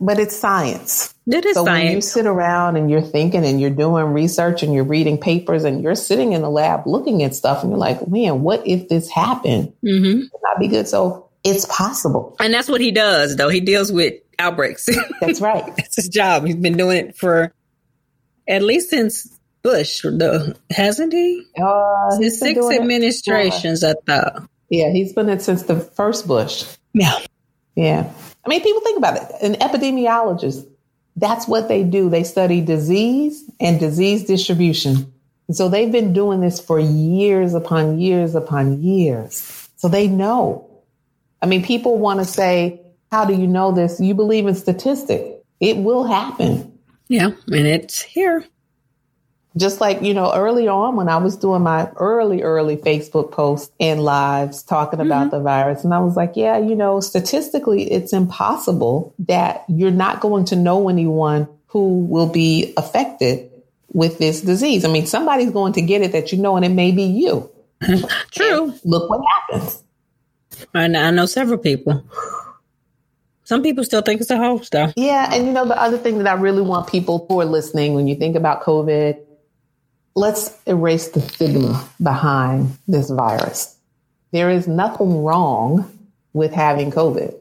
but 0.00 0.18
it's 0.18 0.36
science. 0.36 1.14
It 1.26 1.44
is 1.44 1.54
so 1.54 1.64
science. 1.64 1.84
when 1.84 1.92
you 1.92 2.00
sit 2.00 2.26
around 2.26 2.76
and 2.76 2.90
you're 2.90 3.02
thinking 3.02 3.44
and 3.44 3.60
you're 3.60 3.70
doing 3.70 4.06
research 4.06 4.62
and 4.62 4.72
you're 4.72 4.84
reading 4.84 5.18
papers 5.18 5.64
and 5.64 5.82
you're 5.82 5.94
sitting 5.94 6.32
in 6.32 6.42
the 6.42 6.50
lab 6.50 6.86
looking 6.86 7.22
at 7.22 7.34
stuff 7.34 7.62
and 7.62 7.70
you're 7.70 7.78
like, 7.78 8.06
man, 8.08 8.42
what 8.42 8.66
if 8.66 8.88
this 8.88 9.10
happened? 9.10 9.72
Mm-hmm. 9.84 10.20
Not 10.42 10.58
be 10.58 10.68
good. 10.68 10.88
So 10.88 11.28
it's 11.44 11.66
possible. 11.66 12.36
And 12.40 12.52
that's 12.52 12.68
what 12.68 12.80
he 12.80 12.90
does, 12.90 13.36
though. 13.36 13.48
He 13.48 13.60
deals 13.60 13.92
with 13.92 14.14
outbreaks. 14.38 14.88
That's 15.20 15.40
right. 15.40 15.74
that's 15.76 15.96
his 15.96 16.08
job. 16.08 16.46
He's 16.46 16.54
been 16.54 16.76
doing 16.76 17.08
it 17.08 17.16
for 17.16 17.52
at 18.46 18.62
least 18.62 18.90
since 18.90 19.38
Bush, 19.62 20.02
though, 20.04 20.54
hasn't 20.70 21.12
he? 21.12 21.44
Uh, 21.60 22.10
since 22.12 22.38
six 22.38 22.64
administrations, 22.70 23.82
I 23.82 23.94
thought. 24.06 24.48
Yeah, 24.70 24.90
he's 24.92 25.12
been 25.12 25.28
it 25.28 25.42
since 25.42 25.64
the 25.64 25.80
first 25.80 26.26
Bush. 26.28 26.64
Yeah. 26.94 27.18
Yeah. 27.78 28.12
I 28.44 28.48
mean, 28.48 28.60
people 28.60 28.80
think 28.80 28.98
about 28.98 29.16
it. 29.16 29.30
An 29.40 29.54
epidemiologist, 29.54 30.66
that's 31.14 31.46
what 31.46 31.68
they 31.68 31.84
do. 31.84 32.10
They 32.10 32.24
study 32.24 32.60
disease 32.60 33.48
and 33.60 33.78
disease 33.78 34.24
distribution. 34.24 35.12
So 35.52 35.68
they've 35.68 35.92
been 35.92 36.12
doing 36.12 36.40
this 36.40 36.58
for 36.58 36.80
years 36.80 37.54
upon 37.54 38.00
years 38.00 38.34
upon 38.34 38.82
years. 38.82 39.68
So 39.76 39.86
they 39.86 40.08
know. 40.08 40.68
I 41.40 41.46
mean, 41.46 41.62
people 41.62 41.98
want 41.98 42.18
to 42.18 42.24
say, 42.24 42.80
how 43.12 43.24
do 43.24 43.32
you 43.32 43.46
know 43.46 43.70
this? 43.70 44.00
You 44.00 44.12
believe 44.12 44.48
in 44.48 44.56
statistics. 44.56 45.40
It 45.60 45.76
will 45.76 46.02
happen. 46.02 46.76
Yeah, 47.06 47.30
and 47.46 47.66
it's 47.66 48.02
here 48.02 48.44
just 49.58 49.80
like, 49.80 50.02
you 50.02 50.14
know, 50.14 50.32
early 50.32 50.68
on 50.68 50.96
when 50.96 51.08
I 51.08 51.16
was 51.18 51.36
doing 51.36 51.62
my 51.62 51.90
early, 51.96 52.42
early 52.42 52.76
Facebook 52.76 53.32
posts 53.32 53.70
and 53.80 54.02
lives 54.02 54.62
talking 54.62 55.00
about 55.00 55.28
mm-hmm. 55.28 55.36
the 55.36 55.42
virus, 55.42 55.84
and 55.84 55.92
I 55.92 55.98
was 55.98 56.16
like, 56.16 56.32
yeah, 56.36 56.58
you 56.58 56.74
know, 56.74 57.00
statistically, 57.00 57.90
it's 57.90 58.12
impossible 58.12 59.14
that 59.20 59.64
you're 59.68 59.90
not 59.90 60.20
going 60.20 60.46
to 60.46 60.56
know 60.56 60.88
anyone 60.88 61.48
who 61.66 62.04
will 62.04 62.28
be 62.28 62.72
affected 62.76 63.50
with 63.92 64.18
this 64.18 64.40
disease. 64.40 64.84
I 64.84 64.88
mean, 64.88 65.06
somebody's 65.06 65.50
going 65.50 65.74
to 65.74 65.82
get 65.82 66.02
it 66.02 66.12
that 66.12 66.32
you 66.32 66.38
know, 66.38 66.56
and 66.56 66.64
it 66.64 66.70
may 66.70 66.92
be 66.92 67.04
you. 67.04 67.50
True. 68.30 68.64
And 68.64 68.80
look 68.84 69.10
what 69.10 69.24
happens. 69.50 69.82
I 70.74 70.88
know 70.88 71.26
several 71.26 71.58
people. 71.58 72.04
Some 73.44 73.62
people 73.62 73.82
still 73.84 74.02
think 74.02 74.20
it's 74.20 74.30
a 74.30 74.36
hoax, 74.36 74.68
though. 74.68 74.92
Yeah. 74.94 75.32
And 75.32 75.46
you 75.46 75.52
know, 75.52 75.66
the 75.66 75.80
other 75.80 75.96
thing 75.96 76.18
that 76.18 76.26
I 76.26 76.34
really 76.34 76.60
want 76.60 76.88
people 76.88 77.24
who 77.28 77.40
are 77.40 77.46
listening 77.46 77.94
when 77.94 78.06
you 78.06 78.14
think 78.14 78.36
about 78.36 78.62
COVID 78.62 79.18
let's 80.14 80.56
erase 80.66 81.08
the 81.08 81.20
stigma 81.20 81.88
behind 82.02 82.76
this 82.86 83.10
virus. 83.10 83.76
There 84.32 84.50
is 84.50 84.68
nothing 84.68 85.22
wrong 85.22 85.90
with 86.32 86.52
having 86.52 86.90
COVID. 86.90 87.34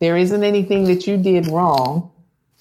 There 0.00 0.16
isn't 0.16 0.44
anything 0.44 0.84
that 0.84 1.06
you 1.06 1.16
did 1.16 1.46
wrong 1.46 2.10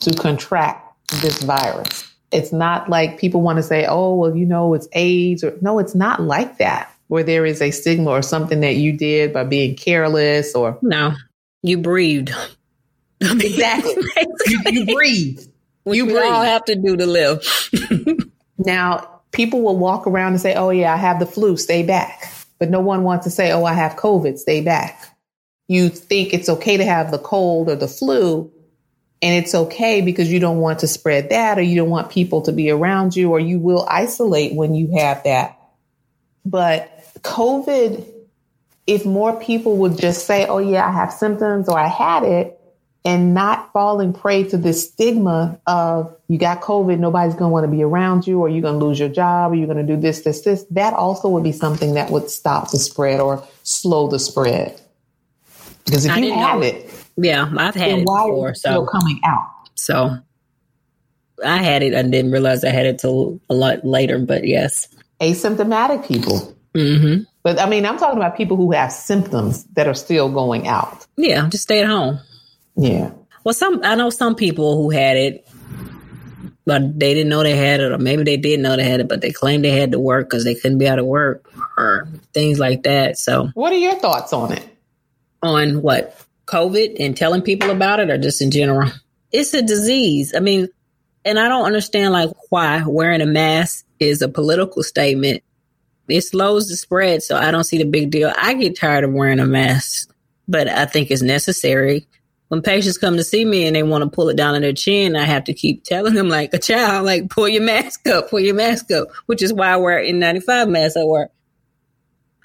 to 0.01 0.13
contract 0.13 0.93
this 1.21 1.41
virus. 1.43 2.11
It's 2.31 2.51
not 2.51 2.89
like 2.89 3.19
people 3.19 3.41
want 3.41 3.57
to 3.57 3.63
say, 3.63 3.85
oh, 3.85 4.15
well, 4.15 4.35
you 4.35 4.45
know, 4.45 4.73
it's 4.73 4.87
AIDS 4.93 5.43
or 5.43 5.57
no, 5.61 5.79
it's 5.79 5.95
not 5.95 6.21
like 6.21 6.57
that 6.57 6.91
where 7.07 7.23
there 7.23 7.45
is 7.45 7.61
a 7.61 7.71
stigma 7.71 8.09
or 8.09 8.21
something 8.21 8.61
that 8.61 8.75
you 8.75 8.91
did 8.97 9.31
by 9.31 9.43
being 9.43 9.75
careless 9.75 10.55
or 10.55 10.77
no, 10.81 11.13
you 11.61 11.77
breathed. 11.77 12.31
exactly. 13.21 13.95
you, 14.47 14.61
you 14.65 14.85
breathed. 14.93 15.47
you 15.85 16.05
breathe. 16.05 16.17
all 16.17 16.43
have 16.43 16.65
to 16.65 16.75
do 16.75 16.97
to 16.97 17.05
live. 17.05 17.69
now, 18.57 19.21
people 19.31 19.61
will 19.61 19.77
walk 19.77 20.07
around 20.07 20.33
and 20.33 20.41
say, 20.41 20.55
Oh, 20.55 20.69
yeah, 20.69 20.93
I 20.93 20.97
have 20.97 21.19
the 21.19 21.25
flu, 21.25 21.57
stay 21.57 21.83
back. 21.83 22.31
But 22.59 22.69
no 22.69 22.79
one 22.79 23.03
wants 23.03 23.25
to 23.25 23.31
say, 23.31 23.51
Oh, 23.51 23.65
I 23.65 23.73
have 23.73 23.93
COVID, 23.93 24.37
stay 24.37 24.61
back. 24.61 25.09
You 25.67 25.89
think 25.89 26.33
it's 26.33 26.49
okay 26.49 26.77
to 26.77 26.85
have 26.85 27.11
the 27.11 27.17
cold 27.17 27.69
or 27.69 27.75
the 27.75 27.87
flu, 27.87 28.51
and 29.21 29.43
it's 29.43 29.55
okay 29.55 30.01
because 30.01 30.31
you 30.31 30.39
don't 30.39 30.59
want 30.59 30.79
to 30.79 30.87
spread 30.87 31.29
that 31.29 31.57
or 31.57 31.61
you 31.61 31.75
don't 31.75 31.89
want 31.89 32.11
people 32.11 32.43
to 32.43 32.51
be 32.51 32.69
around 32.69 33.15
you 33.15 33.31
or 33.31 33.39
you 33.39 33.59
will 33.59 33.85
isolate 33.89 34.53
when 34.53 34.75
you 34.75 34.97
have 34.99 35.23
that. 35.23 35.59
But 36.45 36.91
COVID, 37.21 38.05
if 38.85 39.05
more 39.05 39.39
people 39.39 39.77
would 39.77 39.97
just 39.97 40.27
say, 40.27 40.45
Oh, 40.45 40.59
yeah, 40.59 40.87
I 40.87 40.91
have 40.91 41.11
symptoms 41.11 41.67
or 41.67 41.77
I 41.77 41.87
had 41.87 42.23
it, 42.23 42.59
and 43.05 43.33
not 43.35 43.71
falling 43.71 44.11
prey 44.13 44.43
to 44.45 44.57
this 44.57 44.89
stigma 44.89 45.59
of 45.67 46.13
you 46.27 46.37
got 46.39 46.61
COVID, 46.61 46.97
nobody's 46.99 47.35
going 47.35 47.49
to 47.49 47.53
want 47.53 47.65
to 47.65 47.71
be 47.71 47.83
around 47.83 48.25
you, 48.25 48.39
or 48.41 48.49
you're 48.49 48.63
going 48.63 48.79
to 48.79 48.85
lose 48.85 48.99
your 48.99 49.09
job, 49.09 49.51
or 49.51 49.55
you're 49.55 49.67
going 49.67 49.85
to 49.85 49.95
do 49.95 49.99
this, 50.01 50.21
this, 50.21 50.41
this. 50.41 50.65
That 50.71 50.93
also 50.93 51.29
would 51.29 51.43
be 51.43 51.51
something 51.51 51.93
that 51.93 52.09
would 52.09 52.29
stop 52.31 52.71
the 52.71 52.79
spread 52.79 53.19
or 53.19 53.43
slow 53.63 54.07
the 54.07 54.17
spread. 54.19 54.81
Because 55.85 56.05
if 56.05 56.11
I 56.11 56.17
you 56.17 56.33
have 56.33 56.63
it, 56.63 56.91
Yeah, 57.15 57.47
I've 57.55 57.75
had 57.75 57.91
it 57.91 58.05
before. 58.05 58.49
it 58.49 58.57
still 58.57 58.85
So, 58.87 58.91
coming 58.99 59.21
out? 59.23 59.47
so 59.75 60.17
I 61.45 61.57
had 61.57 61.83
it 61.83 61.93
and 61.93 62.11
didn't 62.11 62.31
realize 62.31 62.63
I 62.63 62.69
had 62.69 62.87
it 62.87 62.97
till 62.99 63.39
a 63.49 63.53
lot 63.53 63.85
later. 63.85 64.17
But 64.17 64.47
yes. 64.47 64.87
Asymptomatic 65.21 66.07
people. 66.07 66.55
hmm 66.73 67.17
But 67.43 67.59
I 67.59 67.69
mean, 67.69 67.85
I'm 67.85 67.97
talking 67.99 68.17
about 68.17 68.35
people 68.35 68.57
who 68.57 68.71
have 68.71 68.91
symptoms 68.91 69.63
that 69.75 69.87
are 69.87 69.93
still 69.93 70.31
going 70.31 70.67
out. 70.67 71.05
Yeah, 71.17 71.47
just 71.49 71.63
stay 71.65 71.81
at 71.81 71.87
home. 71.87 72.19
Yeah. 72.75 73.11
Well, 73.43 73.53
some 73.53 73.81
I 73.83 73.95
know 73.95 74.09
some 74.09 74.35
people 74.35 74.81
who 74.81 74.89
had 74.89 75.17
it, 75.17 75.47
but 76.65 76.99
they 76.99 77.13
didn't 77.13 77.29
know 77.29 77.43
they 77.43 77.55
had 77.55 77.79
it, 77.79 77.91
or 77.91 77.97
maybe 77.97 78.23
they 78.23 78.37
did 78.37 78.59
know 78.59 78.75
they 78.75 78.83
had 78.83 78.99
it, 78.99 79.07
but 79.07 79.21
they 79.21 79.31
claimed 79.31 79.63
they 79.63 79.71
had 79.79 79.91
to 79.91 79.99
work 79.99 80.29
because 80.29 80.43
they 80.43 80.55
couldn't 80.55 80.79
be 80.79 80.87
out 80.87 80.99
of 80.99 81.05
work 81.05 81.45
or 81.77 82.07
things 82.33 82.59
like 82.59 82.83
that. 82.83 83.17
So, 83.17 83.49
What 83.53 83.71
are 83.71 83.77
your 83.77 83.95
thoughts 83.95 84.33
on 84.33 84.51
it? 84.53 84.67
on 85.43 85.83
what 85.83 86.19
COVID 86.47 86.95
and 86.99 87.15
telling 87.15 87.43
people 87.43 87.69
about 87.69 87.99
it, 87.99 88.09
or 88.09 88.17
just 88.17 88.41
in 88.41 88.49
general, 88.49 88.89
it's 89.31 89.53
a 89.53 89.61
disease. 89.61 90.33
I 90.35 90.39
mean, 90.39 90.69
and 91.23 91.37
I 91.39 91.47
don't 91.49 91.65
understand 91.65 92.13
like 92.13 92.31
why 92.49 92.83
wearing 92.85 93.21
a 93.21 93.25
mask 93.27 93.85
is 93.99 94.23
a 94.23 94.27
political 94.27 94.81
statement. 94.81 95.43
It 96.07 96.21
slows 96.21 96.67
the 96.67 96.75
spread, 96.75 97.21
so 97.21 97.35
I 97.35 97.51
don't 97.51 97.63
see 97.63 97.77
the 97.77 97.85
big 97.85 98.09
deal. 98.09 98.31
I 98.35 98.55
get 98.55 98.77
tired 98.77 99.03
of 99.03 99.13
wearing 99.13 99.39
a 99.39 99.45
mask, 99.45 100.09
but 100.47 100.67
I 100.67 100.85
think 100.85 101.11
it's 101.11 101.21
necessary 101.21 102.07
when 102.49 102.61
patients 102.61 102.97
come 102.97 103.17
to 103.17 103.23
see 103.23 103.43
me 103.43 103.65
and 103.65 103.75
they 103.75 103.83
want 103.83 104.03
to 104.03 104.09
pull 104.09 104.29
it 104.29 104.37
down 104.37 104.55
on 104.55 104.61
their 104.61 104.73
chin, 104.73 105.15
I 105.15 105.23
have 105.23 105.45
to 105.45 105.53
keep 105.53 105.83
telling 105.83 106.13
them 106.13 106.29
like 106.29 106.53
a 106.53 106.59
child, 106.59 107.05
like 107.05 107.29
pull 107.29 107.49
your 107.49 107.63
mask 107.63 108.07
up, 108.07 108.29
pull 108.29 108.39
your 108.39 108.55
mask 108.55 108.91
up, 108.91 109.07
which 109.25 109.41
is 109.41 109.53
why 109.53 109.69
I 109.69 109.77
wear 109.77 109.99
N95 109.99 110.69
masks 110.69 110.97
at 110.97 111.07
work. 111.07 111.31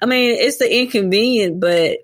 I 0.01 0.07
mean, 0.07 0.35
it's 0.39 0.57
the 0.57 0.81
inconvenient, 0.81 1.59
but 1.59 1.99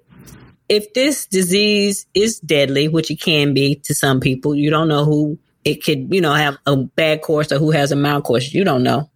if 0.70 0.94
this 0.94 1.26
disease 1.26 2.06
is 2.14 2.40
deadly, 2.40 2.88
which 2.88 3.10
it 3.10 3.20
can 3.20 3.54
be 3.54 3.76
to 3.86 3.96
some 3.96 4.20
people, 4.20 4.54
you 4.54 4.70
don't 4.70 4.88
know 4.88 5.04
who 5.04 5.40
it 5.66 5.84
could, 5.84 6.14
you 6.14 6.22
know, 6.22 6.34
have 6.34 6.58
a 6.66 6.78
bad 6.78 7.22
course 7.22 7.52
or 7.52 7.58
who 7.58 7.72
has 7.72 7.92
a 7.92 7.96
mild 7.96 8.24
course. 8.24 8.54
You 8.54 8.64
don't 8.64 8.84
know. 8.84 9.10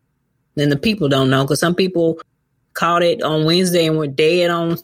Then 0.56 0.70
the 0.70 0.78
people 0.78 1.08
don't 1.08 1.30
know 1.30 1.44
because 1.44 1.60
some 1.60 1.76
people 1.76 2.20
caught 2.74 3.04
it 3.04 3.22
on 3.22 3.46
Wednesday 3.46 3.86
and 3.86 3.98
were 3.98 4.08
dead 4.08 4.50
on 4.50 4.78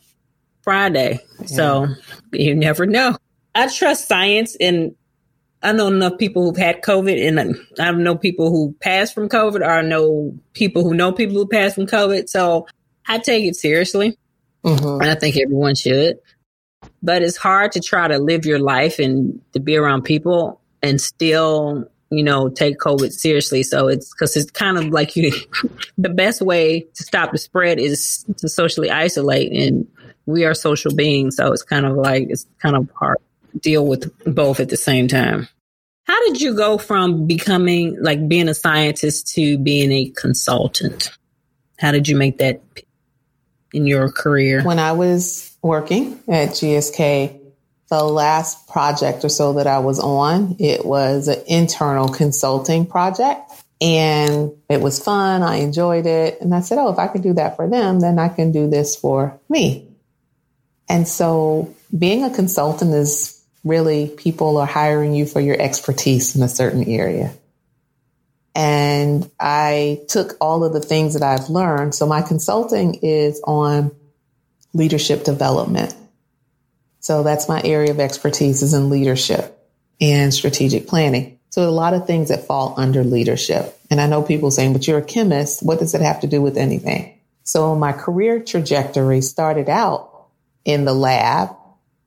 Friday. 0.62 1.20
So 1.46 1.88
you 2.32 2.56
never 2.56 2.86
know. 2.86 3.18
I 3.58 3.68
trust 3.68 4.08
science 4.08 4.56
and 4.60 4.96
I 5.64 5.72
know 5.72 5.88
enough 5.88 6.20
people 6.20 6.44
who've 6.44 6.58
had 6.58 6.84
COVID 6.84 7.28
and 7.28 7.58
I 7.80 7.92
know 7.92 8.16
people 8.16 8.52
who 8.52 8.76
passed 8.80 9.16
from 9.16 9.30
COVID 9.30 9.62
or 9.62 9.70
I 9.70 9.82
know 9.82 10.38
people 10.54 10.84
who 10.84 10.94
know 10.94 11.12
people 11.12 11.36
who 11.36 11.48
passed 11.48 11.74
from 11.74 11.88
COVID. 11.88 12.30
So 12.30 12.68
I 13.08 13.18
take 13.18 13.46
it 13.46 13.56
seriously 13.56 14.16
Mhm. 14.64 15.02
and 15.02 15.10
I 15.10 15.16
think 15.16 15.38
everyone 15.38 15.74
should. 15.74 16.20
But 17.02 17.24
it's 17.24 17.38
hard 17.38 17.72
to 17.72 17.80
try 17.80 18.08
to 18.08 18.20
live 18.20 18.46
your 18.46 18.60
life 18.60 19.00
and 19.00 19.42
to 19.54 19.60
be 19.60 19.76
around 19.76 20.04
people 20.04 20.62
and 20.84 21.02
still, 21.02 21.90
you 22.12 22.24
know, 22.24 22.50
take 22.50 22.78
COVID 22.78 23.12
seriously. 23.12 23.64
So 23.64 23.88
it's 23.88 24.14
because 24.14 24.38
it's 24.38 24.52
kind 24.52 24.78
of 24.78 24.90
like 24.90 25.16
you, 25.16 25.32
the 25.98 26.10
best 26.10 26.44
way 26.44 26.82
to 26.82 27.04
stop 27.04 27.32
the 27.32 27.40
spread 27.40 27.80
is 27.80 28.24
to 28.38 28.48
socially 28.48 28.92
isolate. 28.92 29.52
And 29.52 29.88
we 30.28 30.46
are 30.46 30.54
social 30.54 30.94
beings. 30.94 31.38
So 31.38 31.52
it's 31.52 31.64
kind 31.64 31.88
of 31.88 31.96
like, 31.96 32.28
it's 32.30 32.46
kind 32.62 32.76
of 32.76 32.88
hard 32.94 33.18
deal 33.62 33.86
with 33.86 34.12
both 34.26 34.60
at 34.60 34.70
the 34.70 34.78
same 34.78 35.08
time. 35.08 35.48
How 36.04 36.20
did 36.28 36.42
you 36.42 36.56
go 36.56 36.78
from 36.78 37.28
becoming 37.28 38.02
like 38.02 38.28
being 38.28 38.48
a 38.48 38.54
scientist 38.54 39.34
to 39.36 39.58
being 39.58 39.92
a 39.92 40.10
consultant? 40.16 41.12
How 41.78 41.92
did 41.92 42.08
you 42.08 42.16
make 42.16 42.38
that 42.38 42.62
in 43.74 43.86
your 43.86 44.10
career? 44.12 44.64
When 44.64 44.80
I 44.80 44.94
was 44.94 45.56
working 45.62 46.20
at 46.28 46.50
GSK, 46.50 47.40
the 47.90 48.04
last 48.04 48.68
project 48.68 49.24
or 49.24 49.30
so 49.30 49.54
that 49.54 49.68
I 49.68 49.80
was 49.80 50.00
on, 50.00 50.56
it 50.60 50.86
was 50.86 51.28
an 51.28 51.42
internal 51.48 52.10
consulting 52.10 52.86
project. 52.86 53.52
And 53.80 54.54
it 54.70 54.82
was 54.82 55.04
fun. 55.04 55.44
I 55.44 55.58
enjoyed 55.58 56.08
it. 56.08 56.42
And 56.42 56.56
I 56.56 56.62
said, 56.62 56.80
oh, 56.80 56.92
if 56.92 56.98
I 56.98 57.08
can 57.08 57.22
do 57.22 57.34
that 57.34 57.56
for 57.56 57.70
them, 57.70 58.00
then 58.00 58.18
I 58.18 58.28
can 58.28 58.52
do 58.52 58.68
this 58.68 58.96
for 58.96 59.40
me. 59.50 59.88
And 60.90 61.08
so 61.08 61.76
being 61.96 62.24
a 62.24 62.34
consultant 62.34 62.94
is 62.94 63.37
really 63.68 64.08
people 64.08 64.58
are 64.58 64.66
hiring 64.66 65.14
you 65.14 65.26
for 65.26 65.40
your 65.40 65.60
expertise 65.60 66.36
in 66.36 66.44
a 66.44 66.50
certain 66.50 66.84
area. 66.84 67.34
And 68.56 69.30
I 69.40 70.02
took 70.08 70.36
all 70.42 70.64
of 70.64 70.74
the 70.74 70.82
things 70.82 71.14
that 71.14 71.24
I've 71.24 71.50
learned. 71.50 71.94
So 71.94 72.08
my 72.08 72.22
consulting 72.22 72.96
is 73.04 73.40
on 73.44 73.92
leadership 74.74 75.24
development. 75.24 75.96
So 77.00 77.24
that's 77.24 77.48
my 77.48 77.62
area 77.64 77.92
of 77.92 78.00
expertise 78.00 78.64
is 78.64 78.74
in 78.74 78.90
leadership 78.90 79.58
and 80.02 80.34
strategic 80.34 80.88
planning. 80.88 81.40
So 81.50 81.68
a 81.68 81.72
lot 81.72 81.94
of 81.94 82.06
things 82.06 82.30
that 82.30 82.46
fall 82.46 82.74
under 82.78 83.04
leadership. 83.04 83.80
And 83.90 84.02
I 84.02 84.08
know 84.08 84.22
people 84.22 84.52
saying, 84.52 84.74
but 84.74 84.88
you're 84.88 85.00
a 85.00 85.04
chemist. 85.04 85.64
What 85.64 85.80
does 85.80 85.96
it 85.96 86.02
have 86.02 86.22
to 86.22 86.28
do 86.28 86.42
with 86.42 86.58
anything? 86.58 87.18
So 87.44 87.76
my 87.76 87.94
career 87.94 88.40
trajectory 88.40 89.22
started 89.22 89.70
out 89.70 90.28
in 90.66 90.84
the 90.84 90.94
lab, 90.94 91.56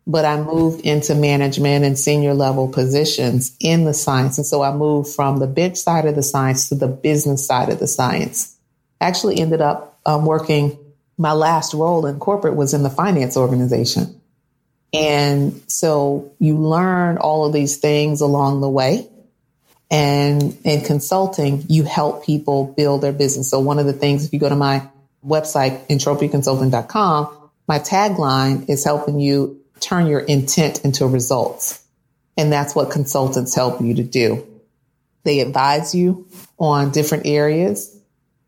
but 0.07 0.25
I 0.25 0.41
moved 0.41 0.85
into 0.85 1.15
management 1.15 1.85
and 1.85 1.99
senior 1.99 2.35
level 2.35 2.69
positions 2.69 3.57
in 3.61 3.85
the 3.85 3.95
science. 3.95 4.39
And 4.39 4.47
so 4.47 4.63
I 4.63 4.75
moved 4.75 5.15
from 5.15 5.39
the 5.39 5.47
bench 5.47 5.77
side 5.77 6.07
of 6.07 6.15
the 6.15 6.23
science 6.23 6.69
to 6.69 6.75
the 6.75 6.89
business 6.89 7.47
side 7.47 7.69
of 7.69 7.79
the 7.79 7.87
science. 7.87 8.57
Actually 9.01 9.41
ended 9.41 9.61
up 9.61 10.01
um, 10.07 10.27
working. 10.27 10.79
My 11.17 11.33
last 11.33 11.75
role 11.75 12.07
in 12.07 12.19
corporate 12.19 12.57
was 12.57 12.75
in 12.75 12.83
the 12.83 12.91
finance 12.91 13.37
organization. 13.37 14.21
And 14.93 15.63
so 15.69 16.33
you 16.39 16.57
learn 16.57 17.19
all 17.19 17.45
of 17.47 17.53
these 17.53 17.77
things 17.77 18.21
along 18.21 18.61
the 18.61 18.69
way. 18.69 19.09
And 19.91 20.57
in 20.65 20.83
consulting, 20.83 21.65
you 21.69 21.83
help 21.85 22.25
people 22.25 22.65
build 22.77 23.03
their 23.03 23.13
business. 23.13 23.51
So 23.51 23.61
one 23.61 23.79
of 23.79 23.87
the 23.87 23.93
things, 23.93 24.25
if 24.25 24.33
you 24.33 24.39
go 24.39 24.49
to 24.49 24.57
my 24.57 24.89
website, 25.25 25.87
entropyconsulting.com, 25.89 27.37
my 27.69 27.79
tagline 27.79 28.69
is 28.69 28.85
helping 28.85 29.21
you 29.21 29.60
turn 29.81 30.07
your 30.07 30.21
intent 30.21 30.85
into 30.85 31.07
results. 31.07 31.85
And 32.37 32.53
that's 32.53 32.75
what 32.75 32.91
consultants 32.91 33.55
help 33.55 33.81
you 33.81 33.95
to 33.95 34.03
do. 34.03 34.47
They 35.25 35.41
advise 35.41 35.95
you 35.95 36.27
on 36.59 36.91
different 36.91 37.27
areas. 37.27 37.97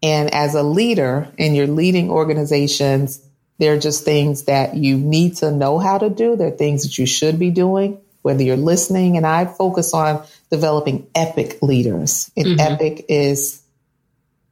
And 0.02 0.32
as 0.32 0.54
a 0.54 0.62
leader 0.62 1.28
in 1.36 1.54
you're 1.54 1.66
leading 1.66 2.10
organizations, 2.10 3.20
there 3.58 3.74
are 3.74 3.78
just 3.78 4.04
things 4.04 4.44
that 4.44 4.74
you 4.74 4.96
need 4.96 5.36
to 5.36 5.50
know 5.50 5.78
how 5.78 5.98
to 5.98 6.10
do. 6.10 6.36
There 6.36 6.48
are 6.48 6.56
things 6.56 6.82
that 6.82 6.98
you 6.98 7.06
should 7.06 7.38
be 7.38 7.50
doing, 7.50 8.00
whether 8.22 8.42
you're 8.42 8.56
listening. 8.56 9.16
And 9.16 9.26
I 9.26 9.44
focus 9.44 9.94
on 9.94 10.24
developing 10.50 11.06
epic 11.14 11.62
leaders. 11.62 12.30
And 12.36 12.46
mm-hmm. 12.46 12.60
epic 12.60 13.06
is 13.08 13.62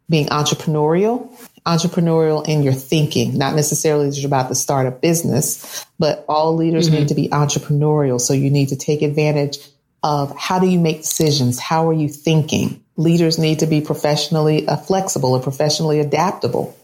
being 0.09 0.26
entrepreneurial, 0.26 1.31
entrepreneurial 1.67 2.47
in 2.47 2.63
your 2.63 2.73
thinking, 2.73 3.37
not 3.37 3.55
necessarily 3.55 4.09
that 4.09 4.17
you're 4.17 4.27
about 4.27 4.49
to 4.49 4.55
start 4.55 4.87
a 4.87 4.91
business, 4.91 5.85
but 5.99 6.25
all 6.29 6.57
leaders 6.57 6.91
need 6.91 7.09
to 7.09 7.15
be 7.15 7.29
entrepreneurial. 7.29 8.21
So 8.21 8.33
you 8.33 8.51
need 8.51 8.71
to 8.71 8.77
take 8.77 9.03
advantage 9.03 9.59
of 10.03 10.35
how 10.37 10.59
do 10.59 10.67
you 10.67 10.81
make 10.81 10.99
decisions? 10.99 11.59
How 11.59 11.89
are 11.89 11.93
you 11.93 12.09
thinking? 12.09 12.83
Leaders 12.97 13.39
need 13.39 13.59
to 13.61 13.67
be 13.67 13.81
professionally 13.81 14.67
uh, 14.67 14.77
flexible 14.77 15.35
and 15.35 15.43
professionally 15.43 16.01
adaptable. 16.01 16.77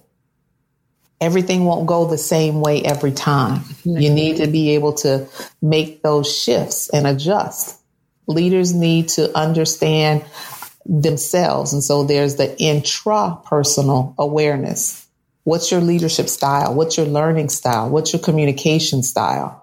Everything 1.19 1.65
won't 1.65 1.87
go 1.87 2.07
the 2.07 2.19
same 2.19 2.61
way 2.61 2.83
every 2.83 3.13
time. 3.13 3.63
You 3.85 4.11
need 4.11 4.37
to 4.37 4.47
be 4.47 4.75
able 4.75 4.93
to 4.95 5.27
make 5.63 6.03
those 6.03 6.31
shifts 6.31 6.91
and 6.91 7.07
adjust. 7.07 7.81
Leaders 8.27 8.75
need 8.75 9.09
to 9.11 9.35
understand 9.37 10.25
themselves. 10.89 11.73
And 11.73 11.83
so 11.83 12.05
there's 12.05 12.37
the 12.37 12.49
intrapersonal 12.61 14.15
awareness. 14.19 15.07
What's 15.45 15.71
your 15.71 15.81
leadership 15.81 16.29
style? 16.29 16.75
What's 16.75 16.97
your 16.97 17.07
learning 17.07 17.49
style? 17.51 17.89
What's 17.89 18.13
your 18.13 18.23
communication 18.23 19.03
style? 19.03 19.63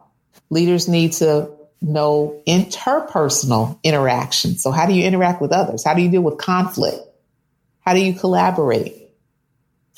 Leaders 0.50 0.88
need 0.88 1.14
to 1.14 1.50
know 1.82 2.42
interpersonal 2.48 3.78
interaction. 3.84 4.58
So 4.58 4.72
how 4.72 4.86
do 4.86 4.94
you 4.94 5.06
interact 5.06 5.42
with 5.42 5.52
others? 5.52 5.84
How 5.84 5.94
do 5.94 6.02
you 6.02 6.10
deal 6.10 6.22
with 6.22 6.38
conflict? 6.38 7.02
How 7.82 7.94
do 7.94 8.00
you 8.00 8.14
collaborate? 8.14 9.10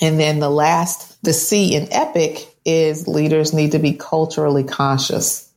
And 0.02 0.20
then 0.20 0.40
the 0.40 0.50
last, 0.50 1.22
the 1.24 1.34
C 1.34 1.76
in 1.76 1.88
EPIC 1.92 2.48
is 2.66 3.08
leaders 3.08 3.54
need 3.54 3.74
to 3.74 3.80
be 3.80 3.94
culturally 3.94 4.64
conscious. 4.64 5.50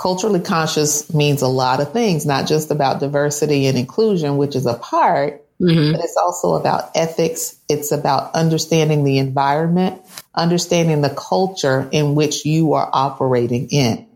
Culturally 0.00 0.40
conscious 0.40 1.12
means 1.12 1.42
a 1.42 1.46
lot 1.46 1.78
of 1.80 1.92
things, 1.92 2.24
not 2.24 2.46
just 2.46 2.70
about 2.70 3.00
diversity 3.00 3.66
and 3.66 3.76
inclusion, 3.76 4.38
which 4.38 4.56
is 4.56 4.64
a 4.64 4.72
part, 4.72 5.44
Mhm. 5.60 5.92
but 5.92 6.02
it's 6.02 6.16
also 6.16 6.54
about 6.54 6.88
ethics. 6.94 7.56
It's 7.68 7.92
about 7.92 8.34
understanding 8.34 9.04
the 9.04 9.18
environment, 9.18 10.00
understanding 10.34 11.02
the 11.02 11.10
culture 11.10 11.86
in 11.90 12.14
which 12.14 12.46
you 12.46 12.72
are 12.72 12.88
operating 12.90 13.68
in. 13.70 14.06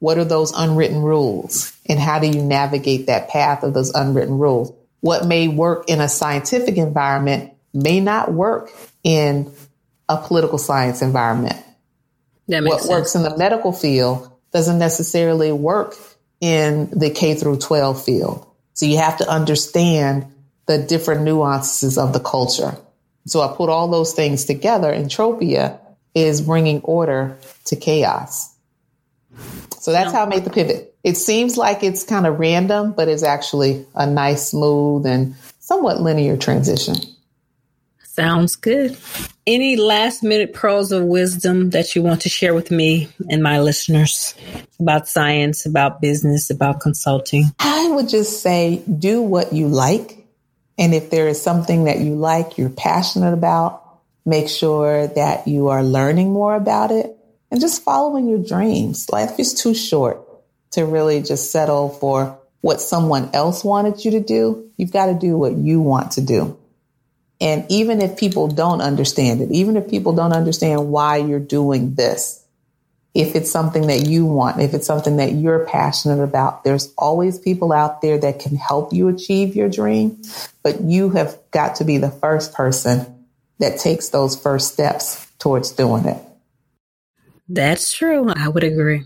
What 0.00 0.18
are 0.18 0.24
those 0.24 0.52
unwritten 0.56 1.00
rules? 1.02 1.72
And 1.88 2.00
how 2.00 2.18
do 2.18 2.26
you 2.26 2.42
navigate 2.42 3.06
that 3.06 3.28
path 3.28 3.62
of 3.62 3.74
those 3.74 3.92
unwritten 3.94 4.38
rules? 4.38 4.72
What 5.02 5.24
may 5.24 5.46
work 5.46 5.88
in 5.88 6.00
a 6.00 6.08
scientific 6.08 6.76
environment 6.78 7.52
may 7.72 8.00
not 8.00 8.32
work 8.34 8.72
in 9.04 9.52
a 10.08 10.16
political 10.16 10.58
science 10.58 11.00
environment. 11.00 11.56
That 12.48 12.64
makes 12.64 12.74
What 12.74 12.80
sense. 12.82 12.90
works 12.90 13.14
in 13.14 13.22
the 13.22 13.36
medical 13.36 13.70
field 13.70 14.28
doesn't 14.52 14.78
necessarily 14.78 15.52
work 15.52 15.96
in 16.40 16.90
the 16.90 17.10
K 17.10 17.34
through 17.34 17.58
12 17.58 18.04
field. 18.04 18.46
So 18.74 18.86
you 18.86 18.98
have 18.98 19.18
to 19.18 19.28
understand 19.28 20.26
the 20.66 20.78
different 20.78 21.22
nuances 21.22 21.98
of 21.98 22.12
the 22.12 22.20
culture. 22.20 22.76
So 23.26 23.40
I 23.40 23.54
put 23.56 23.68
all 23.68 23.88
those 23.88 24.12
things 24.12 24.44
together. 24.44 24.92
Entropia 24.92 25.78
is 26.14 26.40
bringing 26.40 26.80
order 26.82 27.36
to 27.66 27.76
chaos. 27.76 28.52
So 29.78 29.92
that's 29.92 30.12
how 30.12 30.24
I 30.24 30.28
made 30.28 30.44
the 30.44 30.50
pivot. 30.50 30.94
It 31.02 31.16
seems 31.16 31.56
like 31.56 31.82
it's 31.82 32.04
kind 32.04 32.26
of 32.26 32.38
random, 32.38 32.92
but 32.92 33.08
it's 33.08 33.22
actually 33.22 33.84
a 33.94 34.06
nice, 34.06 34.48
smooth, 34.48 35.06
and 35.06 35.34
somewhat 35.58 36.00
linear 36.00 36.36
transition. 36.36 36.96
Sounds 38.14 38.56
good. 38.56 38.98
Any 39.46 39.76
last 39.76 40.22
minute 40.22 40.52
pearls 40.52 40.92
of 40.92 41.02
wisdom 41.02 41.70
that 41.70 41.96
you 41.96 42.02
want 42.02 42.20
to 42.20 42.28
share 42.28 42.52
with 42.52 42.70
me 42.70 43.08
and 43.30 43.42
my 43.42 43.60
listeners 43.60 44.34
about 44.78 45.08
science, 45.08 45.64
about 45.64 46.02
business, 46.02 46.50
about 46.50 46.80
consulting? 46.80 47.46
I 47.58 47.88
would 47.88 48.10
just 48.10 48.42
say 48.42 48.82
do 48.98 49.22
what 49.22 49.54
you 49.54 49.66
like. 49.66 50.26
And 50.76 50.92
if 50.92 51.08
there 51.08 51.26
is 51.26 51.40
something 51.40 51.84
that 51.84 52.00
you 52.00 52.14
like, 52.14 52.58
you're 52.58 52.68
passionate 52.68 53.32
about, 53.32 53.82
make 54.26 54.50
sure 54.50 55.06
that 55.06 55.48
you 55.48 55.68
are 55.68 55.82
learning 55.82 56.32
more 56.32 56.54
about 56.54 56.90
it 56.90 57.16
and 57.50 57.62
just 57.62 57.82
following 57.82 58.28
your 58.28 58.44
dreams. 58.44 59.08
Life 59.10 59.40
is 59.40 59.54
too 59.54 59.74
short 59.74 60.20
to 60.72 60.84
really 60.84 61.22
just 61.22 61.50
settle 61.50 61.88
for 61.88 62.38
what 62.60 62.82
someone 62.82 63.30
else 63.32 63.64
wanted 63.64 64.04
you 64.04 64.10
to 64.10 64.20
do. 64.20 64.70
You've 64.76 64.92
got 64.92 65.06
to 65.06 65.14
do 65.14 65.38
what 65.38 65.54
you 65.54 65.80
want 65.80 66.12
to 66.12 66.20
do. 66.20 66.58
And 67.42 67.66
even 67.68 68.00
if 68.00 68.16
people 68.16 68.46
don't 68.46 68.80
understand 68.80 69.40
it, 69.40 69.50
even 69.50 69.76
if 69.76 69.90
people 69.90 70.12
don't 70.12 70.32
understand 70.32 70.90
why 70.90 71.16
you're 71.16 71.40
doing 71.40 71.94
this, 71.94 72.38
if 73.14 73.34
it's 73.34 73.50
something 73.50 73.88
that 73.88 74.06
you 74.06 74.24
want, 74.24 74.60
if 74.60 74.74
it's 74.74 74.86
something 74.86 75.16
that 75.16 75.32
you're 75.32 75.66
passionate 75.66 76.22
about, 76.22 76.62
there's 76.62 76.94
always 76.96 77.40
people 77.40 77.72
out 77.72 78.00
there 78.00 78.16
that 78.16 78.38
can 78.38 78.54
help 78.54 78.92
you 78.92 79.08
achieve 79.08 79.56
your 79.56 79.68
dream. 79.68 80.22
But 80.62 80.82
you 80.82 81.10
have 81.10 81.36
got 81.50 81.74
to 81.76 81.84
be 81.84 81.98
the 81.98 82.12
first 82.12 82.54
person 82.54 83.26
that 83.58 83.80
takes 83.80 84.10
those 84.10 84.40
first 84.40 84.72
steps 84.72 85.26
towards 85.40 85.72
doing 85.72 86.06
it. 86.06 86.22
That's 87.48 87.92
true. 87.92 88.28
I 88.28 88.46
would 88.46 88.62
agree. 88.62 89.02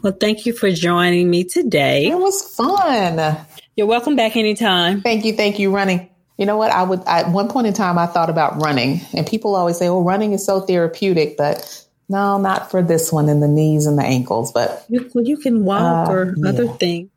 Well, 0.00 0.16
thank 0.18 0.46
you 0.46 0.54
for 0.54 0.70
joining 0.72 1.28
me 1.28 1.44
today. 1.44 2.06
It 2.06 2.18
was 2.18 2.42
fun. 2.56 3.36
You're 3.76 3.86
welcome 3.86 4.16
back 4.16 4.34
anytime. 4.34 5.02
Thank 5.02 5.26
you. 5.26 5.34
Thank 5.34 5.58
you, 5.58 5.70
running. 5.70 6.08
You 6.40 6.46
know 6.46 6.56
what? 6.56 6.70
I 6.70 6.82
would, 6.82 7.02
at 7.06 7.30
one 7.30 7.48
point 7.48 7.66
in 7.66 7.74
time, 7.74 7.98
I 7.98 8.06
thought 8.06 8.30
about 8.30 8.62
running 8.62 9.02
and 9.12 9.26
people 9.26 9.54
always 9.54 9.76
say, 9.76 9.90
well, 9.90 10.02
running 10.02 10.32
is 10.32 10.42
so 10.42 10.62
therapeutic, 10.62 11.36
but 11.36 11.84
no, 12.08 12.38
not 12.38 12.70
for 12.70 12.82
this 12.82 13.12
one 13.12 13.28
in 13.28 13.40
the 13.40 13.46
knees 13.46 13.84
and 13.84 13.98
the 13.98 14.02
ankles, 14.02 14.50
but 14.50 14.86
you, 14.88 15.10
well, 15.14 15.22
you 15.22 15.36
can 15.36 15.66
walk 15.66 16.08
uh, 16.08 16.10
or 16.10 16.34
yeah. 16.38 16.48
other 16.48 16.66
things. 16.66 17.10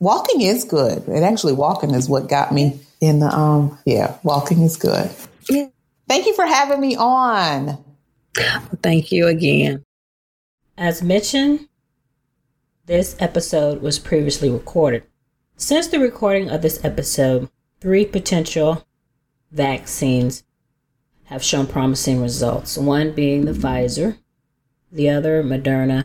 Walking 0.00 0.40
is 0.40 0.64
good. 0.64 1.06
And 1.06 1.22
actually 1.22 1.52
walking 1.52 1.90
is 1.90 2.08
what 2.08 2.30
got 2.30 2.50
me 2.50 2.80
in 3.02 3.20
the, 3.20 3.26
um, 3.26 3.78
yeah, 3.84 4.16
walking 4.22 4.62
is 4.62 4.78
good. 4.78 5.10
Yeah. 5.50 5.68
Thank 6.08 6.24
you 6.24 6.34
for 6.34 6.46
having 6.46 6.80
me 6.80 6.96
on. 6.96 7.76
Thank 8.82 9.12
you 9.12 9.26
again. 9.26 9.84
As 10.78 11.02
mentioned, 11.02 11.68
this 12.86 13.16
episode 13.18 13.82
was 13.82 13.98
previously 13.98 14.48
recorded. 14.48 15.04
Since 15.58 15.88
the 15.88 16.00
recording 16.00 16.48
of 16.48 16.62
this 16.62 16.82
episode, 16.82 17.50
Three 17.82 18.06
potential 18.06 18.86
vaccines 19.50 20.44
have 21.24 21.42
shown 21.42 21.66
promising 21.66 22.22
results, 22.22 22.78
one 22.78 23.10
being 23.10 23.44
the 23.44 23.50
Pfizer, 23.50 24.18
the 24.92 25.10
other 25.10 25.42
Moderna, 25.42 26.04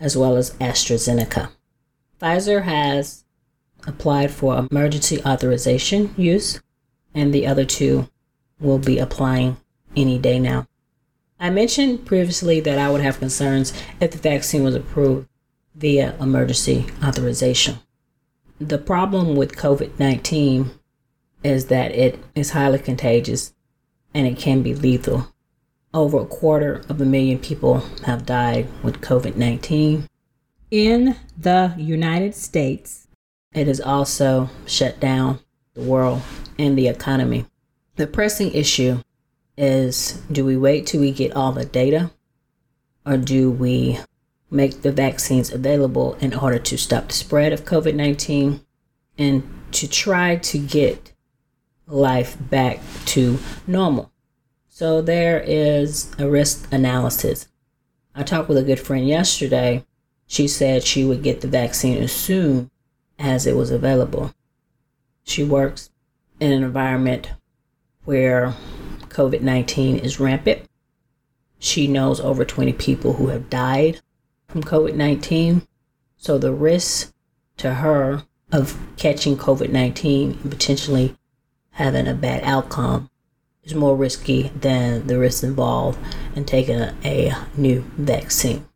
as 0.00 0.16
well 0.16 0.34
as 0.34 0.52
AstraZeneca. 0.52 1.50
Pfizer 2.22 2.62
has 2.62 3.26
applied 3.86 4.30
for 4.30 4.56
emergency 4.56 5.22
authorization 5.24 6.14
use, 6.16 6.62
and 7.12 7.34
the 7.34 7.46
other 7.46 7.66
two 7.66 8.08
will 8.58 8.78
be 8.78 8.98
applying 8.98 9.58
any 9.94 10.16
day 10.18 10.38
now. 10.38 10.66
I 11.38 11.50
mentioned 11.50 12.06
previously 12.06 12.60
that 12.60 12.78
I 12.78 12.90
would 12.90 13.02
have 13.02 13.18
concerns 13.18 13.74
if 14.00 14.12
the 14.12 14.16
vaccine 14.16 14.64
was 14.64 14.74
approved 14.74 15.28
via 15.74 16.16
emergency 16.18 16.86
authorization. 17.04 17.80
The 18.58 18.78
problem 18.78 19.36
with 19.36 19.54
COVID 19.54 19.98
19 19.98 20.70
is 21.44 21.66
that 21.66 21.92
it 21.92 22.18
is 22.34 22.50
highly 22.50 22.78
contagious 22.78 23.54
and 24.14 24.26
it 24.26 24.38
can 24.38 24.62
be 24.62 24.74
lethal. 24.74 25.28
Over 25.92 26.20
a 26.20 26.26
quarter 26.26 26.82
of 26.88 27.00
a 27.00 27.04
million 27.04 27.38
people 27.38 27.80
have 28.04 28.26
died 28.26 28.66
with 28.82 29.00
COVID 29.00 29.36
19. 29.36 30.08
In 30.70 31.16
the 31.38 31.74
United 31.76 32.34
States, 32.34 33.06
it 33.52 33.68
has 33.68 33.80
also 33.80 34.50
shut 34.66 34.98
down 34.98 35.38
the 35.74 35.82
world 35.82 36.22
and 36.58 36.76
the 36.76 36.88
economy. 36.88 37.46
The 37.96 38.08
pressing 38.08 38.52
issue 38.52 39.02
is 39.56 40.20
do 40.32 40.44
we 40.44 40.56
wait 40.56 40.86
till 40.86 41.00
we 41.00 41.12
get 41.12 41.36
all 41.36 41.52
the 41.52 41.64
data 41.64 42.10
or 43.06 43.16
do 43.16 43.50
we 43.50 44.00
make 44.50 44.82
the 44.82 44.90
vaccines 44.90 45.52
available 45.52 46.14
in 46.14 46.34
order 46.34 46.58
to 46.58 46.76
stop 46.76 47.08
the 47.08 47.14
spread 47.14 47.52
of 47.52 47.64
COVID 47.64 47.94
19 47.94 48.60
and 49.16 49.48
to 49.70 49.86
try 49.86 50.36
to 50.36 50.58
get 50.58 51.13
life 51.86 52.36
back 52.50 52.80
to 53.06 53.38
normal. 53.66 54.10
So 54.68 55.00
there 55.00 55.40
is 55.40 56.12
a 56.18 56.28
risk 56.28 56.66
analysis. 56.72 57.48
I 58.14 58.22
talked 58.22 58.48
with 58.48 58.58
a 58.58 58.62
good 58.62 58.80
friend 58.80 59.06
yesterday. 59.06 59.84
She 60.26 60.48
said 60.48 60.82
she 60.82 61.04
would 61.04 61.22
get 61.22 61.40
the 61.40 61.48
vaccine 61.48 62.02
as 62.02 62.12
soon 62.12 62.70
as 63.18 63.46
it 63.46 63.56
was 63.56 63.70
available. 63.70 64.34
She 65.24 65.44
works 65.44 65.90
in 66.40 66.52
an 66.52 66.62
environment 66.62 67.30
where 68.04 68.54
COVID 69.08 69.40
19 69.42 69.98
is 69.98 70.20
rampant. 70.20 70.62
She 71.58 71.86
knows 71.86 72.20
over 72.20 72.44
20 72.44 72.72
people 72.74 73.14
who 73.14 73.28
have 73.28 73.48
died 73.48 74.00
from 74.48 74.62
COVID 74.62 74.94
19. 74.94 75.66
So 76.16 76.38
the 76.38 76.52
risk 76.52 77.12
to 77.58 77.74
her 77.74 78.24
of 78.52 78.78
catching 78.96 79.36
COVID 79.36 79.70
19 79.70 80.38
and 80.42 80.50
potentially 80.50 81.16
having 81.74 82.06
a 82.06 82.14
bad 82.14 82.42
outcome 82.44 83.10
is 83.62 83.74
more 83.74 83.96
risky 83.96 84.50
than 84.54 85.06
the 85.06 85.18
risk 85.18 85.42
involved 85.42 85.98
in 86.34 86.44
taking 86.44 86.80
a, 86.80 86.94
a 87.04 87.36
new 87.56 87.82
vaccine. 87.96 88.66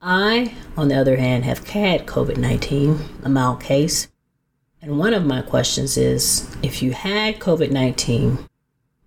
I, 0.00 0.54
on 0.76 0.88
the 0.88 0.94
other 0.94 1.16
hand, 1.16 1.44
have 1.44 1.66
had 1.68 2.06
COVID 2.06 2.38
19, 2.38 2.98
a 3.24 3.28
mild 3.28 3.60
case. 3.60 4.08
And 4.80 4.98
one 4.98 5.12
of 5.12 5.26
my 5.26 5.42
questions 5.42 5.98
is 5.98 6.56
if 6.62 6.82
you 6.82 6.92
had 6.92 7.38
COVID 7.38 7.70
19, 7.70 8.38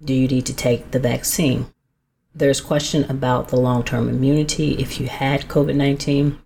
do 0.03 0.13
you 0.13 0.27
need 0.27 0.45
to 0.45 0.55
take 0.55 0.91
the 0.91 0.99
vaccine? 0.99 1.65
There's 2.35 2.61
question 2.61 3.09
about 3.09 3.49
the 3.49 3.57
long 3.57 3.83
term 3.83 4.07
immunity 4.09 4.73
if 4.73 4.99
you 4.99 5.07
had 5.07 5.47
COVID 5.47 5.75
19. 5.75 6.37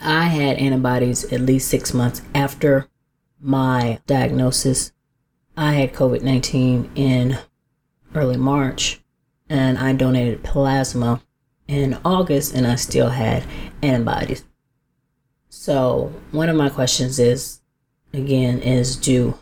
I 0.00 0.24
had 0.24 0.56
antibodies 0.56 1.30
at 1.32 1.40
least 1.40 1.68
six 1.68 1.92
months 1.92 2.22
after 2.34 2.88
my 3.40 3.98
diagnosis 4.06 4.92
I 5.60 5.72
had 5.72 5.92
COVID 5.92 6.22
19 6.22 6.92
in 6.94 7.36
early 8.14 8.36
March 8.36 9.00
and 9.48 9.76
I 9.76 9.92
donated 9.92 10.44
plasma 10.44 11.20
in 11.66 11.98
August 12.04 12.54
and 12.54 12.64
I 12.64 12.76
still 12.76 13.08
had 13.08 13.42
antibodies. 13.82 14.44
So, 15.48 16.12
one 16.30 16.48
of 16.48 16.54
my 16.54 16.68
questions 16.68 17.18
is 17.18 17.60
again, 18.12 18.60
is 18.60 18.94
do 18.94 19.36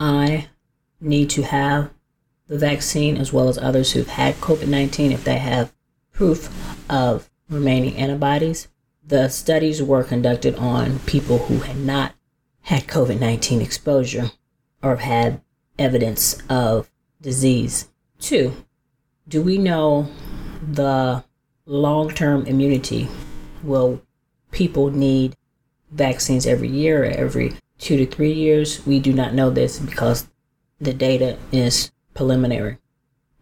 I 0.00 0.48
need 1.00 1.30
to 1.30 1.42
have 1.42 1.90
the 2.48 2.58
vaccine 2.58 3.16
as 3.16 3.32
well 3.32 3.48
as 3.48 3.56
others 3.56 3.92
who've 3.92 4.08
had 4.08 4.34
COVID 4.40 4.66
19 4.66 5.12
if 5.12 5.22
they 5.22 5.38
have 5.38 5.72
proof 6.10 6.82
of 6.90 7.30
remaining 7.48 7.96
antibodies? 7.96 8.66
The 9.06 9.28
studies 9.28 9.80
were 9.80 10.02
conducted 10.02 10.56
on 10.56 10.98
people 11.00 11.38
who 11.38 11.58
had 11.58 11.76
not 11.76 12.14
had 12.62 12.88
COVID 12.88 13.20
19 13.20 13.62
exposure 13.62 14.32
or 14.82 14.96
have 14.96 15.00
had 15.00 15.43
evidence 15.78 16.42
of 16.48 16.90
disease. 17.20 17.88
Two, 18.18 18.54
do 19.28 19.42
we 19.42 19.58
know 19.58 20.08
the 20.72 21.24
long 21.66 22.10
term 22.10 22.46
immunity? 22.46 23.08
Will 23.62 24.02
people 24.50 24.90
need 24.90 25.36
vaccines 25.90 26.46
every 26.46 26.68
year 26.68 27.02
or 27.04 27.06
every 27.06 27.56
two 27.78 27.96
to 27.96 28.06
three 28.06 28.32
years? 28.32 28.86
We 28.86 29.00
do 29.00 29.12
not 29.12 29.34
know 29.34 29.50
this 29.50 29.78
because 29.78 30.26
the 30.80 30.92
data 30.92 31.38
is 31.52 31.90
preliminary. 32.14 32.78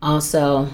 Also, 0.01 0.69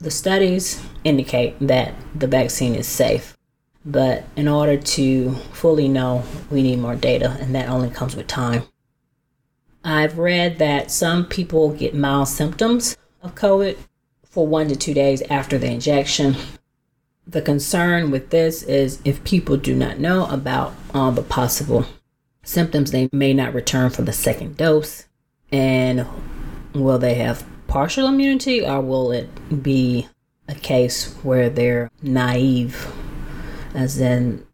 the 0.00 0.10
studies 0.10 0.82
indicate 1.04 1.56
that 1.60 1.94
the 2.14 2.26
vaccine 2.26 2.74
is 2.74 2.86
safe, 2.86 3.36
but 3.84 4.24
in 4.36 4.46
order 4.46 4.76
to 4.76 5.32
fully 5.52 5.88
know, 5.88 6.22
we 6.50 6.62
need 6.62 6.78
more 6.78 6.94
data, 6.94 7.36
and 7.40 7.54
that 7.54 7.68
only 7.68 7.90
comes 7.90 8.14
with 8.14 8.26
time. 8.26 8.62
I've 9.88 10.18
read 10.18 10.58
that 10.58 10.90
some 10.90 11.24
people 11.24 11.72
get 11.72 11.94
mild 11.94 12.28
symptoms 12.28 12.94
of 13.22 13.34
COVID 13.34 13.78
for 14.22 14.46
one 14.46 14.68
to 14.68 14.76
two 14.76 14.92
days 14.92 15.22
after 15.30 15.56
the 15.56 15.70
injection. 15.70 16.36
The 17.26 17.40
concern 17.40 18.10
with 18.10 18.28
this 18.28 18.62
is 18.62 19.00
if 19.06 19.24
people 19.24 19.56
do 19.56 19.74
not 19.74 19.98
know 19.98 20.26
about 20.26 20.74
all 20.92 21.10
the 21.10 21.22
possible 21.22 21.86
symptoms, 22.42 22.90
they 22.90 23.08
may 23.12 23.32
not 23.32 23.54
return 23.54 23.88
for 23.88 24.02
the 24.02 24.12
second 24.12 24.58
dose. 24.58 25.06
And 25.50 26.06
will 26.74 26.98
they 26.98 27.14
have 27.14 27.46
partial 27.66 28.08
immunity 28.08 28.62
or 28.62 28.82
will 28.82 29.10
it 29.10 29.62
be 29.62 30.06
a 30.48 30.54
case 30.54 31.14
where 31.22 31.48
they're 31.48 31.90
naive, 32.02 32.92
as 33.72 33.98
in 33.98 34.46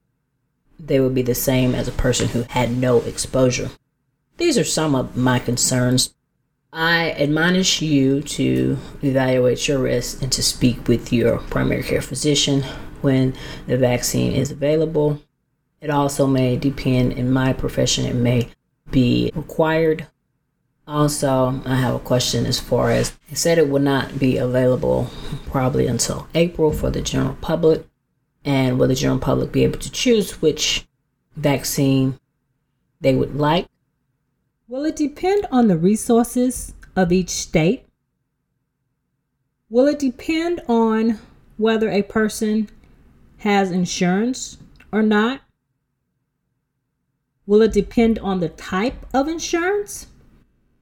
they 0.78 1.00
would 1.00 1.14
be 1.16 1.22
the 1.22 1.34
same 1.34 1.74
as 1.74 1.88
a 1.88 1.92
person 1.92 2.28
who 2.28 2.42
had 2.42 2.76
no 2.76 3.00
exposure? 3.00 3.72
These 4.36 4.58
are 4.58 4.64
some 4.64 4.94
of 4.94 5.16
my 5.16 5.38
concerns. 5.38 6.14
I 6.72 7.12
admonish 7.12 7.80
you 7.80 8.20
to 8.22 8.76
evaluate 9.00 9.68
your 9.68 9.78
risk 9.78 10.22
and 10.22 10.32
to 10.32 10.42
speak 10.42 10.88
with 10.88 11.12
your 11.12 11.38
primary 11.38 11.84
care 11.84 12.02
physician 12.02 12.64
when 13.00 13.34
the 13.68 13.76
vaccine 13.76 14.32
is 14.32 14.50
available. 14.50 15.20
It 15.80 15.88
also 15.88 16.26
may 16.26 16.56
depend, 16.56 17.12
in 17.12 17.30
my 17.30 17.52
profession, 17.52 18.06
it 18.06 18.16
may 18.16 18.48
be 18.90 19.30
required. 19.36 20.08
Also, 20.88 21.62
I 21.64 21.76
have 21.76 21.94
a 21.94 22.00
question 22.00 22.44
as 22.44 22.58
far 22.58 22.90
as 22.90 23.16
it 23.30 23.38
said 23.38 23.58
it 23.58 23.68
would 23.68 23.82
not 23.82 24.18
be 24.18 24.36
available 24.36 25.10
probably 25.46 25.86
until 25.86 26.26
April 26.34 26.72
for 26.72 26.90
the 26.90 27.02
general 27.02 27.36
public. 27.40 27.86
And 28.44 28.78
will 28.78 28.88
the 28.88 28.94
general 28.94 29.20
public 29.20 29.52
be 29.52 29.62
able 29.62 29.78
to 29.78 29.90
choose 29.92 30.42
which 30.42 30.86
vaccine 31.36 32.18
they 33.00 33.14
would 33.14 33.36
like? 33.36 33.68
Will 34.74 34.86
it 34.86 34.96
depend 34.96 35.46
on 35.52 35.68
the 35.68 35.78
resources 35.78 36.74
of 36.96 37.12
each 37.12 37.30
state? 37.30 37.86
Will 39.70 39.86
it 39.86 40.00
depend 40.00 40.62
on 40.66 41.20
whether 41.56 41.88
a 41.88 42.02
person 42.02 42.68
has 43.36 43.70
insurance 43.70 44.58
or 44.90 45.00
not? 45.00 45.42
Will 47.46 47.62
it 47.62 47.72
depend 47.72 48.18
on 48.18 48.40
the 48.40 48.48
type 48.48 49.06
of 49.14 49.28
insurance? 49.28 50.08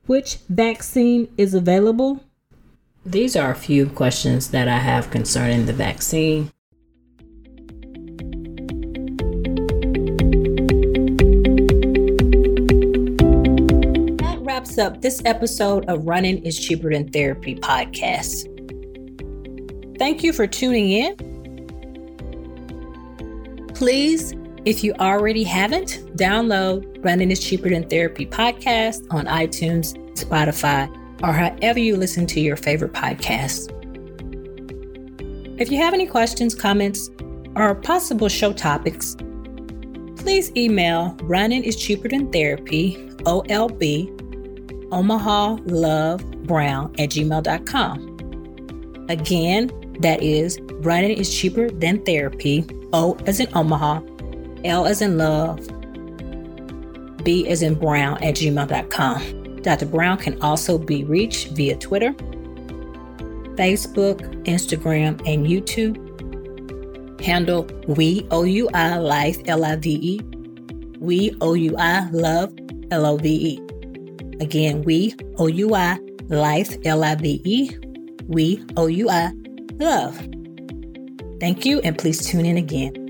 Which 0.06 0.38
vaccine 0.48 1.30
is 1.36 1.52
available? 1.52 2.24
These 3.04 3.36
are 3.36 3.50
a 3.50 3.54
few 3.54 3.90
questions 3.90 4.52
that 4.52 4.68
I 4.68 4.78
have 4.78 5.10
concerning 5.10 5.66
the 5.66 5.74
vaccine. 5.74 6.50
Wraps 14.62 14.78
up 14.78 15.00
this 15.00 15.20
episode 15.24 15.84
of 15.88 16.06
Running 16.06 16.40
is 16.44 16.56
Cheaper 16.56 16.92
Than 16.92 17.10
Therapy 17.10 17.56
podcast. 17.56 18.46
Thank 19.98 20.22
you 20.22 20.32
for 20.32 20.46
tuning 20.46 20.90
in. 20.90 21.16
Please 23.74 24.36
if 24.64 24.84
you 24.84 24.94
already 25.00 25.42
haven't, 25.42 26.04
download 26.16 27.04
Running 27.04 27.32
is 27.32 27.40
Cheaper 27.40 27.70
Than 27.70 27.88
Therapy 27.88 28.24
podcast 28.24 29.04
on 29.12 29.26
iTunes, 29.26 29.96
Spotify, 30.14 30.88
or 31.24 31.32
however 31.32 31.80
you 31.80 31.96
listen 31.96 32.24
to 32.28 32.40
your 32.40 32.54
favorite 32.54 32.92
podcasts. 32.92 33.68
If 35.60 35.72
you 35.72 35.78
have 35.78 35.92
any 35.92 36.06
questions, 36.06 36.54
comments, 36.54 37.10
or 37.56 37.74
possible 37.74 38.28
show 38.28 38.52
topics, 38.52 39.16
please 40.18 40.52
email 40.56 41.16
Running 41.24 41.64
is 41.64 41.74
Cheaper 41.74 42.10
Than 42.10 42.30
Therapy, 42.30 42.94
OLB, 43.24 44.21
Omaha 44.92 45.56
Love 45.64 46.20
Brown 46.42 46.94
at 46.98 47.10
gmail.com. 47.10 48.12
Again, 49.08 49.70
that 50.00 50.22
is 50.22 50.58
Running 50.82 51.16
is 51.16 51.34
Cheaper 51.34 51.70
Than 51.70 52.04
Therapy, 52.04 52.64
O 52.92 53.16
as 53.26 53.40
in 53.40 53.48
Omaha, 53.54 54.00
L 54.64 54.86
as 54.86 55.02
in 55.02 55.18
love, 55.18 55.66
B 57.24 57.48
as 57.48 57.62
in 57.62 57.74
brown 57.74 58.22
at 58.22 58.34
gmail.com. 58.34 59.62
Dr. 59.62 59.86
Brown 59.86 60.18
can 60.18 60.40
also 60.42 60.76
be 60.76 61.04
reached 61.04 61.52
via 61.52 61.76
Twitter, 61.76 62.12
Facebook, 63.54 64.20
Instagram, 64.44 65.20
and 65.26 65.46
YouTube. 65.46 65.98
Handle 67.20 67.68
We 67.86 68.26
OUI 68.32 68.98
Live 68.98 69.40
L 69.46 69.64
I 69.64 69.76
V 69.76 69.90
E. 69.90 70.20
We 70.98 71.30
OUI 71.40 72.10
Love 72.10 72.52
L 72.90 73.06
O 73.06 73.16
V 73.16 73.28
E. 73.28 73.61
Again, 74.42 74.82
We 74.82 75.14
OUI 75.38 76.00
Live 76.28 76.76
L 76.84 77.04
I 77.04 77.14
V 77.14 77.40
E. 77.44 77.70
We 78.26 78.60
OUI 78.76 79.30
Love. 79.78 80.16
Thank 81.38 81.64
you, 81.64 81.78
and 81.82 81.96
please 81.96 82.26
tune 82.26 82.44
in 82.44 82.56
again. 82.56 83.01